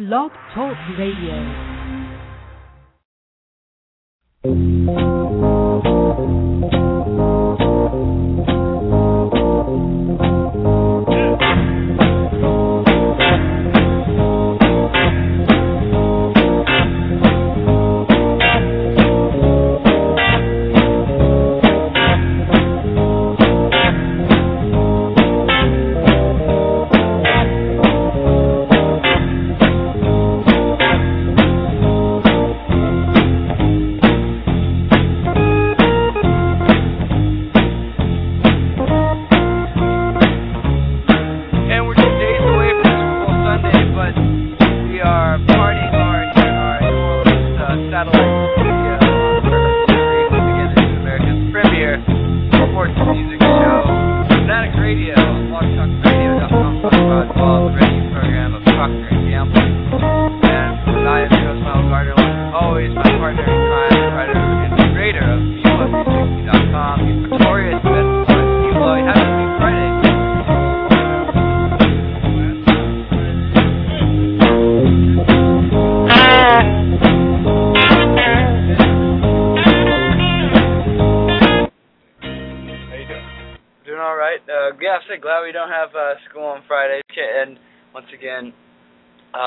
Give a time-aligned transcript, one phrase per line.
[0.00, 1.69] Blog Talk Radio.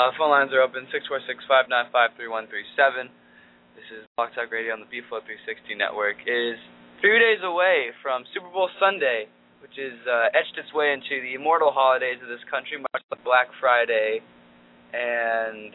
[0.03, 3.07] Uh, phone lines are open six four six five nine five three one three seven.
[3.71, 6.19] This is Blog Talk Radio on the B Flow 360 network.
[6.27, 6.59] It is
[6.99, 9.31] three days away from Super Bowl Sunday,
[9.63, 13.23] which is uh, etched its way into the immortal holidays of this country, much like
[13.23, 14.19] Black Friday
[14.91, 15.71] and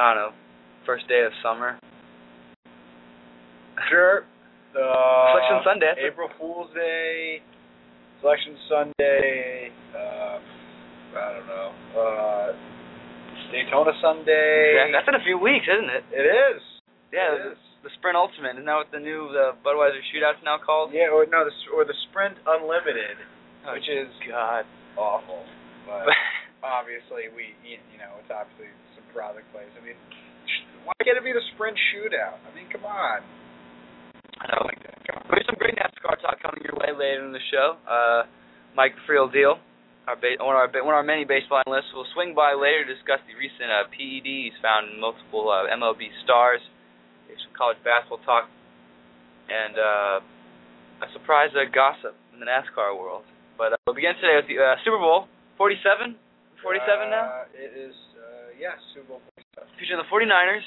[0.00, 0.32] I don't know,
[0.88, 1.76] first day of summer.
[3.92, 4.24] Sure.
[4.72, 5.92] Uh, Selection Sunday.
[5.92, 7.44] that's April Fool's Day.
[8.24, 9.68] Selection Sunday.
[9.92, 10.40] Uh,
[11.12, 11.68] I don't know.
[11.92, 12.73] Uh,
[13.54, 14.82] Daytona Sunday.
[14.82, 16.02] Yeah, that's in a few weeks, isn't it?
[16.10, 16.58] It is.
[17.14, 17.58] Yeah, It is.
[17.86, 18.58] the Sprint Ultimate.
[18.58, 20.90] Isn't that what the new the Budweiser Shootout's now called?
[20.90, 23.14] Yeah, or no, the, or the Sprint Unlimited,
[23.62, 24.66] Oh, which is God.
[24.98, 25.46] awful.
[25.86, 26.10] But
[26.66, 28.66] obviously, we you you know it's obviously
[28.98, 29.70] some product plays.
[29.78, 29.96] I mean,
[30.82, 32.42] why can't it be the Sprint Shootout?
[32.42, 33.22] I mean, come on.
[34.42, 34.66] I know.
[35.30, 37.78] There's some great NASCAR talk coming your way later in the show.
[37.88, 38.26] Uh,
[38.76, 39.56] Mike Friel Deal,
[40.06, 42.84] our ba- one of our one of our many baseball analysts, will swing by later
[42.84, 46.60] to discuss the recent uh, PEDs found in multiple uh, MLB stars.
[47.26, 48.52] There's some college basketball talk,
[49.48, 53.24] and uh, a surprise uh, gossip in the NASCAR world.
[53.56, 55.24] But uh, we'll begin today with the uh, Super Bowl
[55.56, 56.16] 47.
[56.60, 57.44] 47 now.
[57.44, 57.96] Uh, it is.
[58.16, 59.22] Uh, yeah, Super Bowl
[59.56, 59.72] 47.
[59.80, 60.66] featuring the 49ers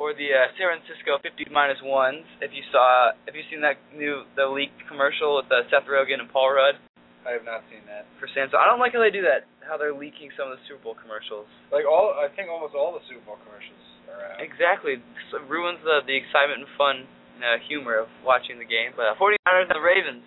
[0.00, 2.24] or the uh, San Francisco 50 minus ones.
[2.40, 6.24] If you saw, have you seen that new the leaked commercial with uh, Seth Rogen
[6.24, 6.80] and Paul Rudd
[7.22, 8.06] I have not seen that.
[8.18, 8.58] for Samsung?
[8.58, 9.46] I don't like how they do that.
[9.62, 11.46] How they're leaking some of the Super Bowl commercials.
[11.70, 14.42] Like all, I think almost all the Super Bowl commercials are out.
[14.42, 14.98] Exactly,
[15.30, 16.96] so it ruins the the excitement and fun
[17.38, 18.90] uh, humor of watching the game.
[18.98, 20.26] But uh, 49ers and the Ravens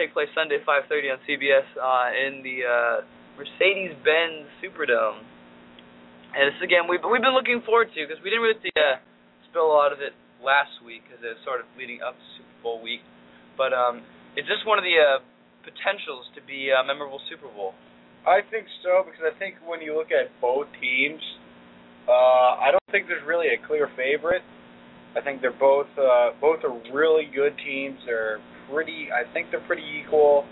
[0.00, 2.96] take place Sunday 5:30 on CBS uh, in the uh,
[3.36, 5.20] Mercedes-Benz Superdome.
[6.32, 8.96] And this again we've we've been looking forward to because we didn't really uh,
[9.48, 12.24] spill a lot of it last week because it was sort of leading up to
[12.36, 13.04] Super Bowl week.
[13.56, 14.04] But um,
[14.38, 15.18] it's just one of the uh,
[15.68, 17.76] potentials to be a memorable Super Bowl.
[18.24, 21.20] I think so because I think when you look at both teams,
[22.08, 24.42] uh, I don't think there's really a clear favorite.
[25.16, 27.96] I think they're both uh, both are really good teams.
[28.04, 28.40] They're
[28.70, 29.08] pretty.
[29.12, 30.44] I think they're pretty equal,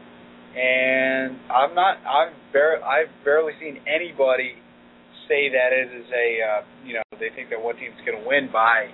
[0.56, 2.00] and I'm not.
[2.04, 4.56] I've bar- I've barely seen anybody
[5.28, 8.26] say that it is a uh, you know they think that one team's going to
[8.26, 8.88] win by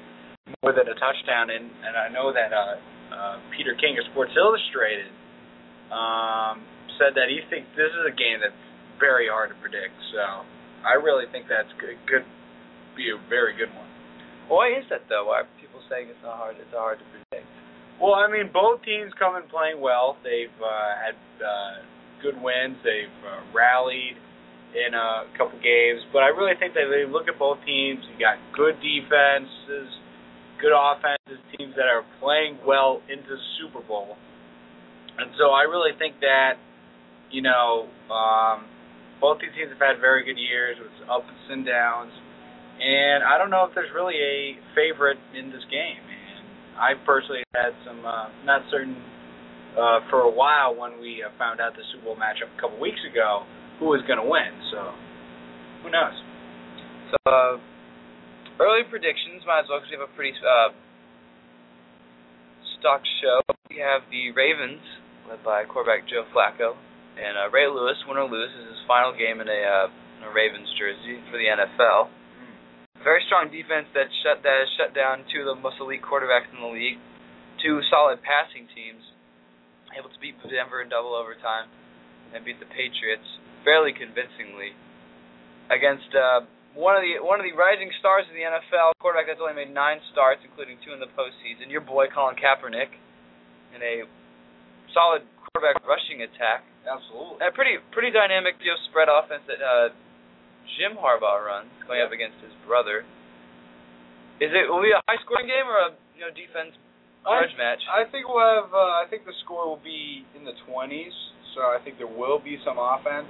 [0.63, 1.51] more than a touchdown.
[1.51, 2.75] And and I know that uh,
[3.15, 5.11] uh, Peter King of Sports Illustrated
[5.93, 6.65] um,
[6.97, 8.57] said that he thinks this is a game that's
[8.97, 9.95] very hard to predict.
[10.17, 10.43] So
[10.83, 12.01] I really think that's good.
[12.09, 12.27] Could
[12.97, 13.89] be a very good one.
[14.49, 15.31] Why is that though?
[15.31, 16.57] Why are people saying it's not hard?
[16.59, 17.49] It's hard to predict.
[18.03, 20.19] Well, I mean, both teams come in playing well.
[20.27, 21.75] They've uh, had uh,
[22.19, 22.75] good wins.
[22.83, 24.19] They've uh, rallied
[24.73, 28.01] in a couple games, but I really think that they look at both teams.
[28.09, 29.89] You got good defenses,
[30.59, 34.17] good offenses, teams that are playing well into the Super Bowl,
[35.19, 36.57] and so I really think that
[37.31, 38.65] you know um,
[39.21, 42.13] both these teams have had very good years with ups and downs,
[42.81, 46.03] and I don't know if there's really a favorite in this game.
[46.03, 46.23] And
[46.79, 48.97] I personally had some uh, not certain
[49.79, 52.81] uh, for a while when we uh, found out the Super Bowl matchup a couple
[52.81, 53.45] weeks ago
[53.79, 54.53] who was going to win.
[54.73, 54.93] So
[55.83, 56.17] who knows?
[57.13, 57.55] So uh,
[58.61, 60.71] early predictions might as well because we have a pretty uh,
[62.79, 63.41] stock show.
[63.71, 64.83] We have the Ravens
[65.29, 66.75] led by quarterback Joe Flacco,
[67.19, 69.87] and uh, Ray Lewis, winner Lewis, is his final game in a uh,
[70.19, 72.09] in a Ravens jersey for the NFL.
[73.03, 76.49] Very strong defense that shut that has shut down two of the most elite quarterbacks
[76.55, 77.03] in the league.
[77.59, 79.03] Two solid passing teams,
[79.95, 81.71] able to beat Denver in double overtime
[82.35, 83.27] and beat the Patriots
[83.63, 84.75] fairly convincingly
[85.71, 86.43] against uh,
[86.75, 89.73] one of the one of the rising stars in the NFL, quarterback that's only made
[89.73, 91.69] nine starts, including two in the postseason.
[91.69, 92.97] Your boy Colin Kaepernick,
[93.77, 94.09] in a
[94.95, 96.65] solid quarterback rushing attack.
[96.87, 97.43] Absolutely.
[97.45, 99.89] A pretty pretty dynamic you know, spread offense that uh,
[100.79, 102.07] Jim Harbaugh runs, going Yeah.
[102.09, 103.05] up against his brother.
[104.41, 106.75] Is it will it be a high scoring game or a you know defense
[107.23, 107.79] grudge match?
[107.87, 108.71] I think we'll have.
[108.75, 111.15] Uh, I think the score will be in the twenties.
[111.55, 113.29] So I think there will be some offense,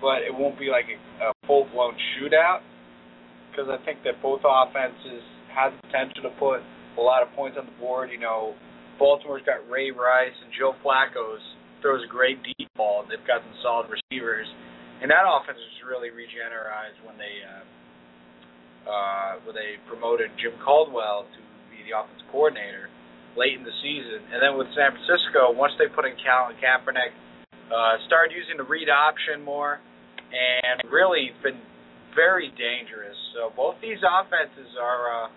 [0.00, 2.64] but it won't be like a, a full blown shootout.
[3.52, 5.22] Because I think that both offenses
[5.54, 6.62] have the potential to put
[6.98, 8.10] a lot of points on the board.
[8.10, 8.54] You know,
[9.00, 11.40] Baltimore's got Ray Rice and Joe Flacco's
[11.80, 13.08] throws a great deep ball.
[13.08, 14.44] They've got some solid receivers,
[15.00, 17.64] and that offense was really regenerized when they uh,
[18.84, 21.40] uh, when they promoted Jim Caldwell to
[21.72, 22.92] be the offensive coordinator
[23.40, 24.20] late in the season.
[24.32, 27.16] And then with San Francisco, once they put in Colin Kaepernick,
[27.72, 29.80] uh, started using the read option more,
[30.30, 31.60] and really been
[32.12, 33.16] very dangerous.
[33.32, 35.28] So both these offenses are uh,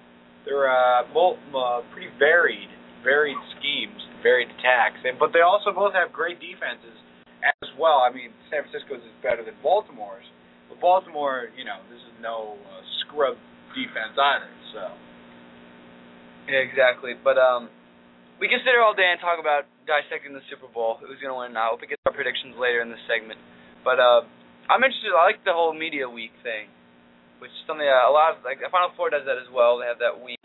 [0.46, 2.68] they're uh, both uh, pretty varied,
[3.04, 6.96] varied schemes, varied attacks, and but they also both have great defenses
[7.44, 8.02] as well.
[8.02, 10.26] I mean, San Francisco's is better than Baltimore's,
[10.72, 13.36] but Baltimore, you know, this is no uh, scrub
[13.76, 14.52] defense either.
[14.72, 14.82] So.
[16.48, 17.16] Yeah, exactly.
[17.16, 17.72] But um,
[18.40, 21.32] we can sit here all day and talk about dissecting the Super Bowl, who's going
[21.32, 21.56] to win.
[21.56, 23.40] I hope we get our predictions later in this segment.
[23.84, 24.28] But uh,
[24.68, 25.16] I'm interested.
[25.16, 26.72] I like the whole media week thing,
[27.40, 29.80] which is something that a lot of like the Final Four does that as well.
[29.80, 30.44] They have that week.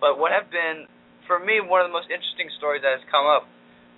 [0.00, 0.84] But what have been
[1.26, 3.46] for me one of the most interesting stories that has come up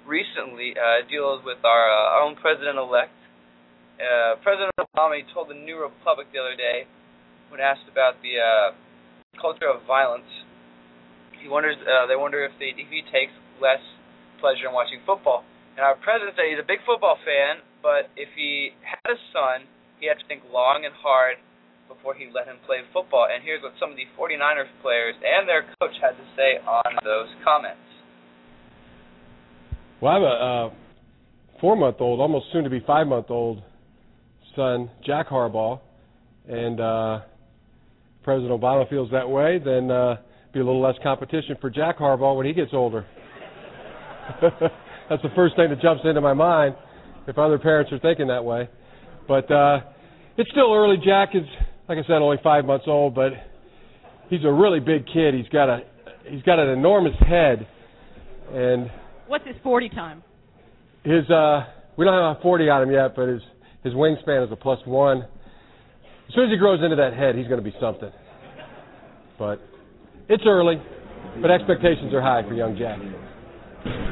[0.09, 3.13] recently uh, deals with our, uh, our own president-elect.
[4.01, 6.89] Uh, President Obama told the New Republic the other day
[7.53, 8.69] when asked about the uh,
[9.41, 10.29] culture of violence
[11.41, 13.33] he wonders uh, they wonder if they if he takes
[13.63, 13.83] less
[14.43, 15.47] pleasure in watching football.
[15.79, 19.67] And our president said he's a big football fan, but if he had a son,
[20.03, 21.39] he had to think long and hard
[21.89, 23.27] before he let him play football.
[23.33, 26.93] And here's what some of the 49ers players and their coach had to say on
[27.03, 27.81] those comments.
[30.01, 30.71] Well, I have a uh,
[31.61, 33.63] four-month-old, almost soon to be five-month-old
[34.55, 35.81] son, Jack Harbaugh,
[36.49, 37.21] and uh,
[38.23, 39.59] President Obama feels that way.
[39.59, 40.17] Then uh,
[40.53, 43.07] be a little less competition for Jack Harbaugh when he gets older.
[44.41, 46.75] That's the first thing that jumps into my mind
[47.27, 48.69] if other parents are thinking that way.
[49.27, 49.81] But uh,
[50.37, 50.97] it's still early.
[51.05, 51.45] Jack is,
[51.89, 53.33] like I said, only five months old, but
[54.29, 55.35] he's a really big kid.
[55.35, 55.81] He's got a
[56.27, 57.67] he's got an enormous head,
[58.53, 58.91] and
[59.27, 60.23] What's his 40 time?
[61.05, 61.65] his uh
[61.97, 63.41] we don't have a 40 on him yet, but his
[63.83, 65.23] his wingspan is a plus one.
[66.29, 68.11] As soon as he grows into that head, he's going to be something.
[69.39, 69.61] But
[70.29, 70.77] it's early,
[71.41, 72.99] but expectations are high for young Jack.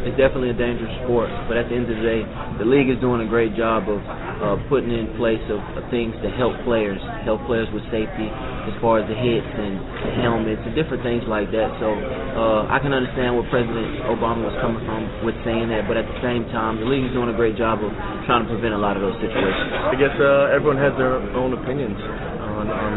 [0.07, 1.27] It's definitely a dangerous sport.
[1.51, 2.23] But at the end of the day,
[2.63, 6.15] the league is doing a great job of uh, putting in place of, of things
[6.23, 9.75] to help players, help players with safety as far as the hits and
[10.07, 11.75] the helmets and different things like that.
[11.83, 15.91] So uh, I can understand where President Obama was coming from with saying that.
[15.91, 17.91] But at the same time, the league is doing a great job of
[18.31, 19.71] trying to prevent a lot of those situations.
[19.91, 22.93] I guess uh, everyone has their own opinions on, on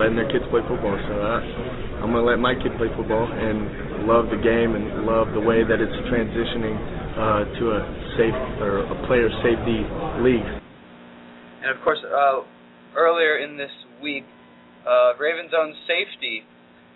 [0.00, 0.96] letting their kids play football.
[0.96, 1.44] So I,
[2.00, 5.66] I'm gonna let my kid play football and love the game and love the way
[5.66, 6.78] that it's transitioning
[7.18, 7.80] uh, to a
[8.14, 9.82] safe or a player safety
[10.22, 10.46] league.
[11.66, 12.46] And of course, uh,
[12.94, 14.24] earlier in this week,
[14.86, 16.46] uh, Ravens own safety.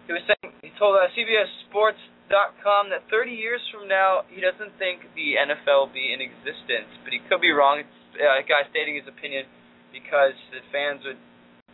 [0.06, 5.02] He was saying he told uh, CBSSports.com that 30 years from now, he doesn't think
[5.18, 7.82] the NFL will be in existence, but he could be wrong.
[7.82, 9.50] It's uh, a guy stating his opinion
[9.90, 11.18] because the fans would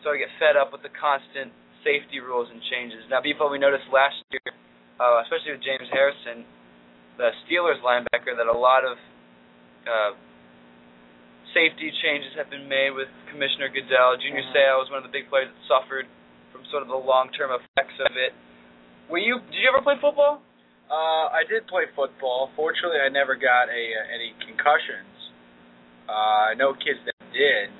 [0.00, 1.52] sort of get fed up with the constant
[1.85, 3.05] safety rules and changes.
[3.12, 4.57] Now, people, we noticed last year,
[5.00, 6.45] uh, especially with James Harrison,
[7.17, 8.97] the Steelers linebacker, that a lot of
[9.87, 10.12] uh,
[11.55, 14.17] safety changes have been made with Commissioner Goodell.
[14.21, 14.53] Junior Mhm.
[14.53, 16.07] Seau was one of the big players that suffered
[16.53, 18.35] from sort of the long-term effects of it.
[19.09, 19.41] Were you?
[19.53, 20.43] Did you ever play football?
[20.91, 22.50] Uh, I did play football.
[22.55, 25.33] Fortunately, I never got a uh, any concussions.
[26.09, 27.71] Uh, I know kids that did.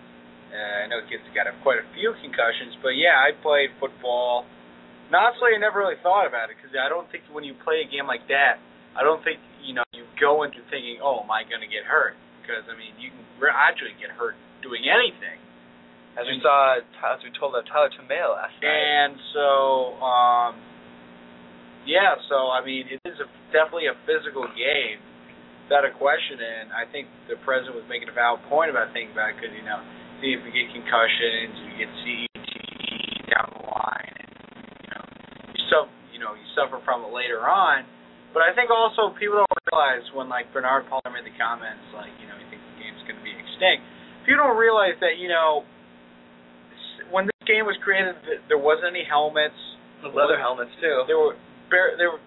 [0.51, 2.75] Uh, I know kids that got a, quite a few concussions.
[2.83, 4.47] But yeah, I played football.
[5.07, 7.83] And honestly, I never really thought about it because I don't think when you play
[7.83, 8.59] a game like that,
[8.99, 11.87] I don't think you know you go into thinking, oh, am I going to get
[11.87, 12.19] hurt?
[12.43, 13.23] Because I mean, you can
[13.53, 15.39] actually get hurt doing anything.
[16.17, 18.73] As we saw, as we told uh, Tyler Tomeo last night.
[18.73, 20.53] And so, um,
[21.85, 24.99] yeah, so I mean, it is a, definitely a physical game,
[25.67, 26.41] without a question.
[26.41, 29.53] And I think the president was making a valid point about thinking about it because
[29.53, 29.83] you know
[30.23, 34.26] see if we get concussions, we get CTE down the line, you
[35.77, 37.85] you suffer, you know, you suffer from it later on.
[38.33, 42.13] But I think also people don't realize when like Bernard Pollard made the comments like,
[42.21, 43.85] you know, he thinks the game's going to be extinct.
[44.29, 45.65] People don't realize that you know
[47.15, 48.17] when this game was created,
[48.51, 49.57] there wasn't any helmets.
[50.03, 51.07] Leather helmets too.
[51.09, 51.35] There were
[51.73, 52.23] bare, there were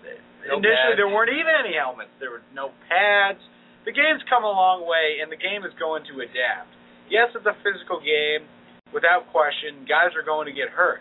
[0.48, 1.00] No initially pads.
[1.00, 2.12] there weren't even any helmets.
[2.20, 3.40] There were no pads.
[3.86, 6.72] The game's come a long way, and the game is going to adapt.
[7.08, 8.46] Yes, it's a physical game,
[8.92, 9.86] without question.
[9.88, 11.00] Guys are going to get hurt,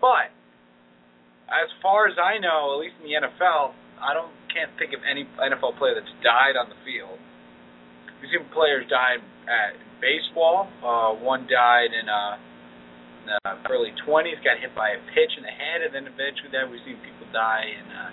[0.00, 0.30] but
[1.50, 5.02] as far as I know, at least in the NFL, I don't can't think of
[5.06, 7.18] any NFL player that's died on the field.
[8.18, 10.66] We've seen players die at baseball.
[10.82, 12.34] Uh, one died in uh,
[13.20, 16.48] in the early 20s, got hit by a pitch in the head, and then eventually
[16.50, 18.10] then we've seen people die in uh,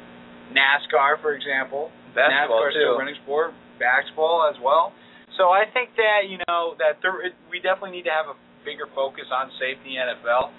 [0.51, 1.89] NASCAR, for example.
[2.11, 2.81] Basketball NASCAR too.
[2.83, 4.91] still a running sport, basketball as well.
[5.39, 8.37] So I think that you know that there, it, we definitely need to have a
[8.65, 10.51] bigger focus on safety in the NFL,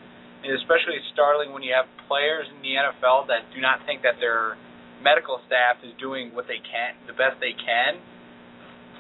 [0.45, 4.23] and especially startling when you have players in the NFL that do not think that
[4.23, 4.55] their
[5.03, 7.99] medical staff is doing what they can, the best they can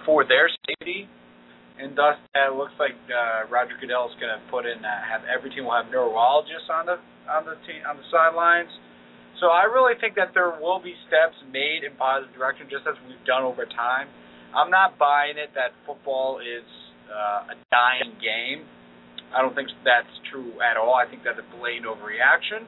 [0.06, 1.06] for their safety,
[1.78, 4.90] and thus uh, it looks like uh, Roger Goodell is going to put in uh,
[5.06, 6.98] have every team will have neurologists on the
[7.30, 8.70] on the team on the sidelines.
[9.38, 12.98] So I really think that there will be steps made in positive direction, just as
[13.06, 14.10] we've done over time.
[14.50, 16.66] I'm not buying it that football is
[17.06, 18.66] uh, a dying game.
[19.34, 20.96] I don't think that's true at all.
[20.96, 22.64] I think that's a blatant overreaction,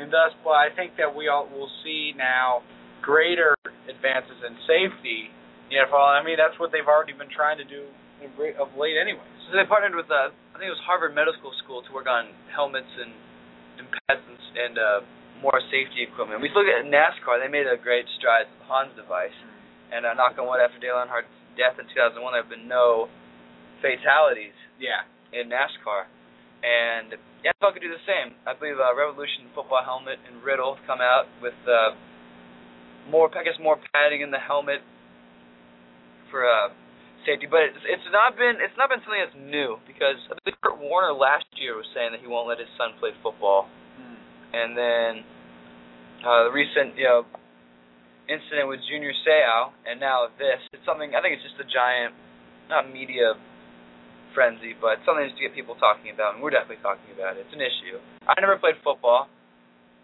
[0.00, 2.64] and thus, but I think that we all will see now
[3.02, 3.54] greater
[3.88, 5.28] advances in safety.
[5.68, 6.00] in the NFL.
[6.00, 7.84] I mean, that's what they've already been trying to do
[8.24, 9.36] in of late, anyways.
[9.48, 12.32] So they partnered with uh, I think it was Harvard Medical School to work on
[12.50, 13.12] helmets and
[13.78, 15.00] and pads and, and uh,
[15.38, 16.42] more safety equipment.
[16.42, 19.36] We look at NASCAR; they made a great stride with the Hans device.
[19.88, 23.08] And uh, knock on wood, after Dale Earnhardt's death in 2001, there have been no
[23.80, 25.08] fatalities Yeah.
[25.32, 26.08] In NASCAR.
[26.64, 27.14] And
[27.46, 28.34] NFL could do the same.
[28.42, 31.94] I believe uh, Revolution football helmet and Riddell come out with uh,
[33.10, 34.82] more, I guess, more padding in the helmet
[36.30, 36.74] for uh,
[37.22, 37.46] safety.
[37.46, 40.82] But it's it's not been it's not been something that's new because I believe Kurt
[40.82, 43.70] Warner last year was saying that he won't let his son play football,
[44.52, 45.10] and then
[46.26, 47.22] uh, the recent you know
[48.28, 50.60] incident with Junior Seau, and now this.
[50.74, 52.18] It's something I think it's just a giant,
[52.68, 53.38] not media
[54.38, 57.42] frenzy, but something just to get people talking about, and we're definitely talking about it.
[57.42, 57.98] It's an issue.
[58.22, 59.26] I never played football.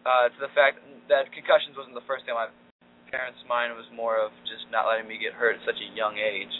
[0.03, 2.53] Uh, to the fact that concussions wasn't the first thing on my
[3.15, 5.89] parents' mind, it was more of just not letting me get hurt at such a
[5.95, 6.51] young age,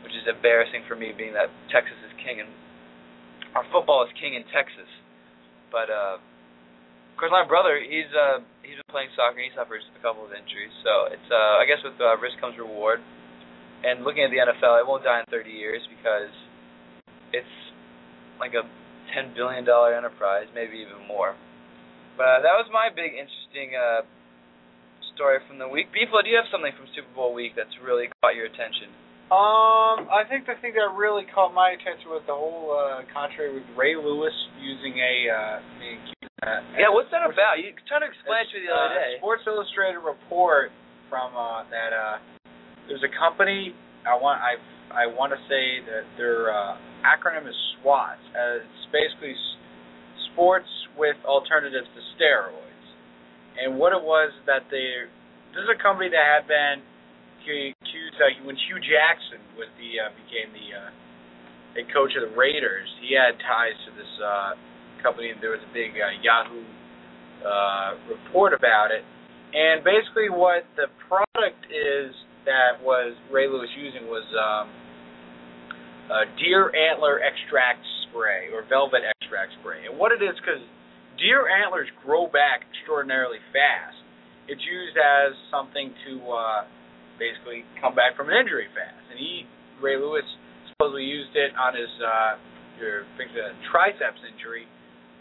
[0.00, 2.48] which is embarrassing for me, being that Texas is king and
[3.52, 4.88] our football is king in Texas.
[5.68, 9.36] But uh, of course, my brother, he's uh, he's been playing soccer.
[9.36, 12.40] and He suffers a couple of injuries, so it's uh, I guess with uh, risk
[12.40, 13.04] comes reward.
[13.82, 16.30] And looking at the NFL, it won't die in 30 years because
[17.32, 17.56] it's
[18.40, 18.64] like a
[19.14, 21.36] 10 billion dollar enterprise, maybe even more.
[22.16, 24.04] But uh, that was my big interesting uh,
[25.14, 25.88] story from the week.
[25.92, 28.92] Beeflo, do you have something from Super Bowl week that's really caught your attention?
[29.32, 33.56] Um, I think the thing that really caught my attention was the whole uh, contrary
[33.56, 35.56] with Ray Lewis using a uh,
[36.44, 37.56] uh, Yeah, what's that about?
[37.56, 39.12] You trying to explain it to me the other uh, day.
[39.24, 40.68] Sports Illustrated report
[41.08, 42.16] from uh, that uh,
[42.92, 43.72] there's a company.
[44.04, 44.60] I want I
[44.92, 48.18] I want to say that their uh, acronym is SWAT.
[48.32, 49.34] Uh, it's basically
[50.32, 52.86] sports with alternatives to steroids.
[53.60, 55.06] And what it was that they
[55.52, 56.80] this is a company that had been
[57.42, 60.90] accused uh, when Hue Jackson was the uh, became the uh,
[61.76, 62.88] head coach of the Raiders.
[63.04, 64.56] He had ties to this uh,
[65.04, 66.64] company, and there was a big uh, Yahoo
[67.44, 69.04] uh, report about it.
[69.52, 72.16] And basically, what the product is
[72.48, 74.72] that was Ray Lewis using was um,
[76.12, 79.88] uh, deer antler extract spray or velvet extract spray.
[79.88, 80.60] And what it is, because
[81.16, 83.96] deer antlers grow back extraordinarily fast,
[84.44, 86.60] it's used as something to uh,
[87.16, 89.00] basically come back from an injury fast.
[89.08, 89.48] And he,
[89.80, 90.26] Ray Lewis,
[90.68, 92.36] supposedly used it on his uh,
[92.76, 94.66] your a triceps injury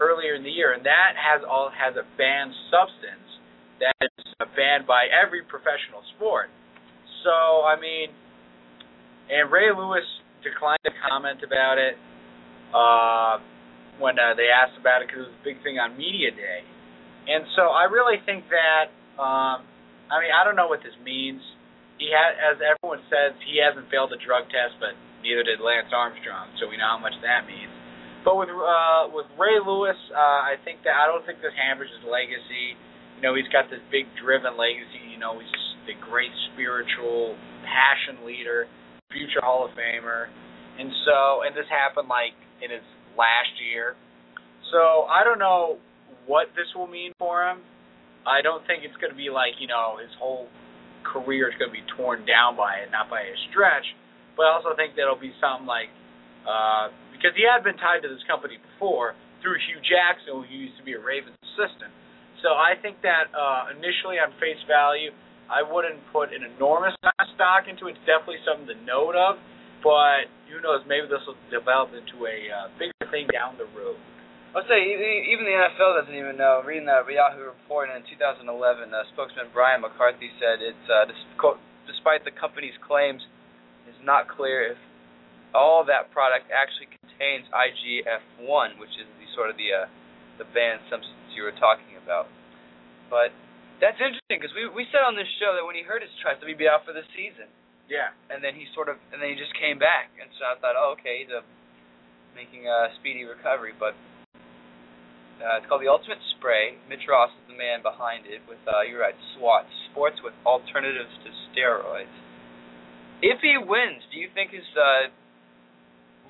[0.01, 3.29] earlier in the year, and that has all has a banned substance
[3.79, 6.49] that is uh, banned by every professional sport.
[7.23, 8.09] So I mean,
[9.29, 10.07] and Ray Lewis
[10.43, 11.95] declined to comment about it
[12.73, 13.41] uh,
[14.01, 16.61] when uh, they asked about it because it was a big thing on media day.
[17.29, 18.89] And so I really think that
[19.21, 19.61] um,
[20.09, 21.41] I mean I don't know what this means.
[22.01, 25.93] He had, as everyone says, he hasn't failed a drug test, but neither did Lance
[25.93, 26.49] Armstrong.
[26.57, 27.69] So we know how much that means.
[28.25, 31.89] But with uh, with Ray Lewis, uh, I think that I don't think this hampers
[31.89, 32.77] his legacy.
[33.17, 35.13] You know, he's got this big driven legacy.
[35.13, 35.57] You know, he's
[35.89, 38.69] the great spiritual passion leader,
[39.11, 40.27] future Hall of Famer,
[40.79, 43.95] and so and this happened like in his last year.
[44.71, 45.77] So I don't know
[46.27, 47.59] what this will mean for him.
[48.23, 50.47] I don't think it's going to be like you know his whole
[51.03, 53.85] career is going to be torn down by it, not by a stretch.
[54.37, 55.91] But I also think that'll be something like
[56.47, 60.77] uh, because he had been tied to this company before through Hue Jackson, who used
[60.77, 61.89] to be a Ravens assistant.
[62.41, 65.13] So I think that uh, initially on face value,
[65.51, 67.99] I wouldn't put an enormous amount of stock into it.
[67.99, 69.35] It's definitely something to note of,
[69.83, 70.87] but who knows?
[70.87, 73.99] Maybe this will develop into a uh, bigger thing down the road.
[74.55, 76.59] I'll say even the NFL doesn't even know.
[76.63, 81.07] Reading that Yahoo report in 2011, uh, spokesman Brian McCarthy said it's uh,
[81.87, 83.23] despite the company's claims,
[83.87, 84.79] it's not clear if
[85.55, 89.87] all that product actually contains IGF-1, which is the sort of the uh,
[90.39, 92.27] the banned substance you were talking about.
[93.07, 93.31] But
[93.81, 96.37] that's interesting because we we said on this show that when he hurt his that
[96.45, 97.49] he'd be out for the season.
[97.89, 98.13] Yeah.
[98.29, 100.77] And then he sort of and then he just came back, and so I thought,
[100.77, 101.41] oh, okay, he's a
[102.37, 103.97] making a speedy recovery, but
[105.41, 106.77] uh, it's called the Ultimate Spray.
[106.85, 108.45] Mitch Ross is the man behind it.
[108.45, 112.13] With uh, you're right, SWAT, Sports with Alternatives to Steroids.
[113.25, 115.09] If he wins, do you think his uh,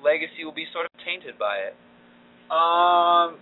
[0.00, 1.76] legacy will be sort of tainted by it?
[2.52, 3.36] Um,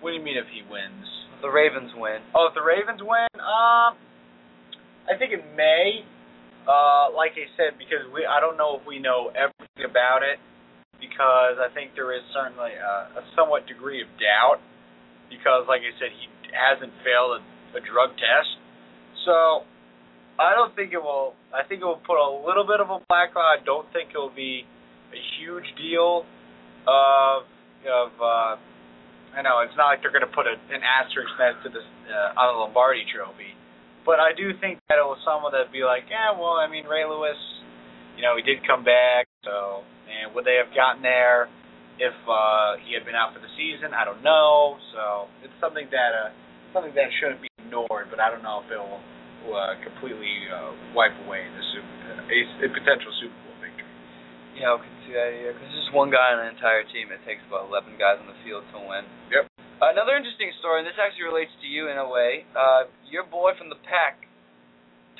[0.00, 1.04] what do you mean if he wins?
[1.42, 2.24] The Ravens win.
[2.34, 3.92] Oh, if the Ravens win, um,
[5.04, 6.02] I think it may.
[6.66, 10.42] Uh, like I said, because we I don't know if we know everything about it,
[10.98, 14.58] because I think there is certainly a, a somewhat degree of doubt
[15.30, 17.40] because, like I said, he hasn't failed a,
[17.78, 18.50] a drug test.
[19.22, 19.62] So
[20.40, 21.38] I don't think it will.
[21.54, 23.60] I think it will put a little bit of a black cloud.
[23.60, 24.66] I don't think it will be
[25.12, 26.26] a huge deal
[26.88, 27.46] of
[27.86, 28.10] of.
[28.18, 28.56] Uh,
[29.36, 31.84] I know it's not like they're going to put a, an asterisk next to this
[32.08, 33.52] uh, on the Lombardi Trophy,
[34.08, 36.88] but I do think that it was someone that'd be like, yeah, well, I mean,
[36.88, 37.36] Ray Lewis,
[38.16, 41.50] you know, he did come back, so and would they have gotten there?
[41.96, 44.76] If uh, he had been out for the season, I don't know.
[44.92, 46.28] So it's something that uh,
[46.76, 48.12] something that shouldn't be ignored.
[48.12, 49.00] But I don't know if it will
[49.56, 53.88] uh, completely uh, wipe away the super, uh, a, a potential Super Bowl victory.
[54.60, 57.12] Yeah, I that here because there's one guy on the entire team.
[57.14, 59.04] It takes about 11 guys on the field to win.
[59.30, 59.50] Yep.
[59.76, 62.48] Another interesting story, and this actually relates to you in a way.
[62.56, 64.24] Uh, your boy from the pack,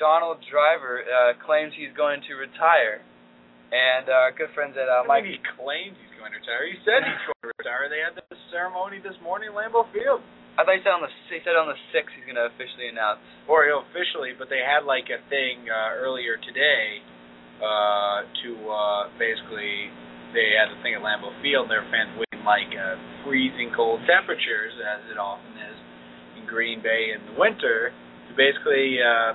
[0.01, 3.05] Donald Driver, uh, claims he's going to retire.
[3.67, 5.27] And our good friends at uh, Mike.
[5.27, 6.63] he claims he's going to retire.
[6.71, 7.91] He said he's going to retire.
[7.91, 10.23] They had this ceremony this morning Lambeau Field.
[10.55, 12.87] I thought he said on the he said on the sixth he's going to officially
[12.87, 13.19] announce.
[13.45, 17.03] Or he'll officially, but they had like a thing uh, earlier today
[17.61, 19.89] uh, to uh, basically
[20.33, 21.69] they had a thing at Lambeau Field.
[21.69, 25.77] Their fans waiting like uh, freezing cold temperatures, as it often is
[26.39, 27.91] in Green Bay in the winter,
[28.29, 29.33] to basically uh,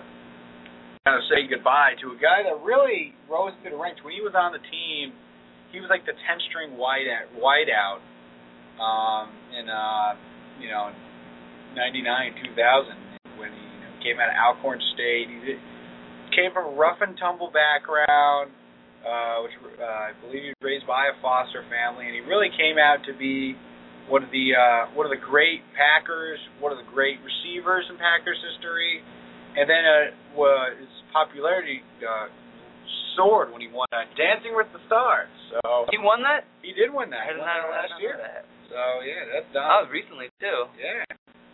[1.04, 3.98] kind of say goodbye to a guy that really rose through the ranks.
[4.06, 5.10] When he was on the team,
[5.74, 8.04] he was like the 10 string wide out, wide out
[8.78, 10.14] um, in, uh,
[10.60, 10.94] you know,
[11.74, 15.26] 99, 2000 when he you know, came out of Alcorn State.
[15.26, 15.56] He
[16.32, 18.50] came from a rough and tumble background,
[19.04, 22.50] uh, which uh, I believe he was raised by a foster family, and he really
[22.52, 23.54] came out to be
[24.10, 27.96] one of the uh, one of the great Packers, one of the great receivers in
[27.96, 29.04] Packers history
[29.56, 32.32] and then uh, well, his popularity uh,
[33.16, 35.28] soared when he won uh, Dancing with the Stars.
[35.52, 36.48] So he won that.
[36.64, 37.28] He did win that.
[37.28, 38.16] I did not last year.
[38.16, 38.48] That.
[38.72, 39.68] So yeah, that's done.
[39.68, 40.72] That was recently too.
[40.80, 41.04] Yeah.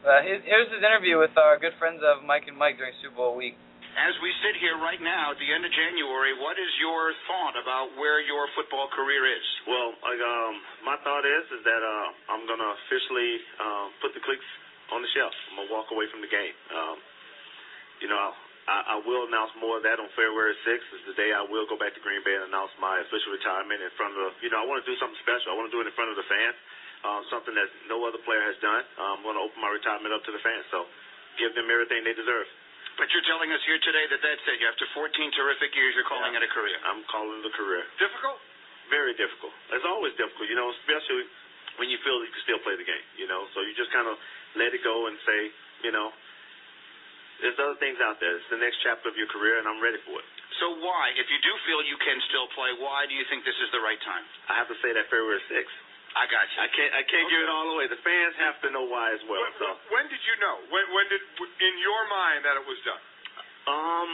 [0.07, 3.35] Uh, here's his interview with our good friends of Mike and Mike during Super Bowl
[3.35, 3.59] week.
[3.97, 7.57] As we sit here right now at the end of January, what is your thought
[7.57, 9.47] about where your football career is?
[9.65, 14.21] Well, like, um, my thought is is that uh, I'm gonna officially uh, put the
[14.21, 14.45] clicks
[14.93, 15.33] on the shelf.
[15.53, 16.53] I'm gonna walk away from the game.
[16.73, 16.97] Um,
[18.05, 18.37] you know,
[18.69, 20.89] I, I will announce more of that on February 6th.
[20.93, 23.81] Is the day I will go back to Green Bay and announce my official retirement
[23.81, 25.53] in front of, you know, I want to do something special.
[25.53, 26.57] I want to do it in front of the fans,
[27.09, 28.85] um, something that no other player has done.
[29.01, 30.69] I'm going to open my retirement up to the fans.
[30.69, 30.85] So
[31.41, 32.45] give them everything they deserve.
[32.99, 34.59] But you're telling us here today that that's it.
[34.67, 36.75] After 14 terrific years, you're calling it a career.
[36.83, 37.87] I'm calling it a career.
[38.03, 38.43] Difficult?
[38.91, 39.55] Very difficult.
[39.71, 41.23] It's always difficult, you know, especially
[41.79, 43.47] when you feel you can still play the game, you know.
[43.55, 44.19] So you just kind of
[44.59, 45.55] let it go and say,
[45.87, 46.11] you know,
[47.39, 48.35] there's other things out there.
[48.35, 50.27] It's the next chapter of your career, and I'm ready for it.
[50.59, 53.55] So why, if you do feel you can still play, why do you think this
[53.63, 54.27] is the right time?
[54.51, 55.77] I have to say that February 6th.
[56.17, 56.59] I got you.
[56.65, 56.93] I can't.
[56.97, 57.33] I can't okay.
[57.37, 57.85] give it all away.
[57.91, 59.45] The fans have to know why as well.
[59.45, 59.69] When, so.
[59.93, 60.57] when did you know?
[60.73, 63.03] When, when did, in your mind, that it was done?
[63.69, 64.11] Um,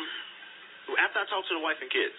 [0.98, 2.18] after I talked to the wife and kids,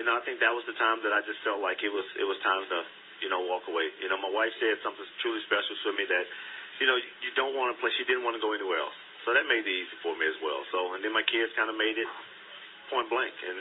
[0.00, 2.08] you know, I think that was the time that I just felt like it was
[2.16, 2.78] it was time to,
[3.20, 3.92] you know, walk away.
[4.00, 6.24] You know, my wife said something truly special to me that,
[6.80, 7.92] you know, you don't want to play.
[8.00, 8.96] She didn't want to go anywhere else.
[9.28, 10.64] So that made it easy for me as well.
[10.72, 12.08] So and then my kids kind of made it
[12.90, 13.60] point blank, and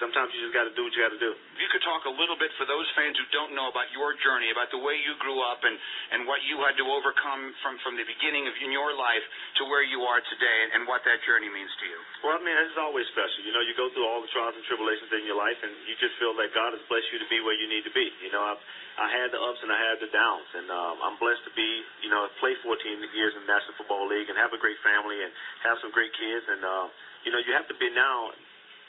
[0.00, 1.30] sometimes you just got to do what you got to do.
[1.36, 4.16] If you could talk a little bit for those fans who don't know about your
[4.24, 5.76] journey, about the way you grew up, and
[6.16, 9.22] and what you had to overcome from from the beginning of in your life
[9.60, 12.00] to where you are today, and, and what that journey means to you.
[12.24, 13.44] Well, I mean, it's always special.
[13.44, 15.94] You know, you go through all the trials and tribulations in your life, and you
[16.00, 18.08] just feel that God has blessed you to be where you need to be.
[18.24, 18.62] You know, I've
[19.00, 21.68] I had the ups and I had the downs, and um, I'm blessed to be,
[22.04, 22.76] you know, play 14
[23.16, 25.32] years in the National Football League and have a great family and
[25.64, 26.86] have some great kids, and uh,
[27.24, 28.32] you know, you have to be now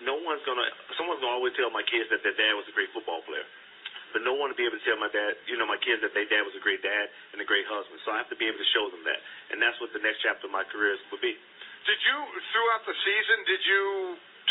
[0.05, 0.65] no one's gonna
[0.97, 3.45] someone's gonna always tell my kids that their dad was a great football player.
[4.11, 6.11] But no one will be able to tell my dad, you know, my kids that
[6.11, 7.95] their dad was a great dad and a great husband.
[8.03, 9.19] So I have to be able to show them that.
[9.55, 11.31] And that's what the next chapter of my career will be.
[11.87, 12.17] Did you
[12.51, 13.83] throughout the season did you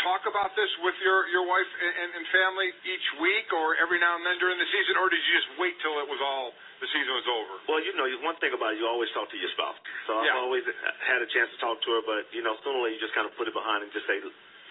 [0.01, 4.17] talk about this with your your wife and, and family each week or every now
[4.17, 6.89] and then during the season or did you just wait till it was all the
[6.89, 7.53] season was over?
[7.69, 9.77] Well, you know, one thing about it, you always talk to your spouse.
[10.09, 10.33] So Yeah.
[10.33, 10.65] I've always
[11.05, 13.13] had a chance to talk to her, but you know, sooner or later you just
[13.13, 14.17] kind of put it behind and just say,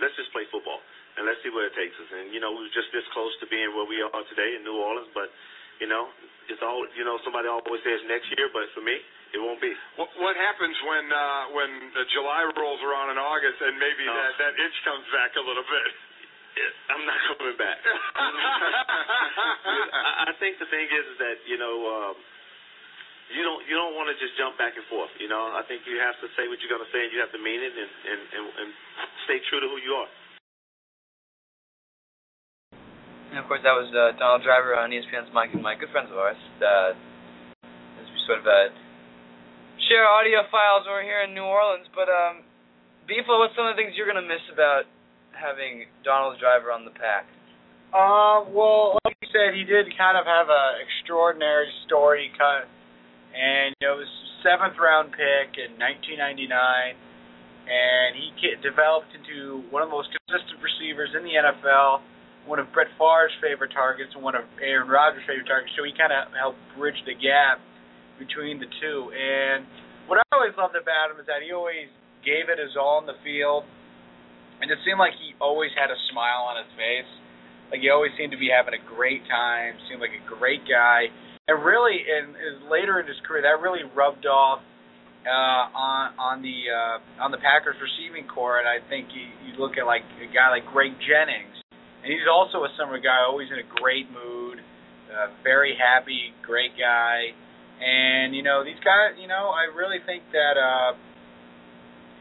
[0.01, 0.81] let's just play football
[1.17, 2.09] and let's see where it takes us.
[2.17, 4.65] And you know, we were just this close to being where we are today in
[4.67, 5.29] New Orleans, but
[5.81, 6.09] you know,
[6.53, 7.17] it's all you know.
[7.25, 9.01] Somebody always says next year, but for me,
[9.33, 9.73] it won't be.
[9.97, 14.13] What, what happens when uh, when uh, July rolls around in August and maybe Oh.
[14.13, 15.89] that that itch comes back a little bit?
[16.93, 17.79] I'm not coming back.
[19.01, 22.15] I, I think the thing is, is that you know, um,
[23.33, 25.11] you don't you don't want to just jump back and forth.
[25.23, 27.21] You know, I think you have to say what you're going to say, and you
[27.23, 28.71] have to mean it, and and and, and
[29.31, 30.11] stay true to who you are.
[33.31, 36.11] And of course, that was uh, Donald Driver on ESPN's Mike and Mike, good friends
[36.11, 36.35] of ours.
[36.59, 36.99] Uh,
[38.03, 38.75] as we sort of uh,
[39.87, 41.87] share audio files over here in New Orleans.
[41.95, 42.43] But um,
[43.07, 44.91] Beeflo, what's some of the things you're gonna miss about
[45.31, 47.31] having Donald Driver on the pack?
[47.95, 52.71] Uh, well, like you said, he did kind of have an extraordinary story, kind of,
[53.31, 56.99] and you know, it was seventh round pick in 1999,
[57.71, 58.35] and he
[58.67, 62.03] developed into one of the most consistent receivers in the NFL,
[62.51, 65.71] one of Brett Favre's favorite targets, and one of Aaron Rodgers' favorite targets.
[65.79, 67.63] So he kind of helped bridge the gap
[68.19, 69.15] between the two.
[69.15, 69.71] And
[70.11, 71.87] what I always loved about him is that he always
[72.27, 73.63] gave it his all in the field,
[74.59, 77.11] and it seemed like he always had a smile on his face.
[77.71, 79.79] Like he always seemed to be having a great time.
[79.87, 81.07] Seemed like a great guy,
[81.51, 84.63] and really, in, in later in his career, that really rubbed off
[85.27, 88.59] uh, on on the uh, on the Packers receiving corps.
[88.61, 91.57] And I think you, you look at like a guy like Greg Jennings,
[92.03, 94.61] and he's also a summer guy, always in a great mood,
[95.13, 97.33] uh, very happy, great guy.
[97.81, 100.57] And you know these guys, you know, I really think that.
[100.57, 100.93] uh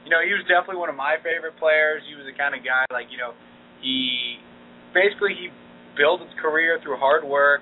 [0.08, 2.02] you know, he was definitely one of my favorite players.
[2.08, 3.36] He was the kind of guy like, you know,
[3.84, 4.40] he
[4.96, 5.52] basically he
[6.00, 7.62] built his career through hard work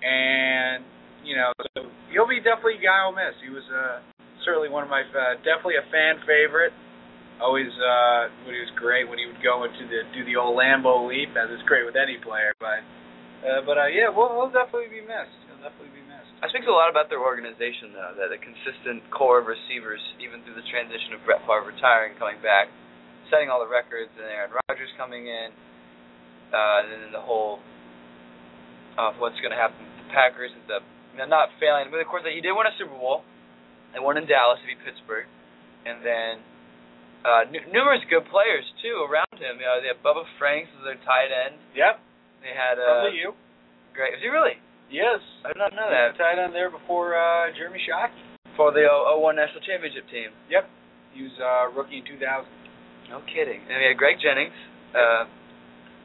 [0.00, 0.86] and
[1.26, 3.34] you know, so he'll be definitely a guy I'll miss.
[3.42, 3.98] He was uh
[4.46, 6.72] certainly one of my uh, definitely a fan favorite.
[7.36, 10.56] Always uh when he was great when he would go into the do the old
[10.56, 12.80] Lambeau leap, as is great with any player, but
[13.44, 15.36] uh but uh yeah, we'll we'll definitely be missed.
[15.44, 16.32] He'll definitely be missed.
[16.40, 18.16] That speaks a lot about their organization, though.
[18.16, 22.40] That the consistent corps of receivers, even through the transition of Brett Favre retiring, coming
[22.40, 22.72] back,
[23.28, 25.52] setting all the records, and Aaron Rodgers coming in,
[26.56, 27.60] uh, and then the whole
[28.96, 30.80] of what's going to happen with the Packers and the
[31.28, 31.88] not failing.
[31.92, 33.24] But of course, he did win a Super Bowl.
[33.96, 35.24] They won in Dallas, to beat Pittsburgh,
[35.88, 36.44] and then
[37.24, 39.56] uh, n- numerous good players too around him.
[39.56, 41.56] You know, they had Bubba Franks as their tight end.
[41.72, 41.96] Yep.
[42.44, 43.28] They had From uh, the U.
[43.96, 44.12] great.
[44.12, 44.60] Was he really?
[44.92, 45.18] Yes.
[45.42, 46.20] I did not know was that.
[46.20, 48.20] tight end there before uh Jeremy Shockey.
[48.52, 50.30] For the 01 National Championship team.
[50.52, 50.68] Yep.
[51.16, 52.20] He was uh rookie in 2000.
[53.08, 53.64] No kidding.
[53.64, 54.54] And we had Greg Jennings,
[54.92, 55.24] uh,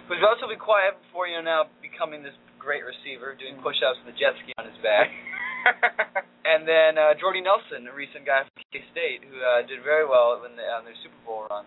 [0.08, 4.18] who's relatively quiet before you know now becoming this great receiver, doing push-ups with a
[4.18, 5.10] jet ski on his back.
[6.52, 10.04] and then uh, Jordy Nelson, a recent guy from K State, who uh, did very
[10.08, 11.66] well in the, on their Super Bowl run.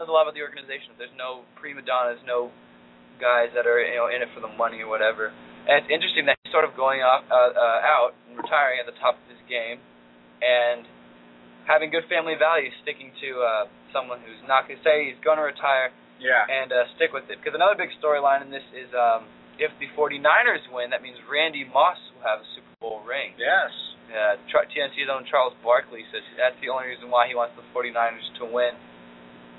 [0.00, 0.96] Says a lot about the organization.
[0.96, 2.50] There's no prima donnas, no
[3.20, 5.30] guys that are you know in it for the money or whatever.
[5.68, 8.86] And it's interesting that he's sort of going off uh, uh, out and retiring at
[8.88, 9.78] the top of his game,
[10.42, 10.82] and
[11.68, 15.38] having good family values, sticking to uh, someone who's not going to say he's going
[15.38, 16.42] to retire Yeah.
[16.50, 17.38] and uh, stick with it.
[17.38, 21.64] Because another big storyline in this is um, if the 49ers win, that means Randy
[21.68, 23.36] Moss will have a Super Bowl ring.
[23.36, 23.72] Yes.
[24.12, 28.28] Uh, TNT's own Charles Barkley says that's the only reason why he wants the 49ers
[28.40, 28.76] to win.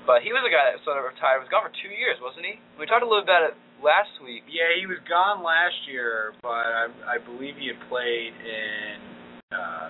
[0.06, 1.40] But he was a guy that sort of retired.
[1.40, 2.60] Was gone for two years, wasn't he?
[2.76, 4.44] We talked a little about it last week.
[4.46, 8.96] Yeah, he was gone last year, but I I believe he had played in
[9.48, 9.88] uh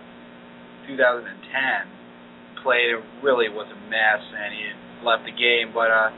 [0.86, 2.62] 2010.
[2.62, 6.14] Played it really was a mess and he had left the game, but uh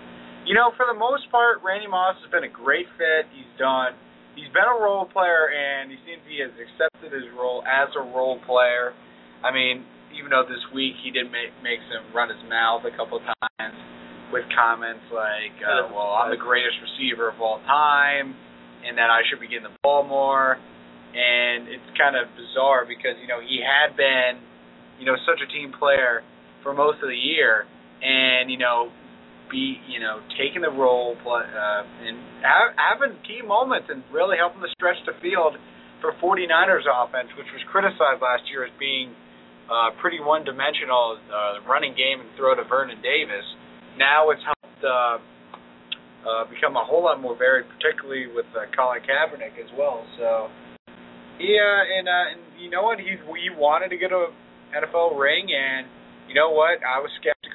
[0.47, 3.27] you know, for the most part, Randy Moss has been a great fit.
[3.35, 3.99] He's done
[4.37, 8.05] he's been a role player and he seems he has accepted his role as a
[8.13, 8.93] role player.
[9.41, 9.83] I mean,
[10.13, 13.25] even though this week he did make make some run his mouth a couple of
[13.25, 13.77] times,
[14.31, 18.37] with comments like, uh, "Well, I'm the greatest receiver of all time,"
[18.85, 20.61] and that I should be getting the ball more.
[21.17, 24.41] And it's kind of bizarre because you know he had been,
[25.01, 26.23] you know, such a team player
[26.63, 27.67] for most of the year,
[28.03, 28.91] and you know,
[29.51, 34.61] be you know taking the role uh, and ha- having key moments and really helping
[34.63, 35.55] to stretch the field
[36.01, 39.15] for 49ers offense, which was criticized last year as being
[39.67, 43.45] uh, pretty one-dimensional uh, running game and throw to Vernon Davis.
[43.99, 45.19] Now it's helped uh,
[46.27, 50.05] uh, become a whole lot more varied, particularly with uh, Colin Kaepernick as well.
[50.19, 50.51] So
[51.41, 52.99] yeah, and uh, and you know what?
[52.99, 54.33] He he wanted to get a
[54.75, 55.87] NFL ring, and
[56.29, 56.81] you know what?
[56.85, 57.11] I was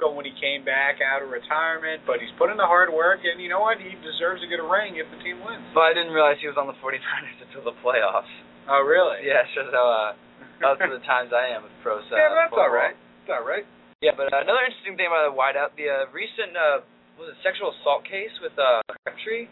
[0.10, 3.38] when he came back out of retirement, but he's put in the hard work, and
[3.38, 3.78] you know what?
[3.78, 5.62] He deserves to get a ring if the team wins.
[5.78, 8.34] But I didn't realize he was on the 49ers until the playoffs.
[8.66, 9.22] Oh, really?
[9.30, 10.10] Yeah, how uh,
[10.58, 12.66] most of the times I am with pro uh, Yeah, that's football.
[12.66, 12.98] all right.
[13.30, 13.66] That's all right.
[14.02, 16.82] Yeah, but uh, another interesting thing about the wideout, the uh, recent uh,
[17.22, 19.46] was it sexual assault case with uh, Crabtree.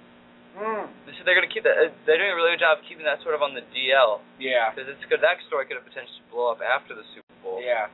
[0.58, 0.90] Mm.
[1.06, 1.78] They said they're going to keep that.
[1.78, 4.26] Uh, they're doing a really good job of keeping that sort of on the DL
[4.42, 4.74] Yeah.
[4.74, 5.22] because it's good.
[5.22, 7.62] That story could have potentially blow up after the Super Bowl.
[7.62, 7.94] Yeah.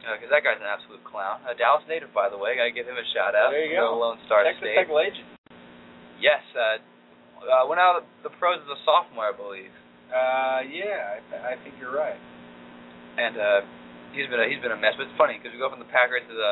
[0.00, 1.44] Because that guy's an absolute clown.
[1.44, 2.56] A Dallas native, by the way.
[2.56, 3.52] Got to give him a shout out.
[3.52, 3.94] There you go.
[4.00, 4.76] Lone Star Texas State.
[4.80, 5.28] Tech legend.
[6.18, 6.40] Yes.
[6.56, 6.80] Uh,
[7.44, 9.72] uh, went out of the pros as a sophomore, I believe.
[10.10, 12.18] Uh, yeah, I, th- I think you're right.
[13.16, 13.60] and uh,
[14.16, 14.96] he's been a, he's been a mess.
[14.98, 16.50] But it's funny because we go from the Packers to the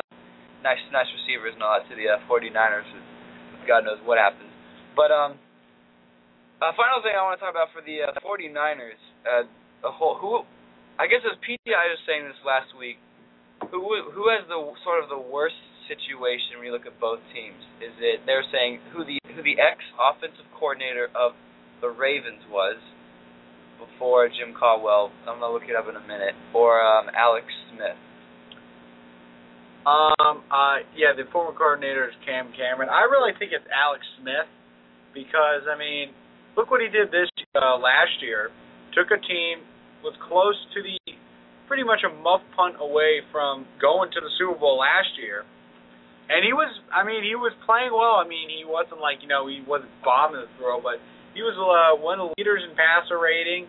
[0.62, 2.86] nice nice receivers and all that to the uh, 49ers.
[2.88, 3.02] And
[3.66, 4.48] God knows what happens.
[4.94, 5.36] But um,
[6.62, 9.44] uh, final thing I want to talk about for the uh, 49ers, uh,
[9.82, 10.42] the whole who,
[10.98, 12.98] I guess it was PTI was saying this last week.
[13.66, 13.82] Who
[14.14, 15.58] who has the sort of the worst
[15.90, 17.58] situation when you look at both teams?
[17.82, 21.34] Is it they're saying who the who the ex offensive coordinator of
[21.80, 22.78] the Ravens was
[23.78, 25.10] before Jim Caldwell.
[25.26, 26.34] I'm gonna look it up in a minute.
[26.54, 27.98] Or um, Alex Smith.
[29.86, 32.90] Um, uh, yeah, the former coordinator is Cam Cameron.
[32.90, 34.50] I really think it's Alex Smith
[35.14, 36.12] because I mean,
[36.56, 38.50] look what he did this uh, last year.
[38.92, 39.64] Took a team
[40.02, 40.94] was close to the
[41.68, 45.44] pretty much a muff punt away from going to the Super Bowl last year.
[46.28, 48.20] And he was, I mean, he was playing well.
[48.20, 51.00] I mean, he wasn't like, you know, he wasn't bombing the throw, but
[51.32, 53.64] he was uh, one of the leaders in passer rating,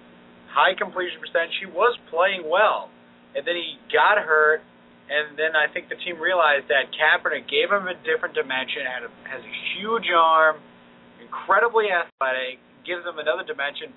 [0.51, 1.55] high completion percentage.
[1.59, 2.91] He was playing well.
[3.31, 4.65] And then he got hurt,
[5.07, 9.05] and then I think the team realized that Kaepernick gave him a different dimension, had
[9.05, 10.57] a, has a huge arm,
[11.21, 13.93] incredibly athletic, gives him another dimension,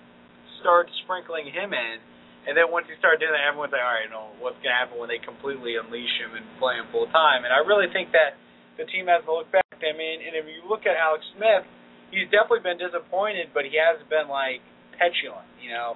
[0.61, 1.97] start sprinkling him in.
[2.43, 4.79] And then once he started doing that, everyone's like, all right, know, what's going to
[4.79, 7.47] happen when they completely unleash him and play him full time?
[7.47, 8.35] And I really think that
[8.75, 9.63] the team has to look back.
[9.79, 11.63] I mean, and if you look at Alex Smith,
[12.11, 14.63] he's definitely been disappointed, but he hasn't been like
[14.99, 15.47] petulant.
[15.59, 15.95] You know,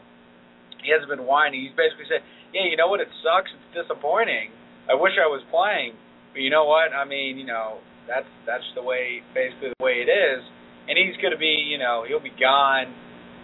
[0.82, 1.66] he hasn't been whining.
[1.66, 2.22] He's basically said,
[2.54, 3.02] "Yeah, you know what?
[3.02, 3.50] It sucks.
[3.50, 4.50] It's disappointing.
[4.86, 5.98] I wish I was playing,
[6.30, 6.94] but you know what?
[6.94, 10.42] I mean, you know, that's that's the way, basically the way it is.
[10.86, 12.94] And he's going to be, you know, he'll be gone.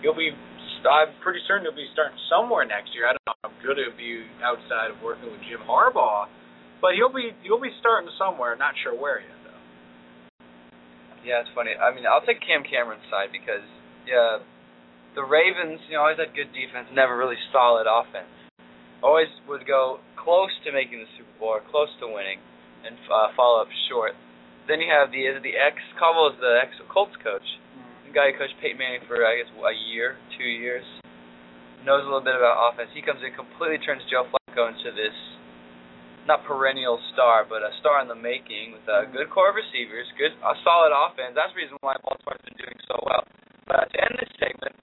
[0.03, 0.31] He'll be.
[0.91, 3.07] I'm pretty certain he'll be starting somewhere next year.
[3.07, 6.27] I don't know how good he'll be outside of working with Jim Harbaugh,
[6.83, 8.59] but he'll be he'll be starting somewhere.
[8.59, 9.63] Not sure where yet though.
[11.23, 11.79] Yeah, it's funny.
[11.79, 13.63] I mean, I'll take Cam Cameron's side because
[14.07, 14.43] yeah,
[15.15, 18.33] the Ravens, you know, always had good defense, never really solid offense.
[19.03, 22.39] Always would go close to making the Super Bowl, or close to winning,
[22.87, 24.15] and uh, follow up short.
[24.71, 28.39] Then you have the the ex Caldwell is the ex Colts coach, the guy who
[28.39, 30.85] coached Peyton Manning for I guess a year, two years,
[31.83, 32.93] knows a little bit about offense.
[32.95, 35.17] He comes in completely turns Joe Flacco into this
[36.27, 40.07] not perennial star, but a star in the making with a good core of receivers,
[40.15, 41.35] good a solid offense.
[41.35, 43.27] That's the reason why Baltimore's been doing so well.
[43.67, 44.75] But to end this segment,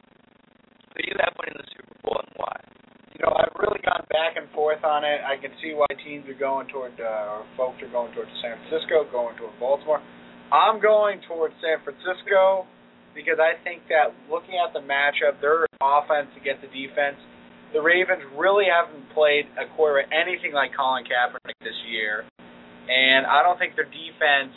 [0.91, 2.55] who do you have winning the Super Bowl and why?
[3.15, 5.23] You know, I've really gone back and forth on it.
[5.23, 8.59] I can see why teams are going toward, uh, or folks are going towards San
[8.67, 10.03] Francisco, going toward Baltimore.
[10.51, 12.67] I'm going towards San Francisco
[13.15, 17.17] because I think that looking at the matchup, their offense against the defense,
[17.73, 22.25] the Ravens really haven't played a quarterback anything like Colin Kaepernick this year,
[22.89, 24.53] and I don't think their defense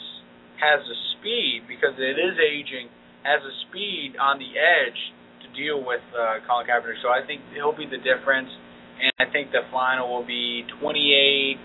[0.56, 2.88] has the speed because it is aging,
[3.26, 5.00] has the speed on the edge
[5.44, 7.04] to deal with uh, Colin Kaepernick.
[7.04, 8.48] So I think he'll be the difference,
[8.96, 11.58] and I think the final will be 28-24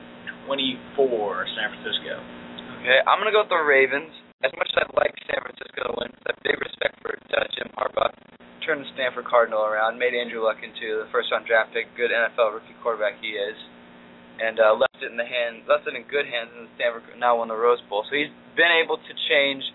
[1.56, 2.20] San Francisco.
[2.84, 4.12] Okay, I'm gonna go with the Ravens.
[4.44, 7.48] As much as I'd like San Francisco to win, I have big respect for uh,
[7.58, 8.14] Jim Harbaugh.
[8.78, 12.14] Turned the Stanford Cardinal around, made Andrew Luck into the first round draft pick, good
[12.14, 13.58] NFL rookie quarterback he is,
[14.38, 17.42] and uh, left it in the hand, left it in good hands, and Stanford now
[17.42, 18.06] won the Rose Bowl.
[18.06, 19.66] So he's been able to change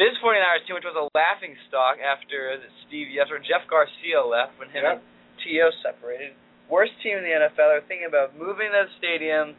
[0.00, 2.56] this 49ers team, which was a laughing stock after
[2.88, 4.96] Steve, after Jeff Garcia left when him Yep.
[4.96, 5.04] and
[5.44, 5.68] T.O.
[5.84, 6.32] separated.
[6.72, 7.68] Worst team in the NFL.
[7.68, 9.52] They're thinking about moving the stadium.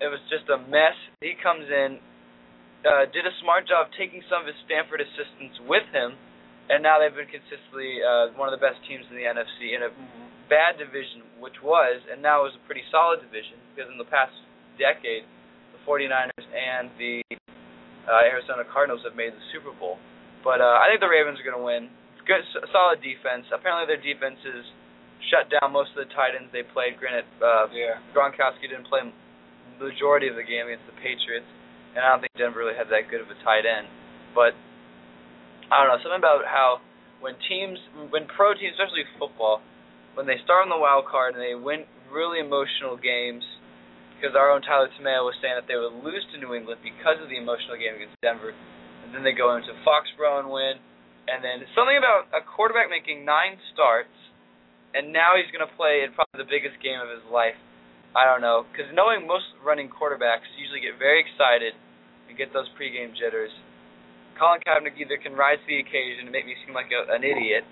[0.00, 0.96] It was just a mess.
[1.20, 2.00] He comes in,
[2.88, 6.16] uh, did a smart job taking some of his Stanford assistants with him,
[6.70, 9.84] and now they've been consistently uh, one of the best teams in the NFC in
[9.84, 9.90] a
[10.48, 14.32] bad division, which was, and now is a pretty solid division because in the past
[14.76, 15.24] decade,
[15.76, 17.20] the 49ers and the
[18.08, 19.96] uh, Arizona Cardinals have made the Super Bowl.
[20.44, 21.88] But uh, I think the Ravens are going to win.
[22.28, 23.48] Good, solid defense.
[23.52, 24.64] Apparently, their defense is
[25.32, 27.00] shut down most of the tight ends they played.
[27.00, 28.00] Granted, uh, Yeah.
[28.12, 29.12] Gronkowski didn't play the
[29.88, 31.48] majority of the game against the Patriots,
[31.96, 33.88] and I don't think Denver really had that good of a tight end.
[34.36, 34.52] But
[35.72, 36.84] I don't know something about how
[37.24, 37.80] when teams,
[38.12, 39.64] when pro teams, especially football,
[40.12, 43.42] when they start on the wild card and they win really emotional games,
[44.14, 47.18] because our own Tyler Tomeo was saying that they would lose to New England because
[47.18, 48.52] of the emotional game against Denver,
[49.02, 50.78] and then they go into Foxborough and win,
[51.26, 54.12] and then something about a quarterback making nine starts,
[54.92, 57.56] and now he's going to play in probably the biggest game of his life.
[58.14, 61.74] I don't know, because knowing most running quarterbacks usually get very excited
[62.28, 63.50] and get those pregame jitters.
[64.38, 67.22] Colin Kaepernick either can rise to the occasion and make me seem like a, an
[67.22, 67.62] idiot,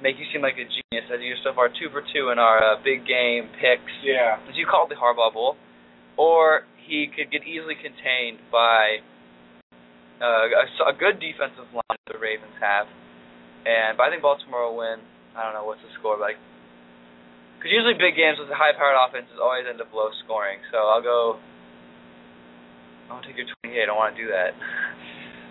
[0.00, 2.58] make you seem like a genius, as you so far two for two in our
[2.58, 4.40] uh, big game picks, Yeah.
[4.48, 5.56] as you called the Harbaugh Bowl,
[6.16, 9.00] or he could get easily contained by
[10.20, 12.86] uh, a, a good defensive line the Ravens have.
[13.64, 14.98] And but I think Baltimore will win.
[15.38, 16.36] I don't know what's the score like.
[17.58, 20.58] Because usually big games with high-powered offenses always end up low scoring.
[20.74, 21.38] So I'll go.
[23.06, 23.70] I'll take your 28.
[23.70, 24.50] I don't want to do that.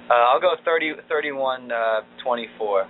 [0.09, 2.87] Uh, I'll go 30, 31, uh, 24.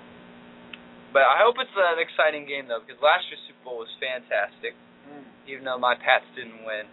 [1.12, 4.74] But I hope it's an exciting game though, because last year's Super Bowl was fantastic,
[5.44, 6.88] even though my Pats didn't win.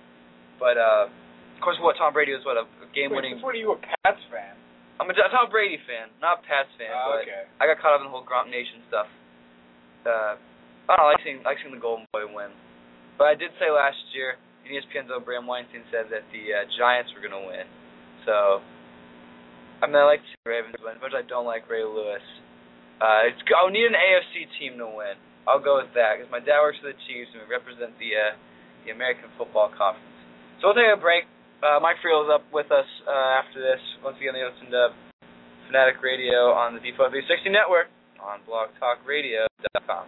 [0.59, 3.39] But uh, of course, what Tom Brady was what a game-winning.
[3.39, 4.59] so what are you a Pats fan?
[4.99, 6.91] I'm a Tom Brady fan, not a Pats fan.
[6.91, 7.47] Ah, but okay.
[7.63, 9.07] I got caught up in the whole Gronk Nation stuff.
[10.03, 10.35] Uh,
[10.91, 12.51] I don't know, I like seeing, I like seeing the Golden Boy win.
[13.15, 14.35] But I did say last year,
[14.67, 17.67] ESPN's own Bram Weinstein said that the uh, Giants were going to win.
[18.27, 18.63] So,
[19.79, 22.25] I mean, I like the Ravens but I don't like Ray Lewis.
[22.99, 25.15] Uh, it's, I'll need an AFC team to win.
[25.47, 28.11] I'll go with that because my dad works for the Chiefs and we represent the
[28.13, 28.35] uh,
[28.85, 30.19] the American Football Conference.
[30.61, 31.25] So we'll take a break.
[31.63, 33.81] Uh, Mike Friel is up with us uh, after this.
[34.03, 34.91] Once again, they listen to
[35.67, 37.89] Fanatic Radio on the Default 360 Network
[38.19, 40.07] on blogtalkradio.com.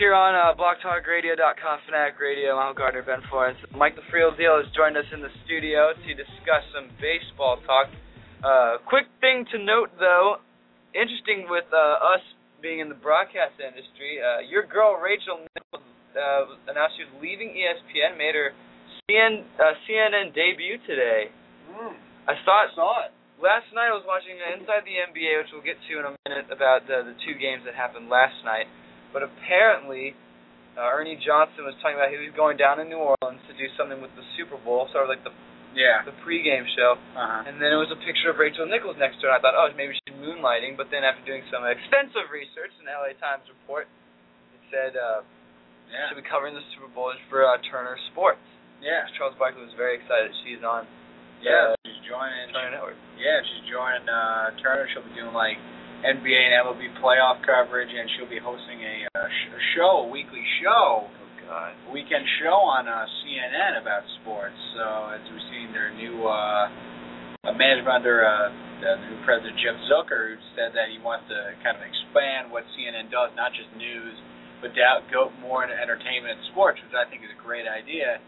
[0.00, 3.60] here on uh, BlogTalkRadio.com, Fanatic Radio, I'm Gardner Ben Florence.
[3.76, 7.92] Mike the Real Deal has joined us in the studio to discuss some baseball talk.
[8.40, 10.40] Uh, quick thing to note, though,
[10.96, 12.24] interesting with uh, us
[12.64, 15.84] being in the broadcast industry, uh, your girl Rachel Nichols
[16.16, 18.56] uh, announced she was leaving ESPN, made her
[19.04, 21.28] CN, uh, CNN debut today.
[21.76, 21.92] Mm,
[22.24, 22.72] I saw it.
[22.72, 23.12] saw it.
[23.36, 26.48] Last night I was watching Inside the NBA, which we'll get to in a minute
[26.48, 28.64] about the, the two games that happened last night.
[29.12, 30.14] But apparently,
[30.78, 33.66] uh, Ernie Johnson was talking about he was going down to New Orleans to do
[33.76, 35.34] something with the Super Bowl, sort of like the
[35.74, 36.02] Yeah.
[36.02, 36.98] the pregame show.
[37.14, 37.46] Uh-huh.
[37.46, 39.34] And then it was a picture of Rachel Nichols next to her.
[39.34, 40.76] And I thought, oh, maybe she's moonlighting.
[40.76, 43.86] But then after doing some extensive research in the LA Times report,
[44.54, 45.22] it said uh,
[45.90, 46.08] Yeah.
[46.10, 48.42] she'll be covering the Super Bowl for uh, Turner Sports.
[48.82, 49.06] Yeah.
[49.18, 50.86] Charles Barkley was very excited she's on
[51.42, 51.74] Yeah.
[51.74, 52.50] uh, She's joining.
[52.54, 52.96] Turner Network.
[53.18, 54.88] Yeah, she's joining uh, Turner.
[54.90, 55.58] She'll be doing like
[56.00, 60.08] NBA and MLB playoff coverage, and she'll be hosting a, uh, sh- a show, a
[60.08, 61.04] weekly show,
[61.44, 61.76] God.
[61.76, 64.56] a weekend show on uh, CNN about sports.
[64.76, 66.72] So as we've seen their new uh,
[67.52, 68.48] management under uh,
[68.80, 72.64] the new president Jeff Zucker, who said that he wants to kind of expand what
[72.76, 74.16] CNN does, not just news,
[74.64, 78.20] but to go more into entertainment and sports, which I think is a great idea.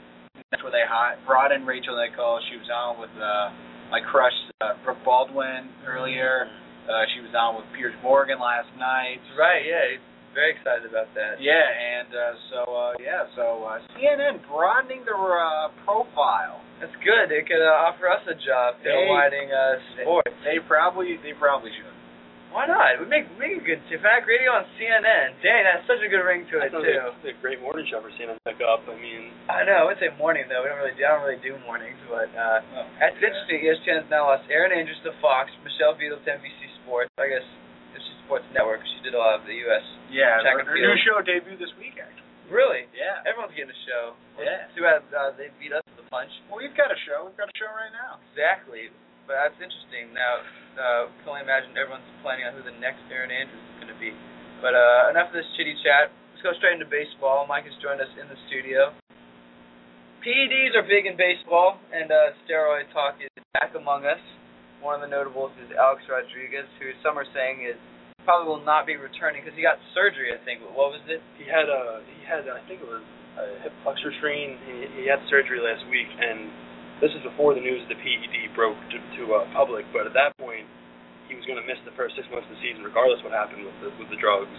[0.53, 2.45] That's where they hi- brought in Rachel Nichols.
[2.53, 3.49] She was on with uh,
[3.89, 6.49] my crush uh, Brooke Baldwin earlier.
[6.89, 9.23] Uh, she was on with Piers Morgan last night.
[9.39, 9.87] Right, yeah.
[9.95, 10.03] He's
[10.35, 11.39] very excited about that.
[11.39, 16.59] Yeah, and uh, so uh, yeah, so uh, CNN broadening their uh, profile.
[16.81, 17.31] That's good.
[17.31, 20.35] They could uh, offer us a job They- taillighting uh, sports.
[20.43, 21.93] They probably they probably should.
[22.53, 23.01] Why not?
[23.01, 25.41] We make make a good Fanatic Radio on CNN.
[25.41, 26.85] Dang, that's such a good ring to it too.
[26.85, 28.85] like a great morning show for CNN to pick up.
[28.85, 29.81] I mean, I know.
[29.81, 30.61] I would say morning though.
[30.61, 30.93] We don't really.
[30.93, 33.65] Do, I don't really do mornings, but uh, Oh, that's interesting.
[33.65, 37.11] E ESPN has now lost Erin Andrews to Fox, Michelle Beadle to NBC Sports.
[37.19, 37.47] I guess
[37.93, 38.83] NBC Sports Network.
[38.85, 39.85] She did a lot of the U.S.
[40.11, 42.23] Yeah, her, her new show debuted this week actually.
[42.53, 42.85] Really?
[42.93, 43.25] Yeah.
[43.25, 44.13] Everyone's getting a show.
[44.37, 44.69] Yeah.
[44.77, 46.29] Too bad uh, they beat us to the punch.
[46.51, 47.25] Well, we've got a show.
[47.25, 48.21] We've got a show right now.
[48.35, 48.93] Exactly.
[49.25, 50.13] But that's interesting.
[50.13, 50.43] Now,
[50.77, 54.01] uh, can only imagine everyone's planning on who the next Erin Andrews is going to
[54.03, 54.13] be.
[54.61, 56.11] But uh, enough of this chitty chat.
[56.35, 57.47] Let's go straight into baseball.
[57.47, 58.91] Mike has joined us in the studio.
[60.23, 64.23] PEDs are big in baseball, and uh, steroid talk is back among us.
[64.83, 67.79] One of the notables is Alex Rodriguez, who some are saying is
[68.27, 70.35] probably will not be returning because he got surgery.
[70.35, 70.63] I think.
[70.75, 71.23] What was it?
[71.39, 73.03] he had a he had I think it was
[73.39, 74.59] a hip flexor strain.
[74.67, 76.51] He, he had surgery last week, and
[76.99, 79.87] this is before the news of the PED broke to, to uh, public.
[79.95, 80.67] But at that point,
[81.27, 83.67] he was going to miss the first six months of the season, regardless what happened
[83.67, 84.59] with the with the drugs.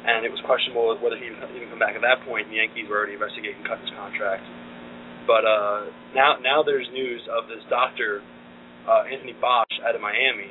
[0.00, 2.48] And it was questionable whether he even come back at that point.
[2.48, 4.46] The Yankees were already investigating cutting his contract.
[5.28, 8.24] But uh, now now there's news of this doctor,
[8.90, 10.50] uh, Anthony Bosch, out of Miami,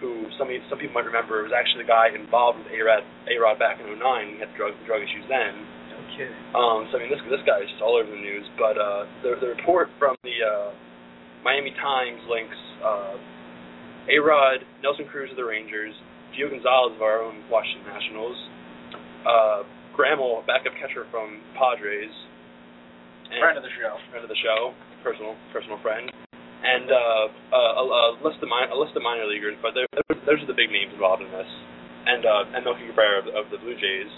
[0.00, 3.76] who some some people might remember was actually the guy involved with A-Rod, A-Rod back
[3.80, 4.00] in 09.
[4.00, 5.52] He had drug drug issues then.
[5.92, 6.36] No kidding.
[6.56, 8.44] Um, so I mean, this this guy is just all over the news.
[8.56, 10.72] But uh, the the report from the uh,
[11.44, 13.16] Miami Times links uh,
[14.08, 15.92] A-Rod, Nelson Cruz of the Rangers,
[16.32, 18.36] Gio Gonzalez of our own Washington Nationals,
[19.24, 19.60] uh,
[19.96, 22.12] Grandal, backup catcher from Padres,
[23.32, 23.96] and Friend of the show.
[24.12, 26.12] friend of the show, personal personal friend,
[26.64, 29.56] and uh, a, a, a list of min- a list of minor leaguers.
[29.60, 31.50] But those are the big names involved in this,
[32.08, 34.10] and uh, and Melky Cabrera of, of the Blue Jays.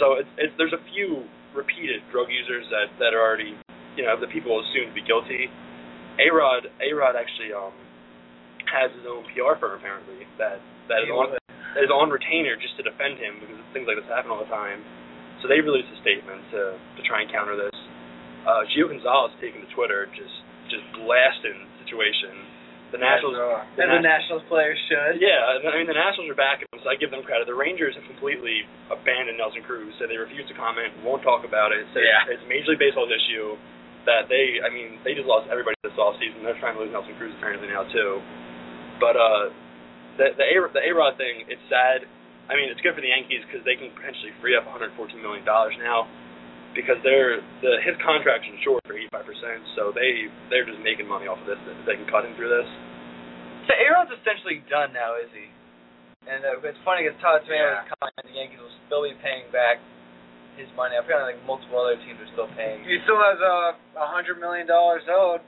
[0.00, 0.20] So
[0.58, 3.54] there's a few repeated drug users that that are already
[3.96, 5.48] you know the people assumed to be guilty.
[6.20, 7.74] A Rod A Rod actually um
[8.70, 10.58] has his own PR firm apparently that
[10.90, 14.06] that is on that is on retainer just to defend him because things like this
[14.06, 14.82] happen all the time.
[15.42, 17.74] So they released a statement to to try and counter this.
[18.44, 20.44] Uh, Gio Gonzalez taking to Twitter just
[20.74, 22.34] just blasting situation.
[22.90, 25.18] The Nationals, As the Nationals players should.
[25.18, 27.50] yeah, I mean the Nationals are back, so I give them credit.
[27.50, 31.74] The Rangers have completely abandoned Nelson Cruz, so they refuse to comment, won't talk about
[31.74, 31.82] it.
[31.90, 32.30] So Yeah.
[32.30, 33.58] it's a Major League Baseball's issue
[34.06, 36.46] that they, I mean, they just lost everybody this offseason.
[36.46, 38.22] They're trying to lose Nelson Cruz apparently now too.
[39.02, 39.50] But uh,
[40.20, 42.06] the the A the A Rod thing, it's sad.
[42.46, 45.42] I mean, it's good for the Yankees because they can potentially free up 114 million
[45.42, 46.06] dollars now
[46.74, 51.26] because they're the his contract's insured for 85 percent, so they they're just making money
[51.30, 51.58] off of this.
[51.86, 52.68] They can cut him through this.
[53.70, 55.48] So Aaron's essentially done now, is he?
[56.28, 57.80] And uh, it's funny because Todd Tomato Yeah.
[57.84, 59.80] was commenting the Yankees will still be paying back
[60.56, 60.96] his money.
[60.96, 62.84] Apparently, like multiple other teams are still paying.
[62.84, 63.56] He still has a
[64.00, 65.40] a hundred million dollars owed.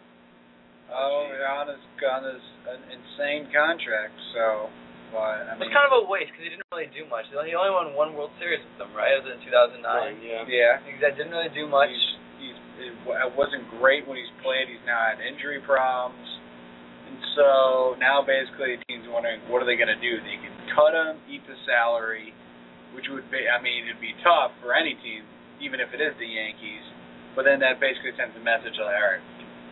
[0.86, 4.14] Oh, on his on his an uh, insane contract.
[4.34, 4.70] So,
[5.14, 7.26] but I It mean, was kind of a waste because he didn't really do much.
[7.30, 9.14] He only won one World Series with them, right?
[9.14, 9.82] It was in 2009.
[10.22, 10.42] yeah.
[10.46, 10.72] yeah.
[10.86, 11.88] He didn't really do much.
[11.92, 12.06] He's,
[12.42, 12.58] he's
[12.90, 14.68] it wa- it wasn't great when he's played.
[14.68, 16.20] He's now had injury problems,
[17.08, 20.20] and so now basically the team's wondering what are they going to do?
[20.20, 22.36] They can cut him, eat the salary,
[22.92, 25.24] which would be I mean it'd be tough for any team,
[25.64, 26.84] even if it is the Yankees.
[27.32, 29.24] But then that basically sends a message like, all right,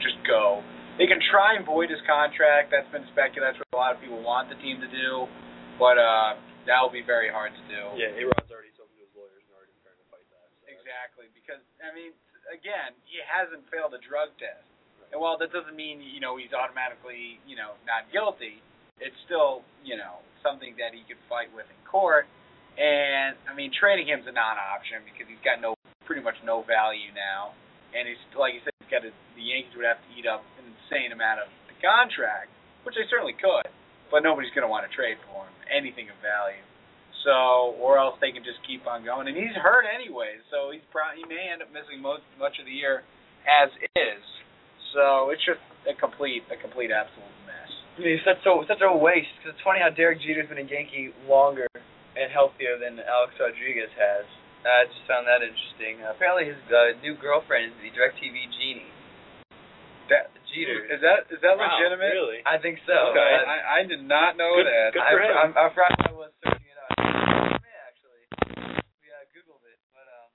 [0.05, 0.61] just go.
[0.95, 2.71] They can try and void his contract.
[2.71, 3.51] That's been speculated.
[3.51, 5.27] That's what a lot of people want the team to do,
[5.75, 6.39] but uh,
[6.71, 7.83] that will be very hard to do.
[7.99, 10.47] Yeah, A-Rod's already spoken to his lawyers and already trying to fight that.
[10.63, 12.15] So Exactly, because I mean,
[12.47, 14.63] again, he hasn't failed a drug test,
[15.11, 18.63] and while that doesn't mean you know he's automatically you know not guilty,
[19.03, 22.31] it's still you know something that he could fight with in court.
[22.75, 25.75] And I mean, trading him's a non-option because he's got no
[26.07, 27.55] pretty much no value now,
[27.95, 30.71] and he's like you said, he's got the Yankees would have to eat up an
[30.71, 32.55] insane amount of the contract,
[32.87, 33.67] which they certainly could,
[34.11, 36.63] but nobody's going to want to trade for him anything of value.
[37.27, 39.27] So, or else they can just keep on going.
[39.27, 42.69] And he's hurt anyway, so he's probably he may end up missing most much of
[42.69, 43.01] the year
[43.49, 44.25] as is.
[44.93, 47.73] So it's just a complete a complete absolute mess.
[47.97, 49.33] I mean, it's such a such a waste.
[49.41, 51.65] Because it's funny how Derek Jeter's been a Yankee longer
[52.15, 54.29] and healthier than Alex Rodriguez has.
[54.65, 56.01] I just found that interesting.
[56.01, 58.89] Uh, apparently, his uh, new girlfriend is the Directv genie.
[60.09, 60.85] That Jeter.
[60.93, 62.13] is that is that Wow, legitimate?
[62.13, 62.41] Really?
[62.45, 62.93] I think so.
[63.13, 64.89] Okay, Uh, I, I did not know Good- that.
[64.97, 65.37] good I, for him.
[65.37, 66.93] I'm, I'm proud I was searching it out.
[67.61, 68.25] Me, actually.
[69.01, 69.81] We uh, Googled it.
[69.97, 70.29] But um,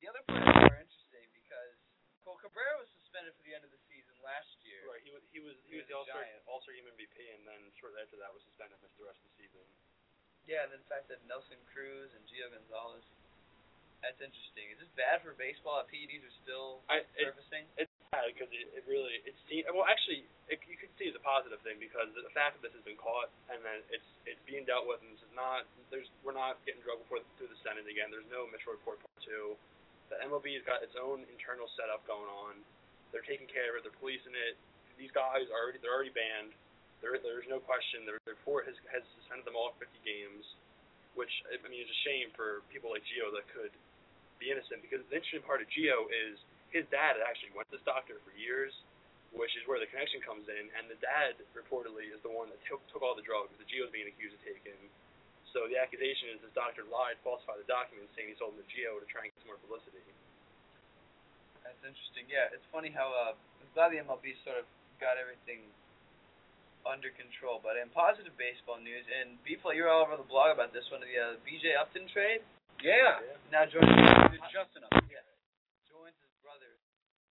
[0.00, 1.76] the other part is more interesting because
[2.24, 4.80] Cole Cabrera was suspended for the end of the season last year.
[4.88, 5.04] Right.
[5.04, 6.40] He was he was he was the He All was a Star giant.
[6.48, 9.28] All Star Game MVP, and then shortly after that was suspended, missed the rest of
[9.32, 9.64] the season.
[10.48, 13.04] Yeah, and then the fact that Nelson Cruz and Gio Gonzalez.
[14.02, 14.66] That's interesting.
[14.74, 17.70] Is this bad for baseball that PEDs are still I it, surfacing?
[17.78, 21.14] it's bad because it, it really it's seen well actually it, you could see it
[21.14, 24.04] as a positive thing because the fact that this has been caught and then it's
[24.26, 27.48] it's being dealt with and this is not there's we're not getting drug before through
[27.48, 28.10] the Senate again.
[28.10, 29.54] There's no Mitchell report part two.
[30.10, 32.58] The MLB's got its own internal setup going on.
[33.14, 33.86] They're taking care of it.
[33.86, 34.58] They're policing it.
[34.98, 36.52] These guys are already they're already banned.
[37.00, 38.02] There there's no question.
[38.02, 40.42] Their court has has suspended them all 50 games,
[41.14, 43.72] which I mean is a shame for people like Gio that could
[44.42, 46.42] be innocent because the interesting part of Gio is
[46.74, 48.74] his dad actually went to this doctor for years,
[49.30, 50.66] which is where the connection comes in.
[50.74, 53.94] And the dad reportedly is the one that took took all the drugs that Gio's
[53.94, 54.74] being accused of taking.
[55.54, 58.68] So the accusation is his doctor lied, falsified the documents, saying he sold them to
[58.72, 60.00] Gio to try and get some more publicity.
[61.60, 62.24] That's interesting.
[62.26, 64.66] Yeah, it's funny how uh, I'm glad the MLB sort of
[64.96, 65.60] got everything
[66.88, 67.60] under control.
[67.60, 70.88] But in positive baseball news, and Beefle, you were all over the blog about this
[70.88, 72.40] one, the uh, BJ Upton trade.
[72.82, 73.22] Yeah.
[73.54, 74.90] Now joins Did Justin up?
[75.06, 75.22] yeah,
[75.86, 76.66] joins his brother,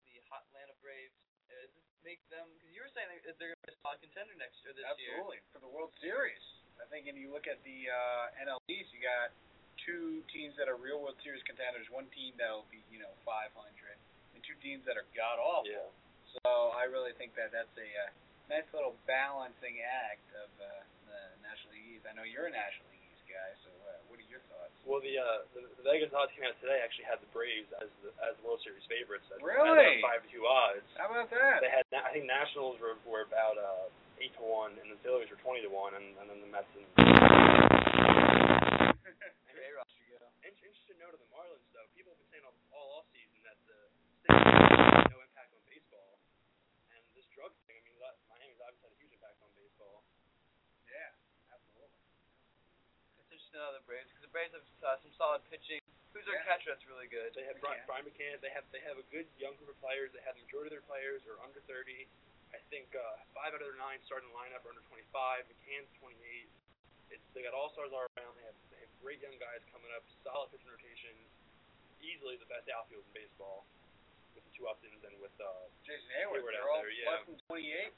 [0.06, 1.16] the Hot Atlanta Braves.
[1.50, 2.46] Uh, does this make them?
[2.54, 4.70] Because you were saying that they're going to be a solid contender next year.
[4.76, 5.18] This year.
[5.18, 5.40] Absolutely.
[5.50, 6.42] For the World Series.
[6.78, 9.34] I think when you look at the uh, NL East, you got
[9.82, 13.50] two teams that are real World Series contenders, one team that'll be, you know, 500,
[13.50, 15.66] and two teams that are god awful.
[15.66, 15.88] Yeah.
[16.38, 18.10] So I really think that that's a uh,
[18.46, 20.66] nice little balancing act of uh,
[21.10, 22.04] the National League East.
[22.06, 23.79] I know you're a National League East guy, so what are
[24.30, 24.72] your thoughts?
[24.86, 27.90] Well, the uh, the, the Vegas odds came out today actually had the Braves as
[28.00, 29.26] the as the World Series favorites.
[29.34, 30.00] At, Really?
[30.00, 30.86] At five to two odds.
[30.96, 31.60] How about that?
[31.60, 33.90] They had I think Nationals were were about uh
[34.22, 36.70] eight to one, and the Phillies were twenty to one, and, and then the Mets
[36.78, 36.86] and.
[36.86, 37.10] In-
[40.40, 41.86] Interesting note of the Marlins, though.
[41.94, 43.78] People have been saying all, all off season that the
[44.24, 46.18] state has no impact on baseball,
[46.96, 47.76] and this drug thing.
[47.78, 50.02] I mean, that- Miami's obviously had a huge impact on baseball.
[50.90, 51.92] Yeah, absolutely.
[53.20, 55.80] It's interesting how the Braves, because the Braves have uh, some solid pitching.
[56.12, 56.48] Who's their Yeah.
[56.50, 57.30] catcher that's really good?
[57.38, 58.42] They have Brian, Brian McCann.
[58.42, 60.10] They have they have a good young group of players.
[60.10, 62.04] They have the majority of their players are under 30.
[62.50, 65.06] I think uh, five out of their nine starting lineup are under 25.
[65.46, 66.18] McCann's 28.
[67.14, 68.34] It's they got all stars all around.
[68.34, 70.02] They have they have great young guys coming up.
[70.26, 71.30] Solid pitching rotations.
[72.02, 73.62] Easily the best outfield in baseball
[74.34, 75.46] with the two Uptons and with uh
[75.86, 77.14] Jason Heyward, Heyward they're out all there, yeah.
[77.14, 77.94] less than 28.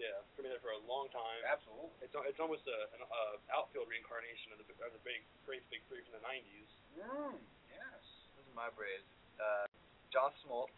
[0.00, 1.40] yeah been there for a long time.
[1.44, 1.92] Absolutely.
[2.08, 5.84] It's it's almost a an uh, outfield reincarnation of the of the big great big
[5.92, 6.68] three from the 90s.
[6.96, 7.36] Mm,
[7.68, 8.00] yes.
[8.32, 9.04] Those are my Braves.
[9.36, 9.68] Uh,
[10.08, 10.72] John Smoltz,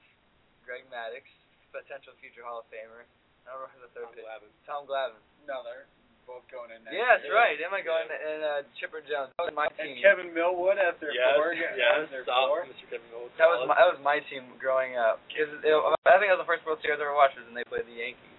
[0.67, 1.23] Greg Maddux,
[1.71, 3.07] potential future Hall of Famer.
[3.47, 4.27] I don't know who the third Tom pitcher.
[4.29, 4.55] Glavine.
[4.69, 5.23] Tom Glavine.
[5.51, 5.87] No, they're
[6.23, 7.35] both going in next Yeah, that's year.
[7.35, 7.59] right.
[7.59, 8.07] Am I going?
[8.07, 9.35] And uh, Chipper Jones.
[9.43, 9.83] That was my team.
[9.83, 10.05] And team.
[10.07, 11.51] Kevin Millwood as their Yes, four.
[11.51, 12.63] yes, as their four.
[12.71, 12.87] Mr.
[12.87, 13.35] Kevin Mills.
[13.43, 15.19] That was my that was my team growing up.
[15.35, 15.75] 'Cause it,
[16.07, 17.91] I think that was the first World Series I ever watched, was when they played
[17.91, 18.39] the Yankees.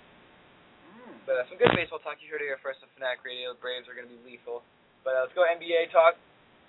[0.95, 1.19] Mm.
[1.27, 2.23] But uh, some good baseball talk.
[2.23, 3.51] You heard it here first on Fanatic Radio.
[3.51, 4.63] The Braves are going to be lethal.
[5.03, 6.15] But uh, let's go NBA talk.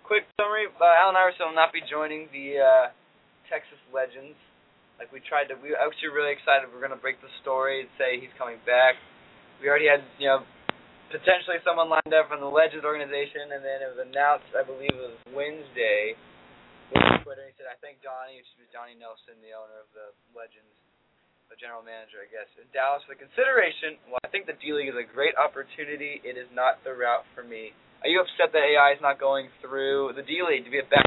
[0.03, 2.85] quick summary: uh, Allen Iverson will not be joining the uh,
[3.47, 4.35] Texas Legends.
[5.05, 6.65] Like we tried to, we actually really excited.
[6.73, 8.97] We're gonna break the story and say he's coming back.
[9.61, 10.49] We already had, you know,
[11.13, 14.89] potentially someone lined up from the Legends organization, and then it was announced, I believe
[14.89, 16.17] it was Wednesday.
[17.21, 20.73] Twitter, he said, "I think Donnie, which is Donnie Nelson, the owner of the Legends,
[21.53, 24.01] the general manager, I guess, in Dallas for the consideration.
[24.09, 26.25] Well, I think the D League is a great opportunity.
[26.25, 27.77] It is not the route for me.
[28.01, 30.89] Are you upset that AI is not going through the D League to be a
[30.89, 31.05] back?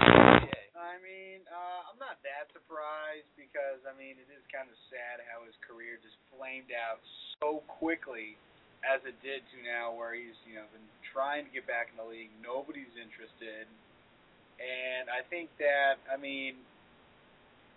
[0.77, 5.25] I mean, uh, I'm not that surprised because I mean it is kind of sad
[5.25, 7.01] how his career just flamed out
[7.41, 8.37] so quickly
[8.85, 11.97] as it did to now, where he's you know been trying to get back in
[11.97, 13.65] the league, nobody's interested,
[14.61, 16.61] and I think that I mean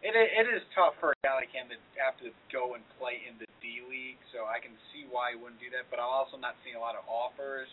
[0.05, 3.25] it it is tough for a guy like him to have to go and play
[3.25, 5.89] in the D League, so I can see why he wouldn't do that.
[5.89, 7.69] But I'm also not seeing a lot of offers,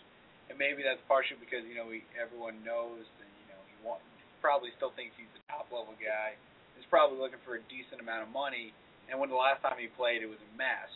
[0.48, 4.00] and maybe that's partially because you know he, everyone knows that you know he want,
[4.40, 6.34] probably still thinks he's a top level guy.
[6.78, 8.70] He's probably looking for a decent amount of money,
[9.10, 10.90] and when the last time he played, it was a mess.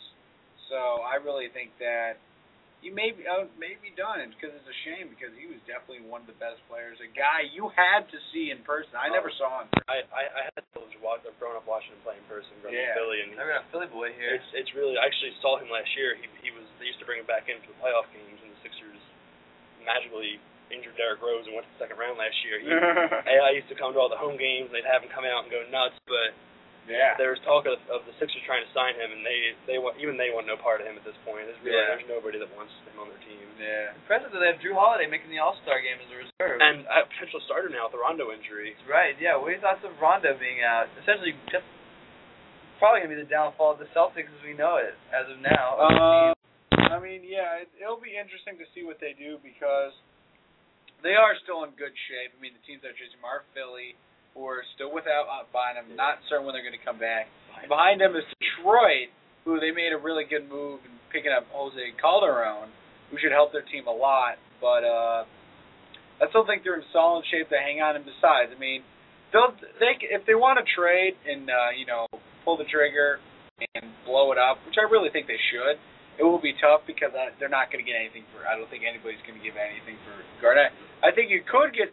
[0.70, 2.16] So I really think that
[2.80, 6.02] he may be uh, may be done because it's a shame because he was definitely
[6.02, 8.94] one of the best players, a guy you had to see in person.
[8.98, 9.68] I never saw him.
[9.86, 12.26] I I, I had the privilege of watch, of growing up watching him play in
[12.26, 12.90] person, growing Yeah.
[12.90, 14.34] in Philly, and I got a Philly boy here.
[14.38, 14.98] it's it's really.
[14.98, 16.18] I actually saw him last year.
[16.18, 18.50] He he was they used to bring him back in for the playoff games, and
[18.50, 19.02] the Sixers
[19.86, 20.38] magically
[20.70, 22.60] injured Derrick Rose and went to the second round last year.
[22.62, 22.68] He,
[23.34, 24.70] AI used to come to all the home games.
[24.70, 26.30] They'd have him come out and go nuts, but
[26.86, 27.14] yeah.
[27.20, 29.98] there was talk of, of the Sixers trying to sign him, and they they want
[30.02, 31.46] even they want no part of him at this point.
[31.46, 31.94] There's really Yeah.
[31.94, 33.46] there's nobody that wants him on their team.
[33.58, 33.94] Yeah.
[33.94, 36.58] Impressive that they have Jrue Holiday making the All Star game as a reserve.
[36.58, 38.74] And a potential starter now with the Rondo injury.
[38.90, 39.38] right, yeah.
[39.38, 40.90] What are your thoughts of Rondo being out?
[40.98, 41.66] Essentially, just
[42.82, 45.78] probably gonna be the downfall of the Celtics as we know it as of now.
[45.78, 46.30] Uh,
[46.90, 49.94] I mean, yeah, it, it'll be interesting to see what they do because
[51.02, 52.32] they are still in good shape.
[52.34, 53.98] I mean, the teams that are chasing them are Philly,
[54.34, 57.28] who are still without uh, Bynum, not certain when they're going to come back.
[57.68, 59.12] Behind them is Detroit,
[59.44, 62.72] who they made a really good move in picking up Jose Calderon,
[63.10, 64.40] who should help their team a lot.
[64.62, 65.28] But uh,
[66.22, 67.98] I still think they're in solid shape to hang on.
[67.98, 68.86] And besides, I mean,
[69.34, 72.06] they'll they if they want to trade and uh, you know
[72.44, 73.18] pull the trigger
[73.74, 75.76] and blow it up, which I really think they should.
[76.20, 78.44] It will be tough because I, they're not going to get anything for.
[78.44, 80.12] I don't think anybody's going to give anything for
[80.44, 80.76] Garnett.
[81.00, 81.90] I think you could get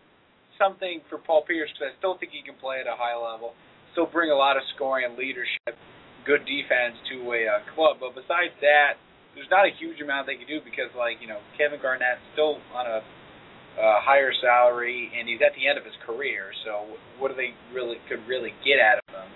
[0.60, 3.56] something for Paul Pierce because I still think he can play at a high level,
[3.96, 5.80] still bring a lot of scoring and leadership,
[6.28, 8.04] good defense to a uh, club.
[8.04, 9.00] But besides that,
[9.40, 12.60] there's not a huge amount they can do because like you know Kevin Garnett's still
[12.76, 13.00] on a
[13.80, 16.52] uh, higher salary and he's at the end of his career.
[16.68, 19.30] So what do they really could really get out of him?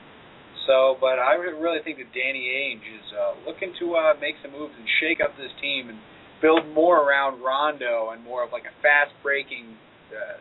[0.65, 4.55] So, but I really think that Danny Ainge is uh, looking to uh, make some
[4.55, 5.99] moves and shake up this team and
[6.39, 9.75] build more around Rondo and more of like a fast breaking
[10.11, 10.39] uh,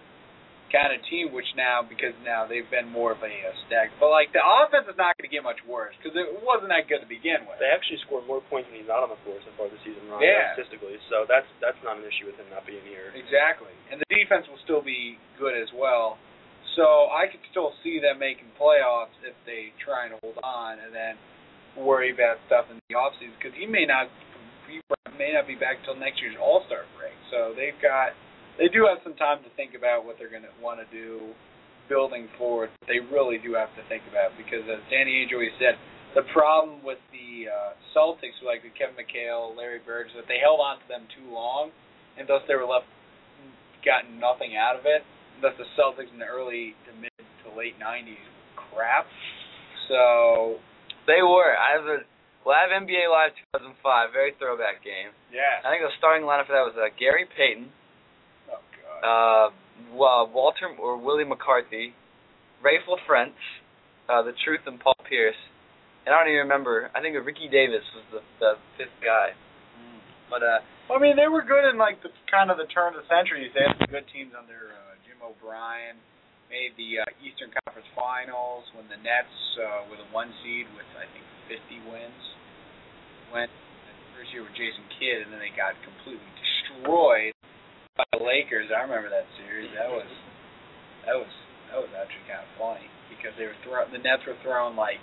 [0.70, 1.34] kind of team.
[1.34, 3.90] Which now, because now they've been more of a uh, stag.
[3.98, 6.86] But like the offense is not going to get much worse because it wasn't that
[6.86, 7.58] good to begin with.
[7.58, 10.06] They actually scored more points when he's not on the floor so far this season,
[10.06, 10.54] Rondo, Yeah.
[10.54, 11.02] statistically.
[11.10, 13.10] So that's that's not an issue with him not being here.
[13.18, 13.74] Exactly.
[13.90, 16.14] And the defense will still be good as well.
[16.76, 20.92] So I could still see them making playoffs if they try and hold on and
[20.94, 21.20] then
[21.76, 24.08] worry about stuff in the offseason because he may not
[24.68, 24.80] he
[25.16, 27.16] may not be back until next year's All Star break.
[27.28, 28.16] So they've got
[28.56, 31.32] they do have some time to think about what they're going to want to do
[31.88, 32.72] building forward.
[32.88, 35.76] They really do have to think about because as Danny Ainge always said,
[36.14, 40.36] the problem with the uh, Celtics, like with Kevin McHale, Larry Bird, is that they
[40.40, 41.72] held on to them too long,
[42.20, 42.84] and thus they were left
[43.80, 45.02] gotten nothing out of it.
[45.43, 48.22] Thus the Celtics in the early to mid to late '90s
[48.55, 49.07] crap.
[49.88, 50.57] So
[51.07, 51.53] They were.
[51.59, 51.99] I have a
[52.47, 55.14] well, I have NBA Live 2005, very throwback game.
[55.30, 55.62] yeah.
[55.62, 57.70] I think the starting lineup for that was uh, Gary Payton,
[58.51, 58.99] Oh god.
[59.07, 59.47] uh,
[59.95, 61.95] well, Walter or Willie McCarty,
[62.59, 63.38] Raef LaFrentz,
[64.11, 65.38] uh, the Truth, and Paul Pierce.
[66.03, 66.90] And I don't even remember.
[66.95, 69.38] I think Ricky Davis was the the fifth guy.
[70.26, 70.59] But uh,
[70.90, 73.07] Well, I mean, they were good in like the kind of the turn of the
[73.07, 73.47] century.
[73.55, 74.91] They had some good teams under uh, Jim
[75.22, 75.96] O'Brien.
[76.50, 80.84] Made the uh, Eastern Conference Finals when the Nets uh, were the one seed with
[81.00, 82.22] I think 50 wins.
[83.32, 87.32] Went the first year with Jason Kidd, and then they got completely destroyed
[87.96, 88.68] by the Lakers.
[88.68, 89.72] I remember that series.
[89.72, 90.04] That was
[91.08, 91.32] that was
[91.72, 95.00] that was actually kind of funny because they were throw the Nets were throwing like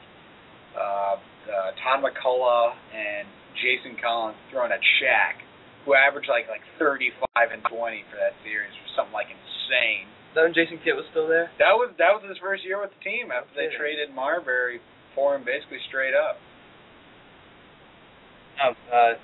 [0.77, 3.25] uh, uh, Todd MacCulloch and
[3.57, 5.41] Jason Collins throwing at Shaq,
[5.85, 9.58] who averaged like like 35 and 20 for that series, or something like insane.
[10.35, 11.49] That when Jason Kidd was still there.
[11.57, 13.81] That was that was his first year with the team after they kidding.
[13.81, 14.77] traded Marbury
[15.17, 16.37] for him basically straight up.
[18.61, 19.15] Um, uh,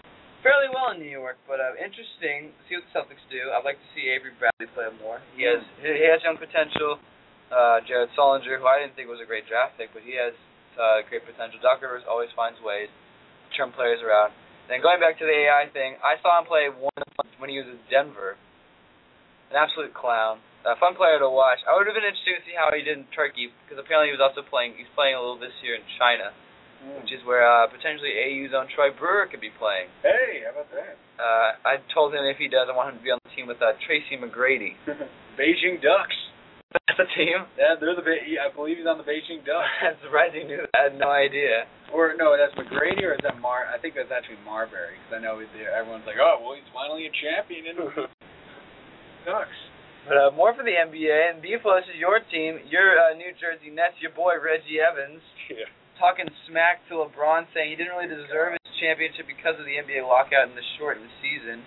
[0.41, 2.55] fairly well in New York, but uh, interesting.
[2.55, 3.51] to See what the Celtics do.
[3.53, 5.21] I'd like to see Avery Bradley play more.
[5.37, 6.97] He has he has young potential.
[7.53, 10.33] Uh, Jared Sullinger, who I didn't think was a great draft pick, but he has
[10.81, 11.61] uh, great potential.
[11.61, 14.33] Doc Rivers always finds ways to turn players around.
[14.65, 17.05] Then going back to the AI thing, I saw him play one
[17.37, 18.33] when he was in Denver.
[19.55, 20.43] An absolute clown.
[20.67, 21.63] A fun player to watch.
[21.63, 24.15] I would have been interested to see how he did in Turkey because apparently he
[24.19, 24.75] was also playing.
[24.75, 26.35] He's playing a little this year in China,
[26.99, 29.87] which is where uh, potentially AU's own Troy Brewer could be playing.
[30.03, 30.99] Hey, how about that?
[31.15, 33.47] Uh, I told him if he does, I want him to be on the team
[33.47, 34.75] with uh, Tracy McGrady.
[35.39, 36.19] Beijing Ducks.
[36.75, 37.47] That's a team.
[37.55, 38.03] Yeah, they're the.
[38.03, 39.71] Be- I believe he's on the Beijing Ducks.
[39.79, 40.67] That's surprising news.
[40.75, 41.63] I had no idea.
[41.95, 43.71] Or no, that's McGrady, or is that Mar?
[43.71, 47.13] I think that's actually Marbury, because I know everyone's like, oh, well, he's finally a
[47.13, 47.77] champion
[49.25, 49.57] Ducks.
[50.07, 53.33] But uh, more for the NBA and BFO, this is your team, your uh, New
[53.41, 55.17] Jersey Nets, your boy Reggie Evans,
[55.49, 55.65] Yeah.
[55.97, 60.05] talking smack to LeBron, saying he didn't really deserve his championship because of the NBA
[60.05, 61.65] lockout and the shortened season.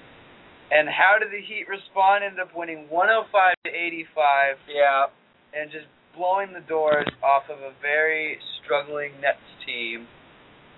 [0.71, 2.23] And how did the Heat respond?
[2.23, 3.27] Ended up winning 105
[3.67, 4.63] to 85.
[4.71, 5.11] Yeah.
[5.51, 10.07] And just blowing the doors off of a very struggling Nets team.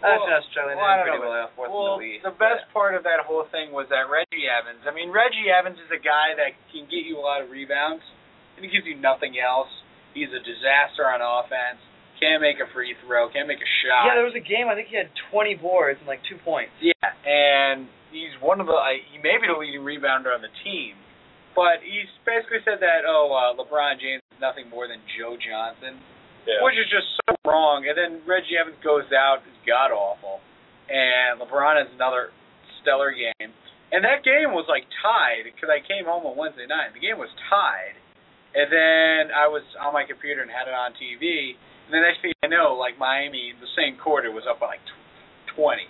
[0.00, 0.76] Well, That's not struggling.
[0.80, 1.30] well, they're I don't pretty know.
[1.30, 2.22] well off fourth Well, in the league.
[2.24, 4.80] the best part of that whole thing was that Reggie Evans.
[4.88, 8.02] I mean, Reggie Evans is a guy that can get you a lot of rebounds,
[8.56, 9.68] and he gives you nothing else.
[10.16, 11.78] He's a disaster on offense.
[12.18, 13.28] Can't make a free throw.
[13.32, 14.08] Can't make a shot.
[14.08, 14.68] Yeah, there was a game.
[14.68, 16.72] I think he had 20 boards and like two points.
[16.80, 16.92] Yeah,
[17.24, 18.76] and he's one of the.
[18.76, 21.00] I he may be the leading rebounder on the team,
[21.56, 25.96] but he's basically said that oh uh, LeBron James is nothing more than Joe Johnson,
[26.48, 26.64] Yeah.
[26.64, 27.84] which is just so wrong.
[27.84, 30.40] And then Reggie Evans goes out, is god awful,
[30.88, 32.32] and LeBron has another
[32.80, 33.52] stellar game.
[33.92, 36.94] And that game was like tied because I came home on Wednesday night.
[36.94, 37.98] The game was tied,
[38.54, 41.58] and then I was on my computer and had it on TV.
[41.90, 44.84] And the next thing I know, like Miami, the same quarter was up by like
[44.86, 45.82] tw- 20.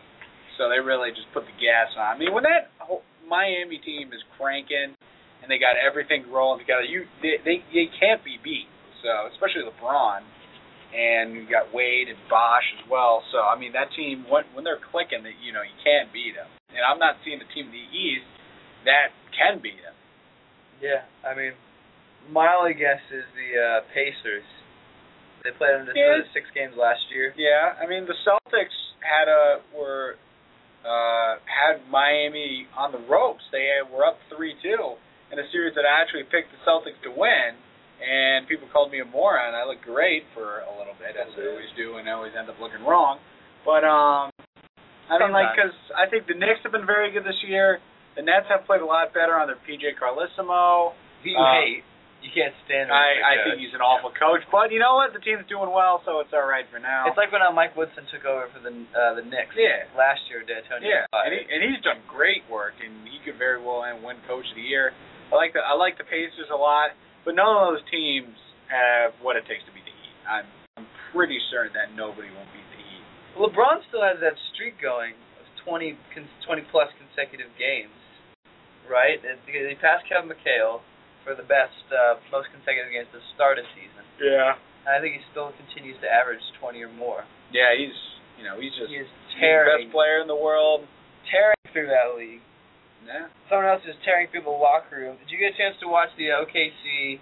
[0.56, 2.16] So they really just put the gas on.
[2.16, 4.96] I mean, when that whole Miami team is cranking
[5.40, 8.68] and they got everything rolling together, you they they, they can't be beat.
[9.04, 10.24] So especially LeBron,
[10.90, 13.22] and you got Wade and Bosh as well.
[13.32, 16.34] So I mean, that team when when they're clicking, that you know you can't beat
[16.34, 16.48] them.
[16.70, 18.26] And I'm not seeing a team in the East
[18.86, 19.94] that can beat them.
[20.80, 21.52] Yeah, I mean,
[22.32, 24.46] my only guess is the uh, Pacers.
[25.44, 26.20] They played them to Yeah.
[26.36, 27.32] six games last year.
[27.36, 30.16] Yeah, I mean the Celtics had a were
[30.84, 33.44] uh had Miami on the ropes.
[33.52, 34.96] They were up three two
[35.32, 37.56] in a series that I actually picked the Celtics to win,
[38.00, 39.54] and people called me a moron.
[39.54, 42.48] I looked great for a little bit, as I always do, and I always end
[42.48, 43.20] up looking wrong.
[43.64, 44.32] But um,
[45.12, 47.78] I mean, like, because I think the Knicks have been very good this year.
[48.16, 50.92] The Nets have played a lot better under PJ Carlesimo.
[51.22, 51.84] You Uh, hate.
[52.20, 52.96] You can't stand him.
[52.96, 55.16] I, I think he's an awful coach, but you know what?
[55.16, 57.08] The team's doing well, so it's all right for now.
[57.08, 59.88] It's like when uh, Mike Woodson took over for the uh, the Knicks Yeah.
[59.96, 60.44] last year.
[60.44, 64.04] D'Antonio Yeah, and, he, and he's done great work, and he could very well end
[64.04, 64.92] win Coach of the Year.
[65.32, 66.92] I like the I like the Pacers a lot,
[67.24, 68.32] but none of those teams
[68.70, 70.16] have what it takes to beat the Heat.
[70.28, 70.46] I'm
[70.78, 73.04] I'm pretty certain that nobody won't beat the Heat.
[73.36, 75.12] LeBron still has that streak going
[75.42, 75.98] of 20,
[76.46, 77.94] 20 plus consecutive games,
[78.88, 79.18] right?
[79.46, 80.80] He passed Kevin McHale
[81.26, 84.04] for the best, uh, most consecutive games to start a season.
[84.22, 84.56] Yeah,
[84.88, 87.24] And I think he still continues to average 20 or more.
[87.52, 87.94] yeah, he's
[88.40, 90.88] you know he's just He is he's the best player in the world.
[91.28, 92.40] tearing through that league.
[93.10, 95.18] Yeah, Someone else is tearing through the locker room.
[95.18, 97.18] Did you get a chance to watch the OKC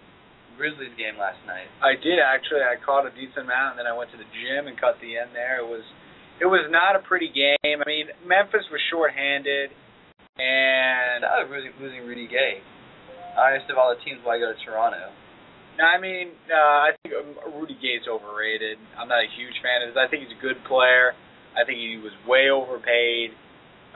[0.61, 1.65] Grizzlies game last night?
[1.81, 2.61] I did actually.
[2.61, 5.17] I caught a decent amount, and then I went to the gym and cut the
[5.17, 5.65] end there.
[5.65, 5.81] It was
[6.45, 7.81] it was not a pretty game.
[7.81, 9.73] I mean, Memphis was shorthanded,
[10.37, 12.61] and I was losing, losing Rudy Gay.
[13.33, 15.09] Honest of all the teams, why go to Toronto?
[15.79, 18.77] No, I mean, uh, I think um, Rudy Gay's overrated.
[18.99, 19.97] I'm not a huge fan of his.
[19.97, 21.15] I think he's a good player.
[21.55, 23.33] I think he was way overpaid.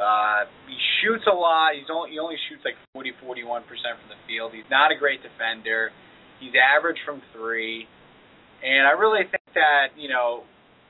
[0.03, 1.79] Uh, he shoots a lot.
[1.79, 4.51] He's only he only shoots like 40, 41 percent from the field.
[4.51, 5.95] He's not a great defender.
[6.43, 7.87] He's average from three,
[8.67, 10.43] and I really think that you know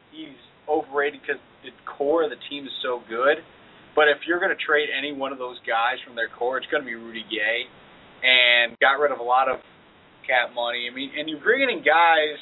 [0.09, 0.33] he's
[0.65, 3.45] overrated because the core of the team is so good.
[3.93, 6.67] But if you're going to trade any one of those guys from their core, it's
[6.73, 7.69] going to be Rudy Gay,
[8.25, 9.61] and got rid of a lot of
[10.25, 10.89] cap money.
[10.89, 12.41] I mean, and you're bringing in guys,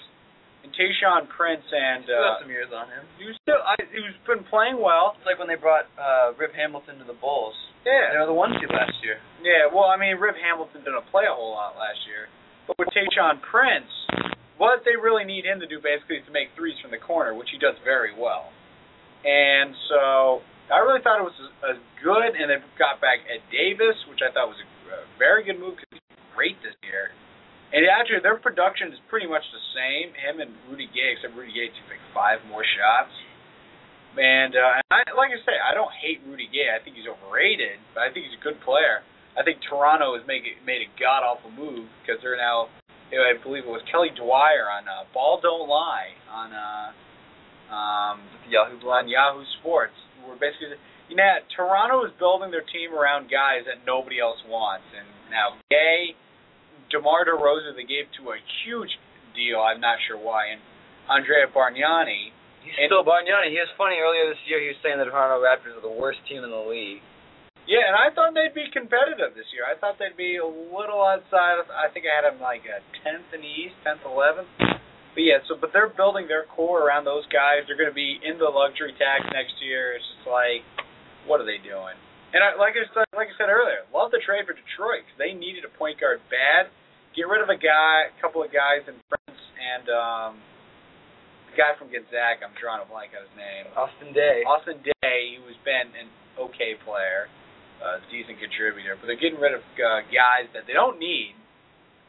[0.62, 3.02] and Tayshaun Prince and Still uh, have some years on him.
[3.24, 5.16] was still I, he's been playing well.
[5.16, 7.56] It's like when they brought uh, Rip Hamilton to the Bulls.
[7.88, 9.16] Yeah, They were the one seed last year.
[9.40, 9.64] yeah.
[9.72, 12.28] Well, I mean, Rip Hamilton didn't play a whole lot last year,
[12.68, 13.88] but with Tayshaun Prince,
[14.61, 17.32] what they really need him to do basically is to make threes from the corner,
[17.32, 18.52] which he does very well.
[19.24, 23.40] And so I really thought it was a, a good, and they got back Ed
[23.48, 24.68] Davis, which I thought was a,
[25.00, 26.04] a very good move because he's
[26.36, 27.12] great this year.
[27.70, 30.10] And actually, their production is pretty much the same.
[30.18, 33.14] Him and Rudy Gay, except Rudy Gay took like five more shots.
[34.18, 36.66] And, uh, and I, like I say, I don't hate Rudy Gay.
[36.66, 39.06] I think he's overrated, but I think he's a good player.
[39.38, 42.66] I think Toronto has made made a god awful move because they're now,
[43.14, 46.90] you know, I believe it was Kelly Dwyer on uh, Ball Don't Lie on uh,
[47.70, 48.18] um,
[48.50, 49.94] Yahoo on Yahoo Sports.
[50.26, 50.74] We're basically,
[51.06, 55.54] you know, Toronto is building their team around guys that nobody else wants, and now
[55.70, 56.18] Gay,
[56.91, 58.91] DeMar DeRozan, they gave to a huge
[59.34, 59.61] deal.
[59.62, 60.61] I'm not sure why, and
[61.09, 62.32] Andrea Bargnani.
[62.62, 63.51] He's And- still Bargnani.
[63.51, 64.61] He was funny earlier this year.
[64.61, 67.03] He was saying the Toronto Raptors are the worst team in the league.
[67.66, 69.64] Yeah, and I thought they'd be competitive this year.
[69.64, 71.59] I thought they'd be a little outside.
[71.61, 74.49] Of, I think I had them like a tenth in the East, tenth, eleventh.
[74.59, 77.66] But yeah, so but they're building their core around those guys.
[77.66, 79.95] They're going to be in the luxury tax next year.
[79.95, 80.62] It's just like,
[81.26, 81.95] what are they doing?
[82.31, 85.18] And I, like I said, like I said earlier, love the trade for Detroit 'cause
[85.18, 86.70] they needed a point guard bad.
[87.14, 90.33] Get rid of a guy, a couple of guys in Prince and um,
[91.51, 92.47] the guy from Gonzaga.
[92.47, 93.66] I'm drawing a blank on his name.
[93.74, 94.47] Austin Daye.
[94.47, 96.07] Austin Daye, who's been an
[96.39, 97.26] okay player,
[97.83, 101.35] a decent contributor, but they're getting rid of uh, guys that they don't need,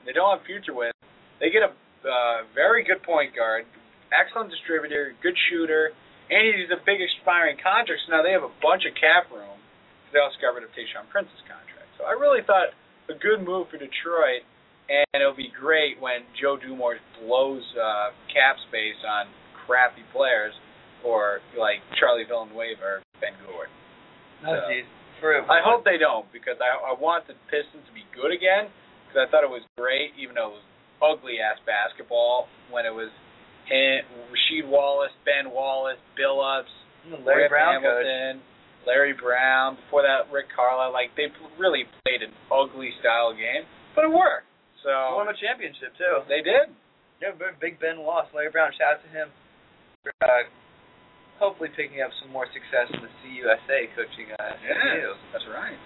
[0.06, 0.94] they don't have future with.
[1.42, 1.74] They get a
[2.06, 3.66] uh, very good point guard,
[4.14, 5.94] excellent distributor, good shooter,
[6.30, 8.06] and he's a big expiring contract.
[8.06, 9.58] So now they have a bunch of cap room.
[10.12, 11.89] They also got rid of Tayshaun Prince's contract.
[11.97, 12.72] So I really thought
[13.09, 14.43] a good move for Detroit,
[14.91, 19.28] and it'll be great when Joe Dumars blows uh, cap space on
[19.66, 20.53] crappy players
[21.03, 23.74] or like Charlie Villanueva or Ben Gordon.
[24.45, 24.88] Oh, So- geez.
[25.22, 28.74] For, I hope they don't because I I want the Pistons to be good again
[29.05, 30.66] because I thought it was great even though it was
[30.97, 33.14] ugly ass basketball when it was
[33.70, 34.01] him,
[34.34, 36.74] Rasheed Wallace, Ben Wallace, Billups,
[37.22, 38.01] Larry Rip Brown coach.
[38.86, 39.78] Larry Brown.
[39.78, 40.94] Before that, Rick Carlisle.
[40.94, 41.30] Like they
[41.60, 43.66] really played an ugly style game,
[43.96, 44.50] but it worked.
[44.82, 46.26] So won a championship too.
[46.26, 46.74] they did.
[47.22, 48.34] Yeah, Big Ben lost.
[48.34, 49.28] Larry Brown, shout out to him.
[50.26, 50.50] Uh,
[51.38, 55.14] hopefully picking up some more success in the CUSA coaching uh, SMU.
[55.30, 55.78] that's right.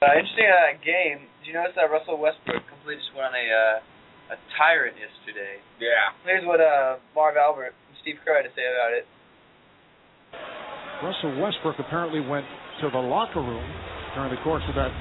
[0.00, 1.28] Uh, interesting uh, game.
[1.40, 5.60] Did you notice that Russell Westbrook completely just went on a uh, a tyrant yesterday?
[5.76, 6.16] Yeah.
[6.24, 9.04] Here's what uh, Marv Albert and Steve Kerr had to say about it.
[11.02, 12.46] Russell Westbrook apparently went
[12.78, 13.66] to the locker room
[14.14, 14.94] during the course of that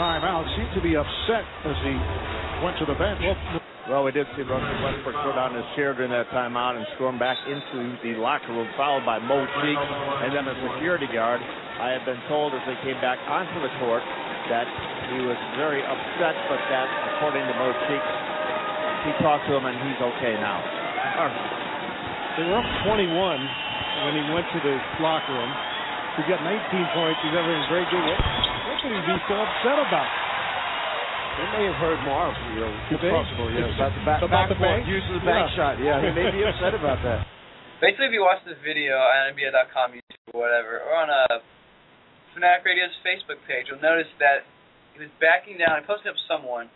[0.00, 0.48] timeout.
[0.56, 1.92] Seemed to be upset as he
[2.64, 3.20] went to the bench.
[3.84, 7.20] Well, we did see Russell Westbrook throw down his chair during that timeout and storm
[7.20, 9.88] back into the locker room, followed by Mo Cheeks
[10.24, 11.38] and then a security guard.
[11.76, 14.02] I have been told as they came back onto the court
[14.48, 14.64] that
[15.12, 18.10] he was very upset, but that, according to Mo Cheeks,
[19.04, 21.55] he talked to him and he's okay now.
[22.36, 25.52] They were up 21 when he went to the locker room.
[26.20, 27.18] He got 19 points.
[27.24, 28.04] He's everything very good.
[28.04, 30.08] What, what could he be so upset about?
[31.36, 33.68] They may have heard Marv, you know, Did possible, yes.
[33.76, 34.88] About the back, About the bank?
[34.88, 35.56] use of the bank Yeah.
[35.56, 35.74] shot.
[35.80, 37.28] Yeah, he may be upset about that.
[37.80, 41.44] Basically, if you watch this video on NBA.com, YouTube, or whatever, or on a
[42.32, 44.48] Fanatic Radio's Facebook page, you'll notice that
[44.96, 45.76] he was backing down.
[45.80, 46.72] He posted up someone,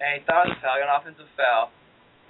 [0.00, 1.68] and he thought it was a foul, an offensive foul.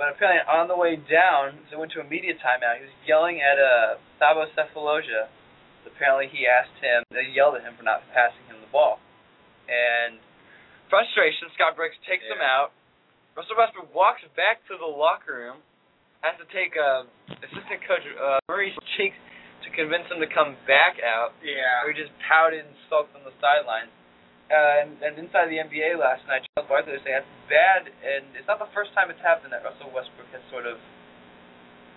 [0.01, 2.81] But apparently, on the way down, so went to a media timeout.
[2.81, 5.29] He was yelling at uh, Thabo Sefolosha.
[5.85, 8.97] Apparently, he asked him, he yelled at him for not passing him the ball.
[9.69, 10.17] And
[10.89, 12.73] frustration, Scott Brooks takes him out.
[13.37, 15.61] Russell Westbrook walks back to the locker room,
[16.25, 17.05] has to take uh,
[17.37, 19.21] assistant coach uh, Maurice Cheeks
[19.65, 21.37] to convince him to come back out.
[21.45, 21.85] Yeah.
[21.85, 23.93] Or he just pouted and sulked on the sidelines.
[24.51, 28.27] Uh, and, and inside the NBA last night, Charles Barkley was saying that's bad, and
[28.35, 30.83] it's not the first time it's happened that Russell Westbrook has sort of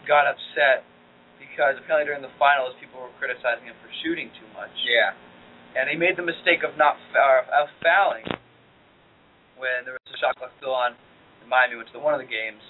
[0.06, 0.86] got upset
[1.42, 4.72] because apparently during the finals people were criticizing him for shooting too much.
[4.86, 5.18] Yeah.
[5.74, 8.30] And he made the mistake of not uh, of fouling
[9.58, 10.94] when there was a shot clock still on.
[11.42, 12.62] And Miami went to the one of the games.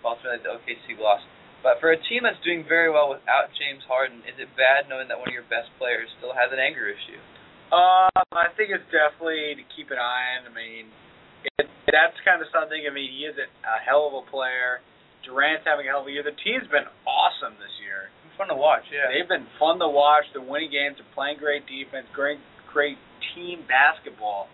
[0.00, 1.28] Ultimately, the OKC lost.
[1.60, 5.12] But for a team that's doing very well without James Harden, is it bad knowing
[5.12, 7.20] that one of your best players still has an anger issue?
[7.70, 10.50] Um, I think it's definitely to keep an eye on.
[10.50, 10.90] I mean,
[11.58, 12.82] it, that's kind of something.
[12.82, 14.82] I mean, he is a, a hell of a player.
[15.22, 16.26] Durant's having a hell of a year.
[16.26, 18.10] The team's been awesome this year.
[18.34, 19.12] Fun to watch, yeah.
[19.12, 20.24] They've been fun to watch.
[20.32, 20.96] They're winning games.
[20.96, 22.08] They're playing great defense.
[22.16, 22.40] Great,
[22.72, 22.96] great
[23.36, 24.48] team basketball.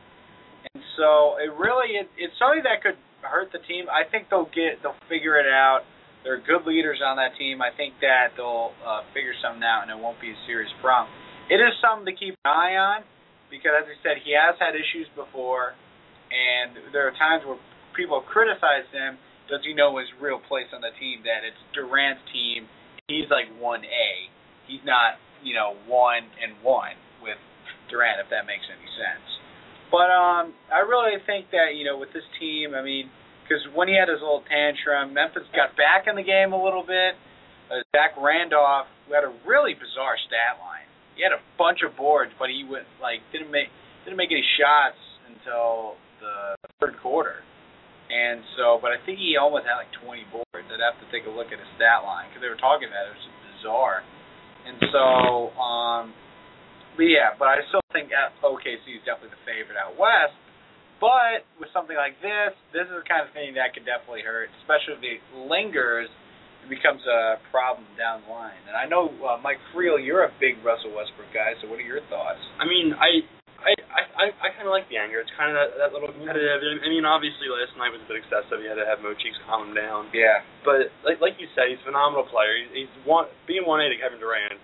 [0.74, 3.86] And so it really it, it's something that could hurt the team.
[3.86, 5.86] I think they'll get they'll figure it out.
[6.26, 7.62] They're good leaders on that team.
[7.62, 11.14] I think that they'll uh, figure something out, and it won't be a serious problem.
[11.46, 13.06] It is something to keep an eye on
[13.50, 15.78] because, as I said, he has had issues before,
[16.34, 17.58] and there are times where
[17.94, 19.14] people criticize him.
[19.46, 21.22] Does he know his real place on the team?
[21.22, 22.66] That it's Durant's team.
[23.06, 24.10] He's like one A.
[24.66, 27.38] He's not, you know, one and one with
[27.94, 29.26] Durant, if that makes any sense.
[29.94, 33.06] But um, I really think that you know with this team, I mean,
[33.46, 36.82] because when he had his little tantrum, Memphis got back in the game a little
[36.82, 37.14] bit.
[37.70, 40.85] Uh, Zach Randolph who had a really bizarre stat line.
[41.16, 43.72] He had a bunch of boards, but he went like didn't make
[44.04, 47.42] didn't make any shots until the third quarter.
[48.06, 50.66] And so, but I think he almost had like 20 boards.
[50.70, 53.10] I'd have to take a look at his stat line because they were talking about
[53.10, 53.10] it.
[53.10, 54.06] It was just bizarre.
[54.62, 55.04] And so,
[55.58, 56.02] um,
[56.94, 58.14] but yeah, but I still think
[58.46, 60.38] OKC is definitely the favorite out west.
[60.96, 64.48] But with something like this, this is the kind of thing that could definitely hurt,
[64.64, 66.08] especially if it lingers.
[66.66, 68.58] It becomes a problem down the line.
[68.66, 71.54] And I know uh, Mike Friel, you're a big Russell Westbrook guy.
[71.62, 72.42] So what are your thoughts?
[72.58, 73.22] I mean, I
[73.62, 73.72] I
[74.18, 75.22] I I kind of like the anger.
[75.22, 76.62] It's kind of that, that little competitive.
[76.82, 78.58] I mean, obviously last night was a bit excessive.
[78.58, 80.10] You had to have Mo Cheeks calm him down.
[80.10, 80.42] Yeah.
[80.66, 82.50] But like like you said, he's a phenomenal player.
[82.66, 84.58] He's, he's one being one A to Kevin Durant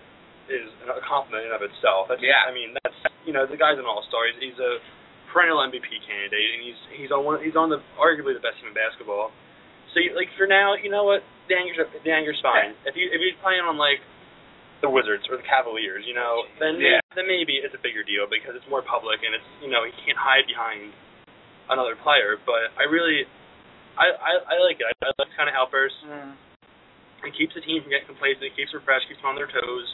[0.51, 2.11] is a compliment in of itself.
[2.11, 2.43] That's, Yeah.
[2.43, 4.27] I mean, that's you know the guy's an all star.
[4.27, 4.83] He's, he's a
[5.31, 8.69] perennial MVP candidate, and he's he's on one he's on the arguably the best team
[8.69, 9.31] in basketball.
[9.95, 11.23] So you, like for now, you know what?
[11.49, 12.71] The anger's the anger's fine.
[12.87, 13.99] If you if you're playing on like
[14.79, 16.99] the Wizards or the Cavaliers, you know, then Yeah.
[17.15, 19.91] then maybe it's a bigger deal because it's more public and it's you know he
[20.03, 20.91] can't hide behind
[21.71, 22.35] another player.
[22.43, 23.23] But I really,
[23.99, 24.87] I I, I like it.
[24.87, 25.99] I, I like kind of outbursts.
[26.07, 26.35] Mm.
[27.23, 28.43] It keeps the team from getting complacent.
[28.43, 29.03] It keeps them fresh.
[29.07, 29.87] Keeps them on their toes.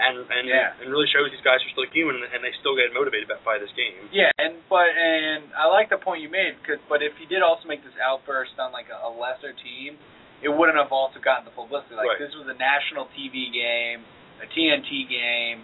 [0.00, 0.78] And and Yeah.
[0.80, 3.56] and really shows these guys are still human and they still get motivated by, by
[3.58, 3.98] this game.
[4.14, 7.42] Yeah, and but and I like the point you made because but if he did
[7.42, 9.98] also make this outburst on like a, a lesser team,
[10.42, 11.94] it wouldn't have also gotten the publicity.
[11.94, 12.20] Like Right.
[12.20, 14.04] this was a national TV game,
[14.40, 15.60] a TNT game,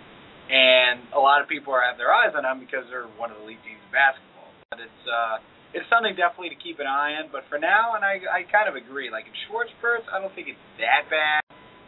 [0.51, 3.39] and a lot of people are have their eyes on them because they're one of
[3.41, 4.49] the elite teams in basketball.
[4.71, 5.39] But it's uh
[5.75, 7.29] it's something definitely to keep an eye on.
[7.33, 9.11] But for now, and I I kind of agree.
[9.11, 11.41] Like in short spurts, I don't think it's that bad.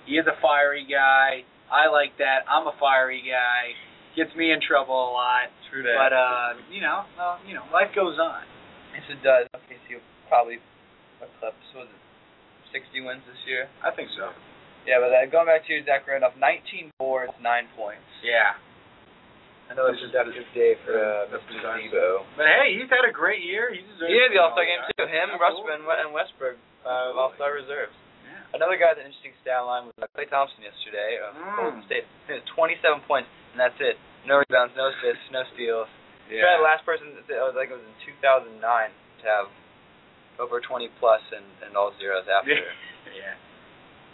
[0.09, 1.45] He is a fiery guy.
[1.69, 2.49] I like that.
[2.49, 3.77] I'm a fiery guy.
[4.17, 5.53] Gets me in trouble a lot.
[5.71, 5.95] True that.
[5.95, 8.43] But uh, you know, uh, you know, life goes on.
[8.97, 9.45] Yes, it does.
[9.55, 10.59] Okay, so you'll probably
[11.21, 11.55] what's up?
[11.71, 12.01] So was it
[12.73, 13.67] 60 wins this year?
[13.85, 14.31] I think so.
[14.87, 18.07] Yeah, but uh, going back to your Zach Randolph, 19 boards, nine points.
[18.25, 18.57] Yeah.
[19.69, 21.61] I know it's a productive day for uh, Mr.
[21.61, 22.25] Debo.
[22.41, 23.69] But hey, he's had a great year.
[23.69, 24.09] He deserves.
[24.09, 25.05] Yeah, the All Star game too.
[25.05, 25.45] Him, Absolutely.
[25.45, 26.57] Russell, and, and Westbrook,
[26.89, 27.93] uh, All Star reserves.
[28.25, 28.57] Yeah.
[28.57, 31.57] Another guy with an interesting stat line was uh, Klay Thompson yesterday of Mm.
[31.61, 32.09] Golden State.
[32.25, 34.01] He had 27 points, and that's it.
[34.25, 35.85] No rebounds, no assists, no steals.
[36.33, 36.49] Yeah.
[36.49, 39.53] Probably the last person, I think it was in 2009, to have
[40.39, 42.55] over 20 plus and, and all zeros after.
[42.55, 43.35] Yeah.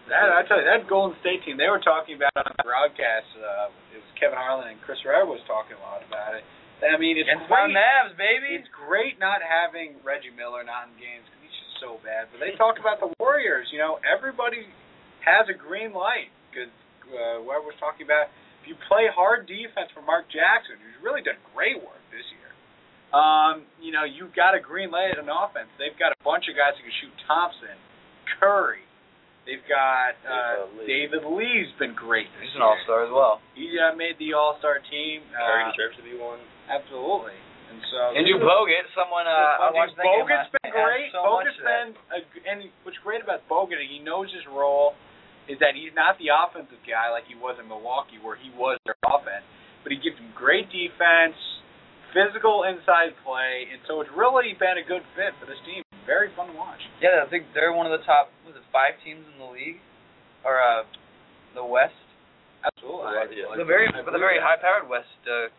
[0.09, 3.29] That I tell you, that Golden State team, they were talking about on the broadcast.
[3.41, 6.45] Uh, it was Kevin Harlan and Chris Rivera was talking a lot about it.
[6.85, 7.73] I mean, it's Against great.
[7.73, 8.61] Mavs, baby.
[8.61, 12.29] It's great not having Reggie Miller not in games because he's just so bad.
[12.29, 13.65] But they talk about the Warriors.
[13.73, 14.69] You know, everybody
[15.25, 16.69] has a green light because
[17.09, 18.29] uh, whoever was talking about
[18.61, 22.44] if you play hard defense for Mark Jackson, who's really done great work this year.
[23.15, 25.71] Um, you know, you've got a green light on offense.
[25.79, 27.79] They've got a bunch of guys who can shoot Thompson,
[28.43, 28.83] Curry.
[29.47, 32.65] They've got uh, David Lee's been great this He's an.
[32.65, 33.39] All Star as well.
[33.55, 35.21] He uh, made the All Star team.
[35.31, 36.41] Curry Uh, deserves to be one.
[36.67, 37.37] absolutely.
[37.71, 41.09] And so Andrew Bogut, someone uh, I watched that game Bogut's last been great.
[41.13, 41.71] So Bogut's much to that.
[41.71, 42.19] been a,
[42.51, 42.57] and
[42.89, 44.97] what's great about Bogut, he knows his role
[45.47, 48.81] is that he's not the offensive guy like he was in Milwaukee, where he was
[48.89, 49.45] their offense,
[49.85, 51.37] but he gives them great defense,
[52.15, 55.83] physical inside play, and so it's really been a good fit for this team.
[56.07, 56.81] Very fun to watch.
[57.03, 58.31] Yeah, I think they're one of the top.
[58.47, 59.83] Was it five teams in the league,
[60.47, 60.87] or uh,
[61.59, 61.99] the West?
[62.65, 63.05] Absolutely.
[63.05, 63.61] Well, yeah.
[63.61, 65.53] the very, but the very high-powered West uh,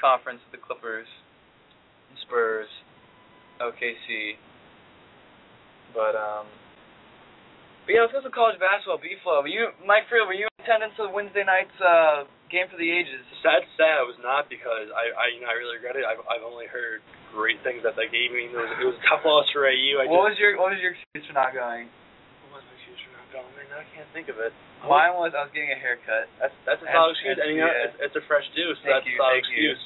[0.00, 1.06] conference, the Clippers,
[2.10, 2.66] and Spurs,
[3.62, 4.40] OKC.
[5.94, 6.48] But um,
[7.86, 8.98] but yeah, let's go to college basketball.
[8.98, 9.42] B flow.
[9.42, 10.26] Were you, Mike Friel?
[10.26, 13.24] Were you in attendance of Wednesday night's uh, game for the ages?
[13.40, 16.04] Sad, sad I was not because I, I, you know, I really regret it.
[16.04, 17.00] I've, I've only heard
[17.32, 18.52] great things that they gave me.
[18.52, 19.98] It was, it was a tough loss for AU.
[19.98, 21.88] I What was your What was your excuse for not going?
[22.52, 23.48] what was my future not going?
[23.56, 24.52] Man, I can't think of it.
[24.84, 26.28] Mine was I was getting a haircut.
[26.36, 27.86] That's that's a And- solid excuse, and- and you know, yeah.
[27.88, 28.76] it's, it's a fresh juice.
[28.84, 29.54] So Thank that's you, a solid thank you.
[29.72, 29.82] excuse.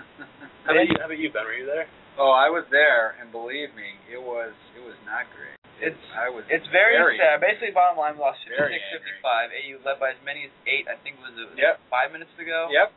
[0.64, 0.96] How about you?
[0.96, 1.44] How about you, Ben?
[1.44, 1.84] Were you there?
[2.16, 5.59] Oh, I was there, and believe me, it was it was not great.
[5.80, 7.40] It's I was It's very, very sad.
[7.40, 9.24] Basically, bottom line, we lost 56-55.
[9.24, 10.84] AU led by as many as eight.
[10.86, 11.80] I think it was, it was Yep.
[11.88, 12.68] five minutes ago.
[12.68, 12.88] Yep.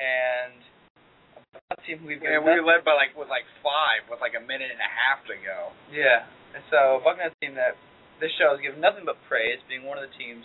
[0.00, 0.56] And
[1.72, 4.44] a team we've And we were led by like with like five with like a
[4.44, 5.72] minute and a half to go.
[5.90, 6.28] Yeah.
[6.54, 7.74] And so Bucknell team that
[8.20, 10.44] this show has given nothing but praise, being one of the teams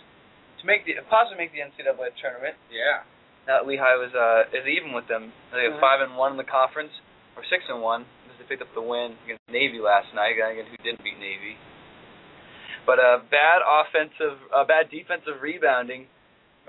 [0.60, 2.56] to make the possibly make the NCAA tournament.
[2.72, 3.04] Yeah.
[3.46, 5.30] Now that Lehigh was uh is even with them.
[5.52, 5.84] They have Mhm.
[5.84, 6.92] five and one in the conference,
[7.36, 8.06] or six and one
[8.38, 10.36] they picked up the win against Navy last night.
[10.36, 11.56] Again, who didn't beat Navy.
[12.86, 16.06] But uh, bad offensive, uh, bad defensive rebounding.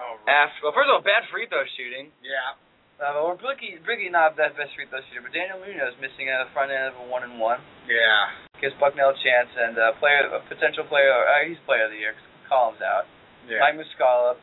[0.02, 2.10] Oh, After well, first of all, bad free throw shooting.
[2.26, 2.58] Yeah.
[2.98, 6.50] Uh, Blicky, Blicky not that best free throw shooter, but Daniel Munoz missing at the
[6.54, 7.62] front end of a one and one.
[7.86, 8.34] Yeah.
[8.58, 12.02] Gives Bucknell a chance and uh, player, a potential player, uh, he's player of the
[12.02, 13.06] year because Collins out.
[13.46, 13.62] Yeah.
[13.62, 14.42] Mike Muscala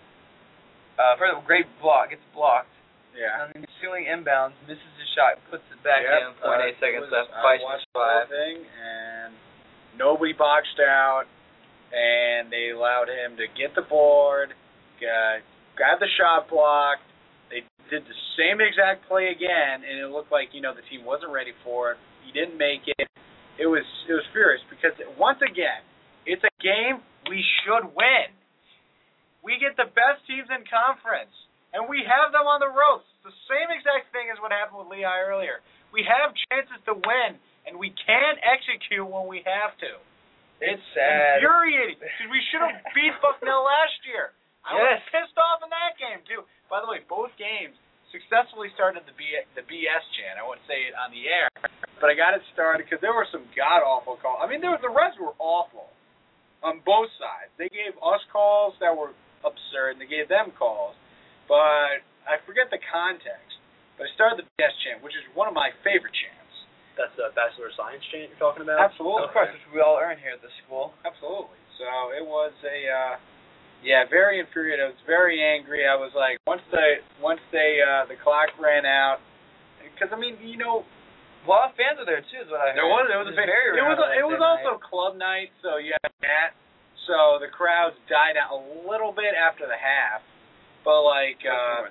[0.95, 2.15] Uh, first of all, great block.
[2.15, 2.71] Gets blocked.
[3.15, 3.47] Yeah.
[3.47, 6.29] And then ensuing inbounds, misses his shot, puts it back Yep, in.
[6.43, 7.31] Point uh, eight seconds was- left.
[7.31, 8.29] I watched the whole five.
[8.29, 9.31] thing, and
[9.97, 11.25] nobody boxed out,
[11.95, 14.51] and they allowed him to get the board,
[14.99, 15.39] uh,
[15.79, 16.99] grab the shot block.
[17.51, 21.05] They did the same exact play again, and it looked like you know the team
[21.07, 21.99] wasn't ready for it.
[22.27, 23.07] He didn't make it.
[23.63, 25.87] It was it was furious because once again,
[26.27, 26.99] it's a game
[27.31, 28.35] we should win.
[29.45, 31.31] We get the best teams in conference,
[31.75, 33.07] and we have them on the ropes.
[33.27, 35.59] The same exact thing as what happened with Lehigh earlier.
[35.91, 39.99] We have chances to win, and we can't execute when we have to.
[40.63, 41.43] It's sad.
[41.43, 44.33] infuriating because we should have beat Bucknell last year.
[44.65, 46.41] I was pissed off in that game too.
[46.73, 47.77] By the way, both games
[48.09, 50.41] successfully started the B the BS chant.
[50.41, 51.51] I won't say it on the air,
[52.01, 54.41] but I got it started because there were some god awful calls.
[54.41, 55.93] I mean, there was the refs were awful
[56.65, 57.53] on both sides.
[57.61, 59.13] They gave us calls that were
[59.45, 60.97] absurd, and they gave them calls,
[61.49, 63.59] but I forget the context.
[63.95, 66.55] But I started the BS chant, which is one of my favorite chants.
[66.99, 68.79] That's the Bachelor of Science chant you're talking about?
[68.83, 69.27] Absolutely.
[69.27, 70.95] Of course, which we all earn here at the school.
[71.07, 71.59] Absolutely.
[71.79, 73.15] So it was a uh
[73.83, 74.81] yeah, very infuriated.
[74.81, 75.85] I was very angry.
[75.85, 79.19] I was like once the once they uh the clock ran out
[79.99, 80.87] cuz I mean, you know,
[81.45, 82.41] A lot of fans are there too.
[82.41, 82.79] Is what I heard.
[82.79, 85.19] there was there was a big very it was rowdy it was that also club
[85.19, 86.51] night, so you had that.
[87.07, 90.23] So the crowds died out a little bit after the half.
[90.85, 91.89] But like uh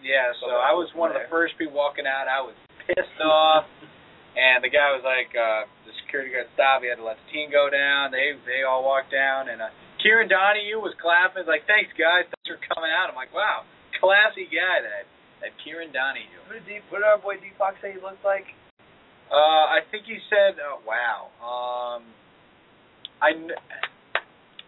[0.00, 2.30] yeah, so I was one of the first people walking out.
[2.30, 2.54] I was
[2.86, 3.66] pissed off.
[4.36, 6.84] And the guy was like, uh, the security guard stopped.
[6.84, 8.12] He had to let the team go down.
[8.12, 9.72] They they all walked down, and uh,
[10.04, 11.40] Kieran Donahue was clapping.
[11.40, 12.28] He's like, "Thanks, guys.
[12.28, 13.64] Thanks for coming out." I'm like, "Wow,
[13.96, 15.08] classy guy that
[15.40, 18.44] that Kieran Donahue." What did, what did our boy Deepak say he looked like?
[19.32, 22.04] Uh, I think he said, uh, "Wow." Um,
[23.24, 23.32] I.
[23.40, 23.56] kn-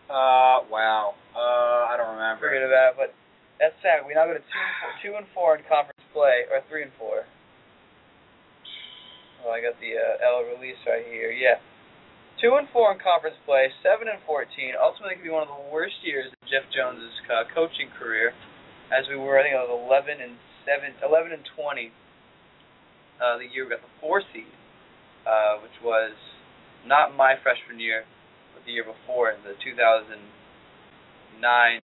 [0.09, 1.13] Uh, wow.
[1.37, 2.49] Uh, I don't remember.
[2.49, 3.11] Forget about it, but
[3.59, 4.07] that's sad.
[4.07, 6.83] We now go to two and four, two and four in conference play, or three
[6.87, 7.27] and four.
[9.45, 11.31] Oh, I got the uh, L release right here.
[11.31, 11.63] Yeah,
[12.43, 14.75] two and four in conference play, seven and fourteen.
[14.79, 18.35] Ultimately, could be one of the worst years of Jeff Jones's uh, coaching career,
[18.91, 19.39] as we were.
[19.39, 21.91] I think it was eleven and seven, eleven and twenty.
[23.19, 24.47] Uh, the year we got the four seed,
[25.27, 26.15] uh, which was
[26.87, 28.07] not my freshman year,
[28.55, 30.23] but the year before in the 2009
[31.43, 31.88] season.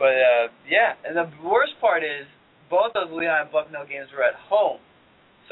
[0.00, 2.24] But uh, yeah, and the worst part is
[2.72, 4.80] both those Lehigh and Bucknell games were at home.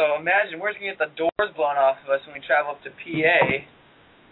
[0.01, 2.73] So imagine we're just gonna get the doors blown off of us when we travel
[2.73, 3.45] up to PA.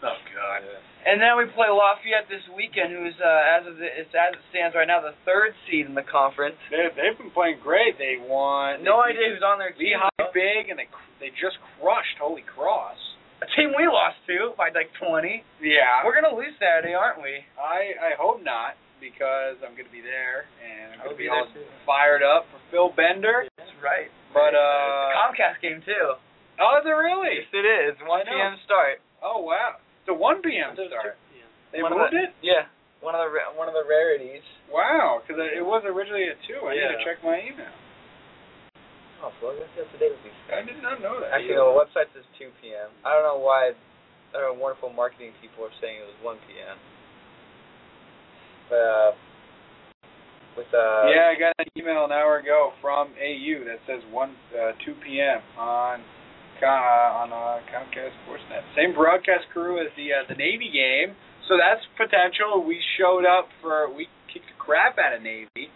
[0.09, 0.65] Oh God.
[1.05, 4.43] And then we play Lafayette this weekend, who's uh, as of the, it's as it
[4.49, 6.57] stands right now the third seed in the conference.
[6.73, 8.01] They they've been playing great.
[8.01, 8.81] They won.
[8.81, 10.01] No they idea who's on their team.
[10.01, 10.33] Lehigh though.
[10.33, 10.89] big, and they
[11.21, 12.97] they just crushed Holy Cross.
[13.45, 15.45] A team we lost to by like 20.
[15.61, 16.01] Yeah.
[16.09, 17.45] We're gonna lose Saturday, aren't we?
[17.61, 21.29] I I hope not because I'm going to be there and I'm going to be
[21.29, 21.65] be all too.
[21.85, 23.47] fired up for Phil Bender.
[23.59, 24.09] That's right.
[24.33, 26.17] But uh, Comcast game too.
[26.61, 27.41] oh, is it really?
[27.45, 27.95] Yes, it is.
[28.01, 28.33] 1 I know.
[28.33, 28.55] p.m.
[28.69, 29.01] start.
[29.25, 30.77] Oh wow, it's a 1 p.m.
[30.77, 31.17] start.
[31.73, 32.37] They One moved the- it.
[32.45, 32.69] Yeah,
[33.01, 34.45] one of the one of the rarities.
[34.69, 36.61] Wow, because it was originally at two.
[36.69, 37.73] I need to check my email.
[39.25, 40.37] Oh, well, I guess that's today with these.
[40.53, 41.33] I did not know that.
[41.33, 42.93] Actually, the website says 2 p.m.
[43.01, 43.73] I don't know why.
[44.37, 46.77] Our wonderful marketing people are saying it was 1 p.m.
[48.71, 49.13] Uh,
[50.57, 54.33] with uh, yeah, I got an email an hour ago from AU that says one
[54.57, 55.45] uh, 2 p.m.
[55.59, 56.01] on
[56.63, 58.65] uh, on uh, Comcast Sportsnet.
[58.75, 61.15] Same broadcast crew as the uh, the Navy game,
[61.49, 62.65] so that's potential.
[62.65, 65.69] We showed up for we kicked the crap out of Navy,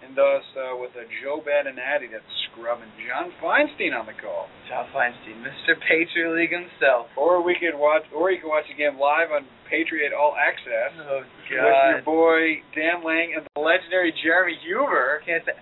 [0.00, 4.48] and thus uh, with a Joe Beninati that's scrubbing John Feinstein on the call.
[4.68, 5.76] John Feinstein, Mr.
[5.76, 7.12] Patriot League himself.
[7.16, 10.96] Or we could watch, or you can watch the game live on Patriot All Access
[10.98, 15.22] Oh with your boy Dan Lang and the legendary Jeremy Huber.
[15.24, 15.54] Can't say.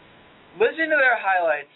[0.57, 1.71] Listen to their highlights.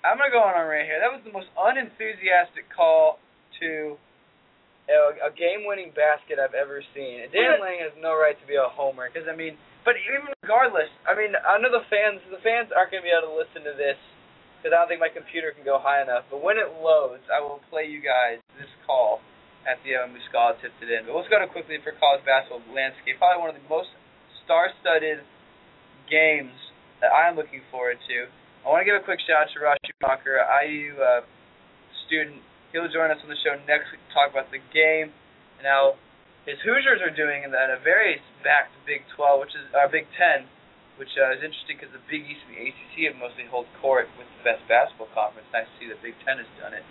[0.00, 0.96] I'm gonna go on a rant here.
[0.96, 3.20] That was the most unenthusiastic call
[3.60, 4.00] to
[4.88, 7.28] a, a game-winning basket I've ever seen.
[7.30, 10.90] Dan Lang has no right to be a homer because I mean, but even regardless,
[11.08, 12.20] I mean, I know the fans.
[12.28, 13.96] The fans aren't gonna be able to listen to this
[14.60, 16.28] because I don't think my computer can go high enough.
[16.28, 19.24] But when it loads, I will play you guys this call
[19.64, 21.08] at the uh, Muscala tipped it in.
[21.08, 23.16] But let's go to quickly for college basketball landscape.
[23.16, 23.92] Probably one of the most
[24.44, 25.24] star-studded
[26.08, 26.56] games
[27.00, 28.28] that I'm looking forward to.
[28.60, 31.24] I want to give a quick shout out to Ross IU uh,
[32.04, 32.44] student.
[32.72, 35.08] He'll join us on the show next week to talk about the game
[35.56, 35.96] and how
[36.50, 40.10] his Hoosiers are doing in, that, a very backed Big 12, which is uh, Big
[40.18, 40.50] 10,
[40.98, 44.10] which uh, is interesting because the Big East and the ACC have mostly hold court
[44.18, 45.46] with the best basketball conference.
[45.54, 46.82] Nice to see that Big 10 has done it.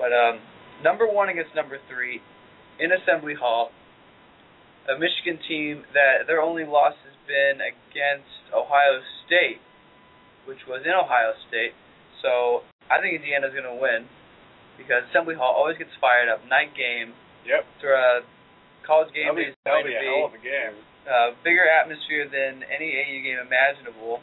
[0.00, 0.40] But um,
[0.80, 2.24] number one against number three
[2.80, 3.68] in Assembly Hall.
[4.88, 9.60] a Michigan team that their only loss has been against Ohio State,
[10.48, 11.76] which was in Ohio State.
[12.24, 14.08] So I think Indiana's going to win
[14.80, 16.40] because Assembly Hall always gets fired up.
[16.48, 17.12] Night game.
[17.44, 17.62] Yep.
[17.76, 18.24] It's a
[18.86, 20.74] college game That'll be, is that'll be a be hell of a game.
[21.06, 24.20] uh, bigger atmosphere than any AU game imaginable.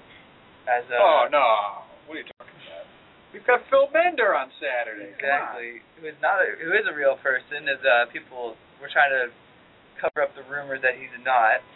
[0.70, 1.84] As uh, oh no!
[2.06, 2.86] What are you talking about?
[3.34, 5.14] We've got Phil Bender on Saturday.
[5.14, 5.86] Exactly.
[6.02, 9.30] Who is not a, who is a real person as uh people were trying to
[10.02, 11.62] cover up the rumors that he's not.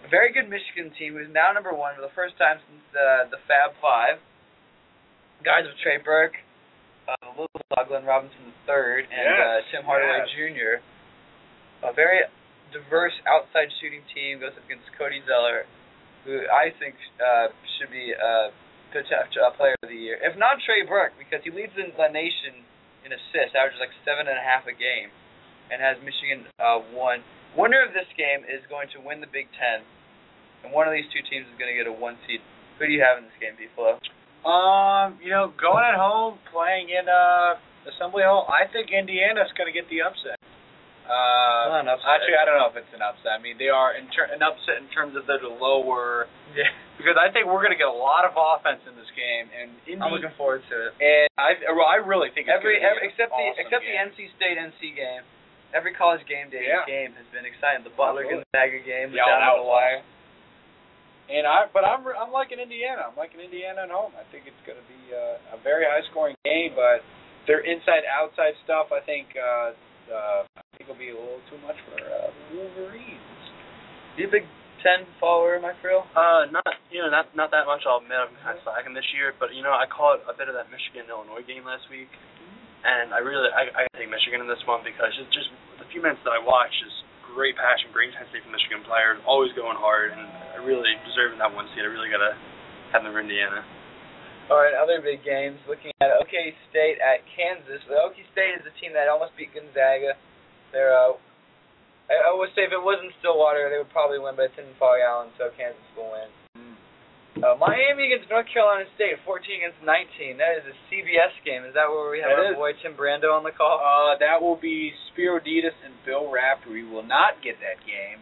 [0.00, 2.80] But a very good Michigan team who's now number one for the first time since
[2.96, 4.16] uh, the Fab Five.
[5.44, 6.36] Guys of Trey Burke,
[7.10, 7.50] uh, Little
[7.90, 10.30] Glenn Robinson III, and Yes, uh, Tim Hardaway yes.
[10.30, 10.72] Jr.
[11.86, 12.22] A very
[12.70, 15.66] diverse outside shooting team goes up against Cody Zeller,
[16.22, 18.54] who I think uh, should be uh,
[18.94, 20.20] potential uh, player of the year.
[20.22, 22.62] If not Trey Burke, because he leads the, the nation
[23.02, 25.10] in assists, averages like seven and a half a game,
[25.72, 27.24] and has Michigan uh, one.
[27.58, 29.82] Winner of this game is going to win the Big Ten,
[30.62, 32.44] and one of these two teams is going to get a one seed.
[32.78, 33.98] Who do you have in this game, Buffalo?
[34.46, 39.68] Um, you know, going at home, playing in uh Assembly Hall, I think Indiana's going
[39.68, 40.36] to get the upset.
[41.10, 42.06] Uh, Not an upset.
[42.22, 43.34] Actually, I don't know if it's an upset.
[43.34, 46.28] I mean, they are in ter- an upset in terms of the lower.
[46.54, 46.68] Yeah.
[47.00, 49.72] Because I think we're going to get a lot of offense in this game, and
[49.88, 50.92] Indy, I'm looking forward to it.
[51.00, 53.96] and I, well, I really think it's Every, every except the except game.
[53.96, 55.24] the NC State NC game,
[55.72, 56.84] every college game day Yeah.
[56.86, 57.82] game has been exciting.
[57.82, 58.28] The Butler.
[58.28, 60.04] Gonzaga game was Yeah, down to the wire.
[61.30, 63.06] And I, but I'm I'm liking Indiana.
[63.06, 64.10] I'm liking Indiana at home.
[64.18, 67.06] I think it's going to be uh, a very high scoring game, but
[67.46, 69.70] their inside outside stuff, I think, uh,
[70.10, 73.22] uh, I think will be a little too much for uh, Wolverines.
[74.18, 74.46] You a Big
[74.82, 76.02] Ten follower, Mike Friel?
[76.16, 77.86] Uh, not you know not not that much.
[77.86, 80.50] I'll admit I'm kind of slacking this year, but you know I caught a bit
[80.50, 82.10] of that Michigan Illinois game last week,
[82.82, 86.02] and I really I I take Michigan in this one because just just the few
[86.02, 86.96] minutes that I watched is
[87.34, 90.26] great passion, great intensity from Michigan players, always going hard, and
[90.66, 91.84] really deserving that one seed.
[91.84, 92.36] I really gotta
[92.92, 93.64] have them for Indiana.
[94.50, 95.62] All right, other big games.
[95.70, 96.34] Looking at OK
[96.68, 97.78] State at Kansas.
[97.86, 100.18] The OK State is a team that almost beat Gonzaga.
[100.74, 101.14] They're, uh,
[102.10, 104.66] I, I would say if it wasn't Stillwater, they would probably win, but it's in
[104.74, 106.26] Phog Allen, so Kansas will win.
[107.40, 110.36] Uh, Miami against North Carolina State, 14 against 19.
[110.36, 111.64] That is a CBS game.
[111.64, 112.60] Is that where we have That our is.
[112.60, 113.80] boy Tim Brando on the call?
[113.80, 118.20] Uh, that will be Spero Dedes and Bill Raftery will not get that game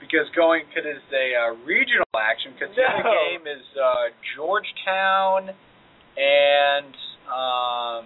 [0.00, 5.52] because going because it's a uh, regional action because the other game is uh, Georgetown
[6.16, 6.92] and
[7.28, 8.04] um,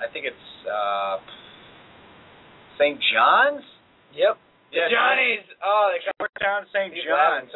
[0.00, 1.20] I think it's uh,
[2.80, 2.96] St.
[3.12, 3.64] John's.
[4.16, 4.36] Yep.
[4.70, 5.42] Yeah, Johnny's.
[5.60, 6.94] Oh, they Georgetown St.
[6.94, 7.50] Steve John's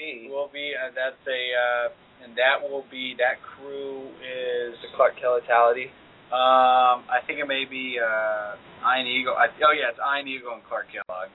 [0.00, 0.30] Lavin comes to DC.
[0.30, 1.42] will be uh, that's a
[1.90, 5.88] uh, and that will be that crew is The Clark Kellitality.
[6.32, 8.56] um I think it may be uh
[8.96, 9.34] Ian Eagle.
[9.36, 11.28] I, oh yeah, it's Ian Eagle and Clark Kellogg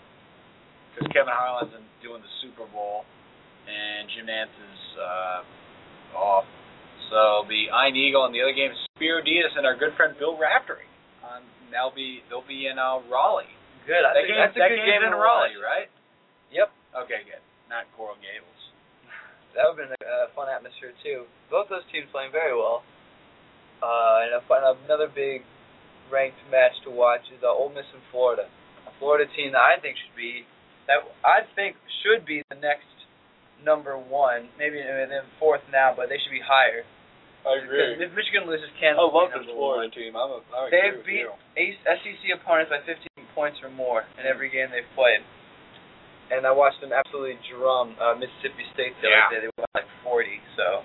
[0.93, 3.05] because Kevin Harlan's in, doing the Super Bowl
[3.67, 6.45] and Jim Nantz is uh, off.
[7.11, 9.93] So it'll be Ian Eagle and the other game is Spero Dedes and our good
[9.97, 10.87] friend Bill Raftery.
[11.21, 13.51] Um, they'll be they'll be in uh, Raleigh.
[13.85, 14.01] Good.
[14.01, 15.89] I that think game, that's a that good game's game in Raleigh, right?
[16.49, 16.69] Yep.
[17.05, 17.43] Okay, good.
[17.69, 18.54] Not Coral Gables.
[19.55, 21.25] That would have been a uh, fun atmosphere too.
[21.49, 22.83] Both those teams playing very well.
[23.79, 25.43] Uh, and a fun, another big
[26.11, 28.47] ranked match to watch is uh, Ole Miss and Florida.
[28.87, 30.43] A Florida team that I think should be
[30.87, 32.87] that I think should be the next
[33.63, 34.51] number one.
[34.59, 35.07] Maybe I
[35.39, 36.85] fourth now, but they should be higher.
[37.45, 38.97] I Because if Michigan loses, Kansas.
[38.97, 39.93] I love this Florida one.
[39.93, 40.17] team.
[40.17, 41.85] I'm a, I They've agree beat you.
[41.85, 43.05] SEC opponents by 15
[43.37, 45.21] points or more in every game they've played.
[46.31, 49.29] And I watched them absolutely drum uh, Mississippi State the Yeah.
[49.29, 49.41] other day.
[49.45, 50.25] They won like 40.
[50.57, 50.81] So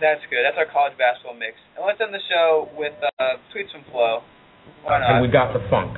[0.00, 0.44] that's good.
[0.44, 1.56] That's our college basketball mix.
[1.76, 4.20] And let's end the show with uh, tweets from Flo.
[4.84, 5.10] Why not?
[5.18, 5.96] And we got the funk.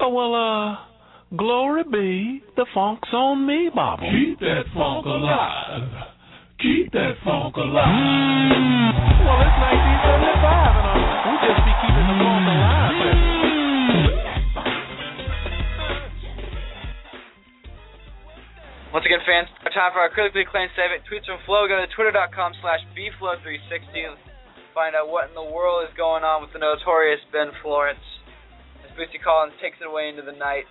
[0.00, 0.80] Oh, well, uh,
[1.36, 4.08] glory be, the funk's on me, Bobby.
[4.08, 5.84] Keep that funk alive.
[6.58, 8.56] Keep that funk alive.
[9.20, 10.96] Well, it's 1975, and uh,
[11.28, 13.39] we just be keeping the funk alive.
[18.90, 21.70] Once again, fans, time for our critically acclaimed segment, Tweets from Flo.
[21.70, 24.18] Go to twitter.com slash bflow360.
[24.74, 28.02] Find out what in the world is going on with the notorious Ben Florence.
[28.82, 30.66] As Bootsy Collins takes it away into the night.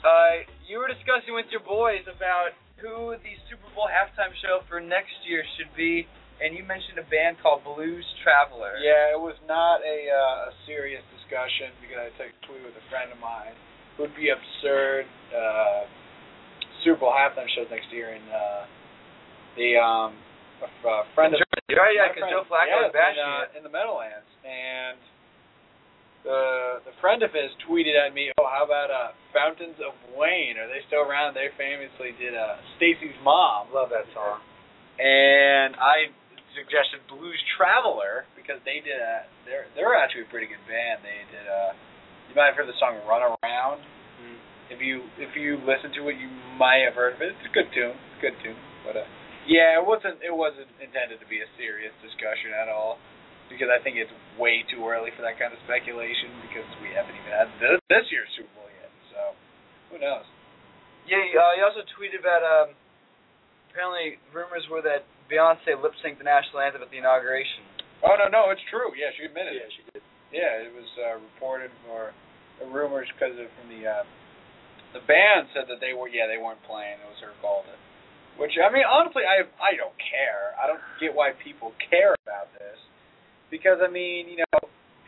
[0.00, 4.80] Uh, you were discussing with your boys about who the Super Bowl halftime show for
[4.80, 6.08] next year should be,
[6.40, 8.80] and you mentioned a band called Blues Traveler.
[8.80, 12.80] Yeah, it was not a uh, a serious discussion because I took a tweet with
[12.80, 13.52] a friend of mine.
[13.52, 15.04] It would be absurd.
[15.28, 15.84] Uh,
[16.84, 18.62] Super Bowl halftime shows next year, and uh,
[19.56, 20.10] the um,
[20.62, 23.62] a, friend of Right, yeah, my 'cause friend- Joe Flacco yes, was in, uh, in
[23.62, 24.98] the Meadowlands, and
[26.24, 30.58] the the friend of his tweeted at me, "Oh, how about uh, Fountains of Wayne?
[30.58, 31.34] Are they still around?
[31.34, 33.70] They famously did uh, Stacy's mom.
[33.72, 34.40] Love that song.
[34.98, 36.10] And I
[36.58, 41.04] suggested Blues Traveler because they did a they're they're actually a pretty good band.
[41.06, 41.70] They did uh
[42.28, 43.78] you might have heard the song Run Around.
[44.68, 46.28] If you if you listen to it you
[46.60, 47.32] might have heard of it.
[47.36, 47.96] It's a good tune.
[47.96, 48.58] It's a good tune.
[48.84, 49.08] But uh
[49.48, 53.00] yeah, it wasn't it wasn't intended to be a serious discussion at all.
[53.48, 57.16] Because I think it's way too early for that kind of speculation because we haven't
[57.16, 58.92] even had this, this year's Super Bowl yet.
[59.08, 59.20] So
[59.88, 60.28] who knows?
[61.08, 62.76] Yeah, uh, you also tweeted about um,
[63.72, 67.64] apparently rumors were that Beyonce lip synced the national anthem at the inauguration.
[68.04, 68.92] Oh no, no, it's true.
[68.92, 69.72] Yeah, she admitted Yeah, it.
[69.72, 70.02] she did.
[70.28, 72.12] Yeah, it was uh, reported or
[72.60, 74.04] uh, rumors because of from the uh,
[74.96, 76.96] the band said that they were yeah they weren't playing.
[77.00, 77.74] It was her call to.
[78.40, 80.54] Which I mean honestly I I don't care.
[80.56, 82.78] I don't get why people care about this
[83.50, 84.58] because I mean you know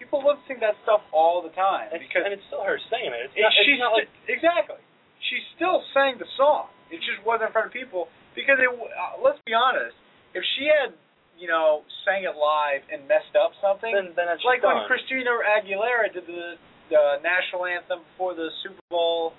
[0.01, 3.15] people lip sync that stuff all the time It's, because and it's still her singing
[3.15, 3.31] it.
[3.31, 4.83] It's not, it's she's not like exactly.
[5.29, 6.73] She still sang the song.
[6.91, 8.67] It just wasn't in front of people because it.
[8.67, 9.95] Uh, let's be honest.
[10.35, 10.95] If she had,
[11.39, 14.87] you know, sang it live and messed up something, then then like when.
[14.91, 16.59] Christina Aguilera did the
[16.91, 19.33] the national anthem before the Super Bowl.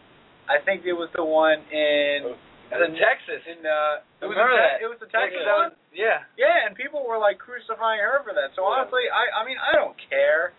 [0.52, 3.42] I think it was the one in It was in Texas.
[3.48, 4.84] in uh it was Remember that?
[4.84, 5.74] It was the Texas That one.
[5.96, 6.28] yeah.
[6.36, 8.52] Yeah, and people were like crucifying her for that.
[8.60, 10.52] So honestly, I I mean I don't care.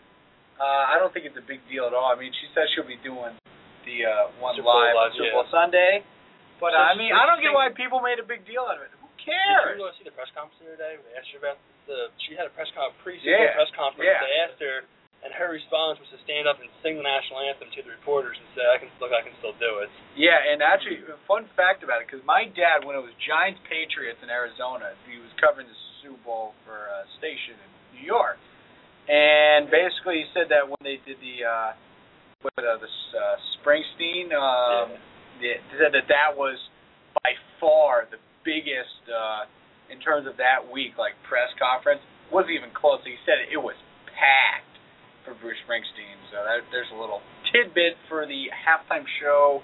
[0.56, 2.08] Uh I don't think it's a big deal at all.
[2.08, 3.36] I mean she says she'll be doing
[3.84, 5.36] the uh one Super live on Super yeah.
[5.36, 5.92] Bowl Sunday.
[6.62, 8.86] But So I mean I don't get why people made a big deal out of
[8.86, 8.92] it.
[9.02, 9.76] Who cares?
[9.76, 10.94] Did you go see the press conference the other day?
[11.00, 11.58] They asked her about
[11.90, 12.10] the.
[12.28, 13.58] She had a press conference, pre-Super Yeah.
[13.58, 14.06] Press conference.
[14.06, 14.22] Yeah.
[14.22, 14.76] They asked her,
[15.22, 18.34] and her response was to stand up and sing the national anthem to the reporters
[18.34, 21.46] and say, "I can look, I can still do it." Yeah, and actually, a fun
[21.54, 25.30] fact about it, because my dad, when it was Giants Patriots in Arizona, he was
[25.38, 28.38] covering the Super Bowl for a station in New York,
[29.06, 31.70] and basically he said that when they did the uh,
[32.42, 34.98] with uh, the uh, Springsteen, um,
[35.38, 36.58] he said that that was
[37.22, 39.46] by far the biggest uh,
[39.86, 42.02] in terms of that week, like press conference.
[42.34, 42.98] wasn't even close.
[43.06, 43.78] He said it, it was
[44.10, 44.71] packed
[45.24, 46.18] for Bruce Springsteen.
[46.30, 47.20] So that, there's a little
[47.52, 49.62] tidbit for the halftime show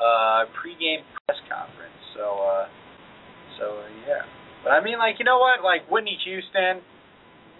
[0.00, 2.00] uh pregame press conference.
[2.16, 2.66] So uh
[3.58, 4.24] so uh, yeah.
[4.64, 5.62] But I mean like you know what?
[5.62, 6.80] Like Whitney Houston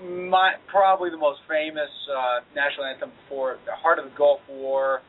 [0.01, 5.03] my probably the most famous uh national anthem before the heart of the Gulf War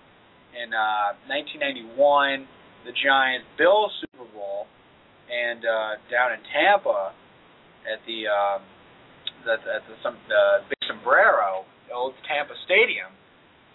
[0.51, 2.45] in uh 1991,
[2.83, 4.67] the Giants Bill Super Bowl
[5.31, 7.15] and uh down in Tampa
[7.87, 8.61] at the um
[9.47, 13.11] at, at the some the Big Sombrero, the old Tampa Stadium.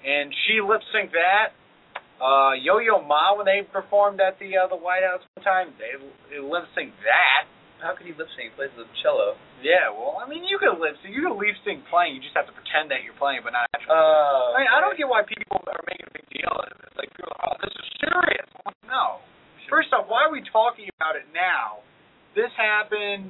[0.03, 1.57] And she lip synced that
[2.21, 5.77] uh, Yo Yo Ma when they performed at the uh, the White House one time,
[5.77, 5.93] they,
[6.33, 7.45] they lip sync that.
[7.85, 8.53] How could he lip sync?
[8.53, 9.37] He plays the cello.
[9.61, 12.17] Yeah, well, I mean, you can lip sync, you can lip sync playing.
[12.17, 13.93] You just have to pretend that you're playing, but not actually.
[13.93, 16.79] Uh, I mean, I don't get why people are making a big deal out of
[16.81, 16.93] it.
[16.97, 18.49] Like, people are, oh, this is serious.
[18.65, 19.21] I'm like, no.
[19.69, 21.85] First off, why are we talking about it now?
[22.33, 23.29] This happened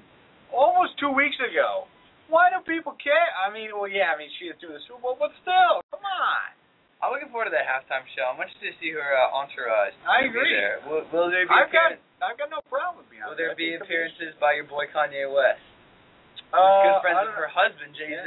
[0.55, 1.91] almost two weeks ago.
[2.27, 3.29] Why do people care?
[3.39, 6.03] I mean, well, yeah, I mean, she is doing the Super Bowl, but still, come
[6.03, 6.51] on.
[6.99, 8.25] I'm looking forward to that halftime show.
[8.27, 9.95] I'm interested to see her uh, entourage.
[10.09, 10.49] I agree.
[10.51, 10.81] There.
[10.89, 11.95] Will, will there be I've got,
[12.25, 13.29] I've got no problem with Beyonce.
[13.31, 15.61] Will there I be appearances by your boy Kanye West?
[16.51, 16.59] Uh,
[16.89, 18.27] good friends with her husband Jay Z.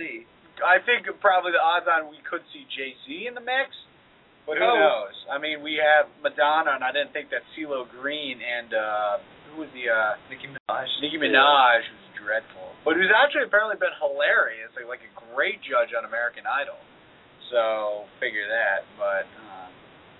[0.62, 3.72] I think probably the odds on we could see Jay Z in the mix,
[4.44, 4.76] but who Oh.
[4.76, 5.16] knows?
[5.32, 9.14] I mean, we have Madonna, and I didn't think that CeeLo Green and uh,
[9.56, 10.88] who was the uh, Nicki Minaj.
[11.00, 15.92] Nicki Minaj was dreadful, but who's actually apparently been hilarious, like like a great judge
[15.96, 16.80] on American Idol.
[17.52, 19.26] So figure that, but.
[19.26, 19.72] Um,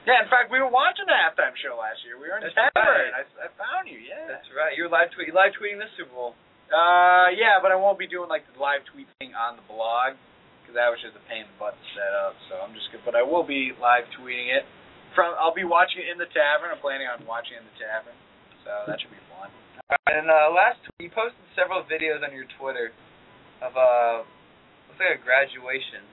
[0.08, 2.16] yeah, in fact, we were watching the halftime show last year.
[2.18, 3.12] We were in That's Denver, right.
[3.12, 4.00] and I, I found you.
[4.00, 4.74] Yeah, That's right.
[4.74, 5.30] You're live tweet.
[5.36, 6.34] Live tweeting this Super Bowl.
[6.72, 10.18] Uh, yeah, but I won't be doing like the live tweet thing on the blog
[10.64, 12.34] because that was just a pain in the butt to set up.
[12.50, 14.66] So I'm just good, but I will be live tweeting it
[15.14, 15.36] from.
[15.38, 16.74] I'll be watching it in the tavern.
[16.74, 18.18] I'm planning on watching it in the tavern,
[18.66, 19.20] so that should be.
[19.90, 22.94] And uh, last you posted several videos on your Twitter
[23.66, 24.22] of uh,
[24.86, 26.06] looks like a graduation.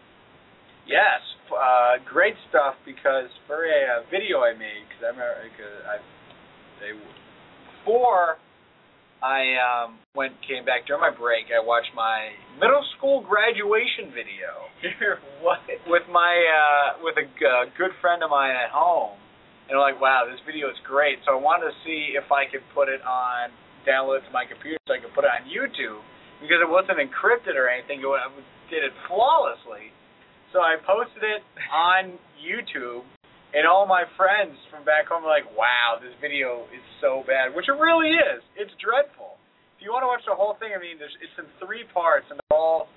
[0.88, 1.20] Yes,
[1.52, 5.96] uh, great stuff because for a uh, video I made because I remember cause I
[6.80, 6.96] they
[7.84, 8.40] before
[9.20, 14.72] I um went came back during my break I watched my middle school graduation video.
[15.44, 15.60] what?
[15.84, 19.20] with my uh with a uh, good friend of mine at home
[19.68, 22.48] and I'm like wow this video is great so I wanted to see if I
[22.48, 23.52] could put it on
[23.86, 26.02] download it to my computer so I could put it on YouTube
[26.42, 28.28] because it wasn't encrypted or anything it I
[28.68, 29.94] did it flawlessly
[30.50, 31.40] so I posted it
[31.72, 33.06] on YouTube
[33.54, 37.54] and all my friends from back home were like wow this video is so bad
[37.54, 39.38] which it really is it's dreadful
[39.78, 42.26] if you want to watch the whole thing I mean there's it's in three parts
[42.28, 42.90] and they're all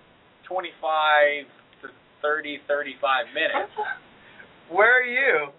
[0.49, 1.45] 25
[1.85, 1.87] to
[2.21, 3.73] 30, 35 minutes.
[4.73, 5.53] Where are you?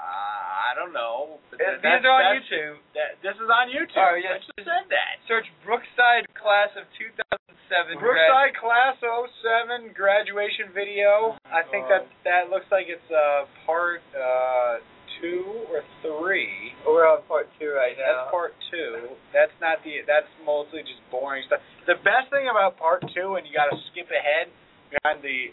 [0.00, 1.36] Uh, I don't know.
[1.52, 2.80] But These are on YouTube.
[2.96, 4.00] That, this is on YouTube.
[4.00, 4.40] Oh, yes.
[4.40, 5.20] I just said that.
[5.28, 8.00] Search Brookside Class of 2007.
[8.00, 11.36] Brookside Class 07 graduation video.
[11.44, 14.80] I think that that looks like it's uh, part uh,
[15.20, 16.72] two or three.
[16.88, 18.24] We're on part two right now.
[18.24, 19.14] That's part two.
[19.36, 20.00] That's not the.
[20.08, 21.60] That's mostly just boring stuff.
[21.86, 24.48] The best thing about part two, and you got to skip ahead
[24.90, 25.52] behind the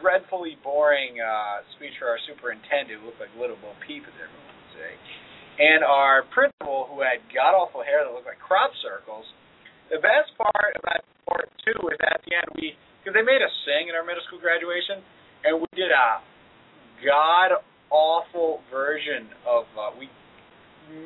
[0.00, 4.54] dreadfully boring uh, speech for our superintendent, who looked like Little Bo Peep, as everyone
[4.56, 4.92] would say,
[5.58, 9.24] and our principal, who had god awful hair that looked like crop circles.
[9.88, 13.54] The best part about part two is at the end we because they made us
[13.62, 15.00] sing in our middle school graduation,
[15.46, 16.20] and we did a
[17.04, 20.10] god awful version of uh, we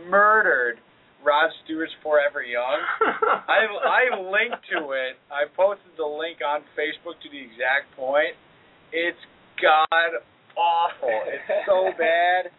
[0.08, 0.80] murdered
[1.20, 2.80] Rod Stewart's Forever Young.
[3.48, 5.20] I've I've linked to it.
[5.28, 8.32] I posted the link on Facebook to the exact point.
[8.92, 9.20] It's
[9.62, 10.10] god
[10.56, 11.14] awful.
[11.30, 12.50] It's so bad,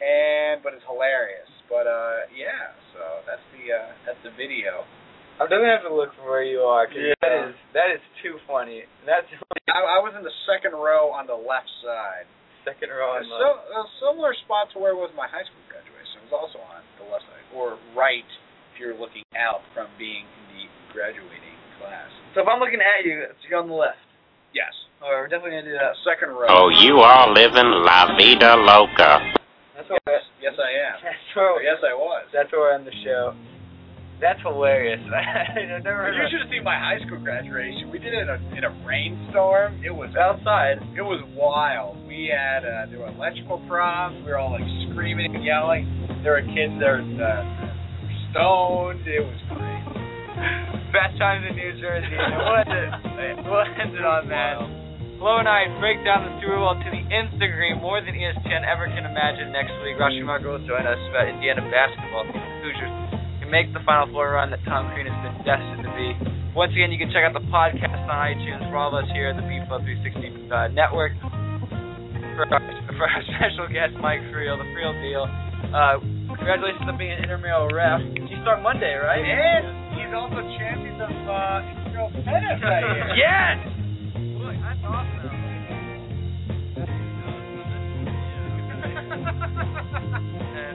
[0.00, 1.48] and but it's hilarious.
[1.68, 2.72] But uh, yeah.
[2.94, 4.84] So that's the uh, that's the video.
[5.36, 6.86] I'm gonna have to look from where you are.
[6.88, 7.12] 'cause Yeah.
[7.20, 8.84] that is that is too funny.
[9.04, 9.28] That's
[9.68, 12.24] I, I was in the second row on the left side.
[12.64, 13.20] second row.
[13.20, 16.24] On so, a similar spot to where was my high school graduation.
[16.24, 18.24] It was also on the left side, or right
[18.72, 20.64] if you're looking out from being in the
[20.96, 22.08] graduating class.
[22.32, 24.00] So if I'm looking at you, it's you're on the left.
[24.56, 24.72] Yes.
[25.02, 25.92] All right, we're definitely gonna do that.
[26.08, 26.48] Second row.
[26.48, 29.20] Oh, you are living la vida loca.
[29.76, 30.00] That's what.
[30.08, 30.96] Yes, yes I am.
[31.04, 31.62] That's where.
[31.62, 32.24] Yes, I was.
[32.32, 33.36] That's where we're on the show.
[34.24, 35.00] That's hilarious.
[35.12, 37.92] I've never You should have seen my high school graduation.
[37.92, 39.84] We did it in a, in a rainstorm.
[39.84, 40.80] It was outside.
[40.96, 42.00] It was wild.
[42.08, 44.24] We had uh, there were electrical problems.
[44.24, 45.84] We were all like screaming and yelling.
[46.24, 47.44] There were kids that were uh,
[48.32, 49.04] stoned.
[49.04, 49.92] It was crazy.
[50.96, 52.16] Best times in New Jersey.
[52.16, 54.85] And we'll end it, we'll end it on that.
[55.16, 58.68] Flo and I break down the Super Bowl to the nth degree more than ESPN
[58.68, 59.96] ever can imagine next week.
[59.96, 62.28] Rashi Marco will join us about Indiana basketball.
[62.28, 62.92] The Hoosiers
[63.40, 66.12] can make the Final Four run that Tom Crean has been destined to be.
[66.52, 69.32] Once again, you can check out the podcast on iTunes for all of us here
[69.32, 71.16] at the Beeflo 360 uh, Network.
[72.36, 72.60] For our,
[73.00, 75.24] for our special guest, Mike Friel, the Friel deal.
[75.72, 75.96] Uh,
[76.36, 78.04] congratulations on being an intramural ref.
[78.12, 79.24] You start Monday, right?
[79.24, 83.08] And he's also champion of uh, intramural tennis that year.
[83.24, 83.85] yes!
[84.86, 84.94] And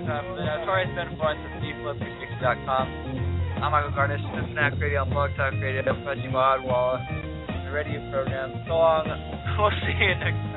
[0.03, 2.85] uh, for the notorious Ben Florence of DFlip360.com,
[3.63, 6.99] I'm Michael Garnish, this is Fanatic Radio Blog Talk Radio, Fudgy Mod Wall,
[7.47, 8.51] the radio program.
[8.67, 9.07] So long.
[9.61, 10.50] We'll see you next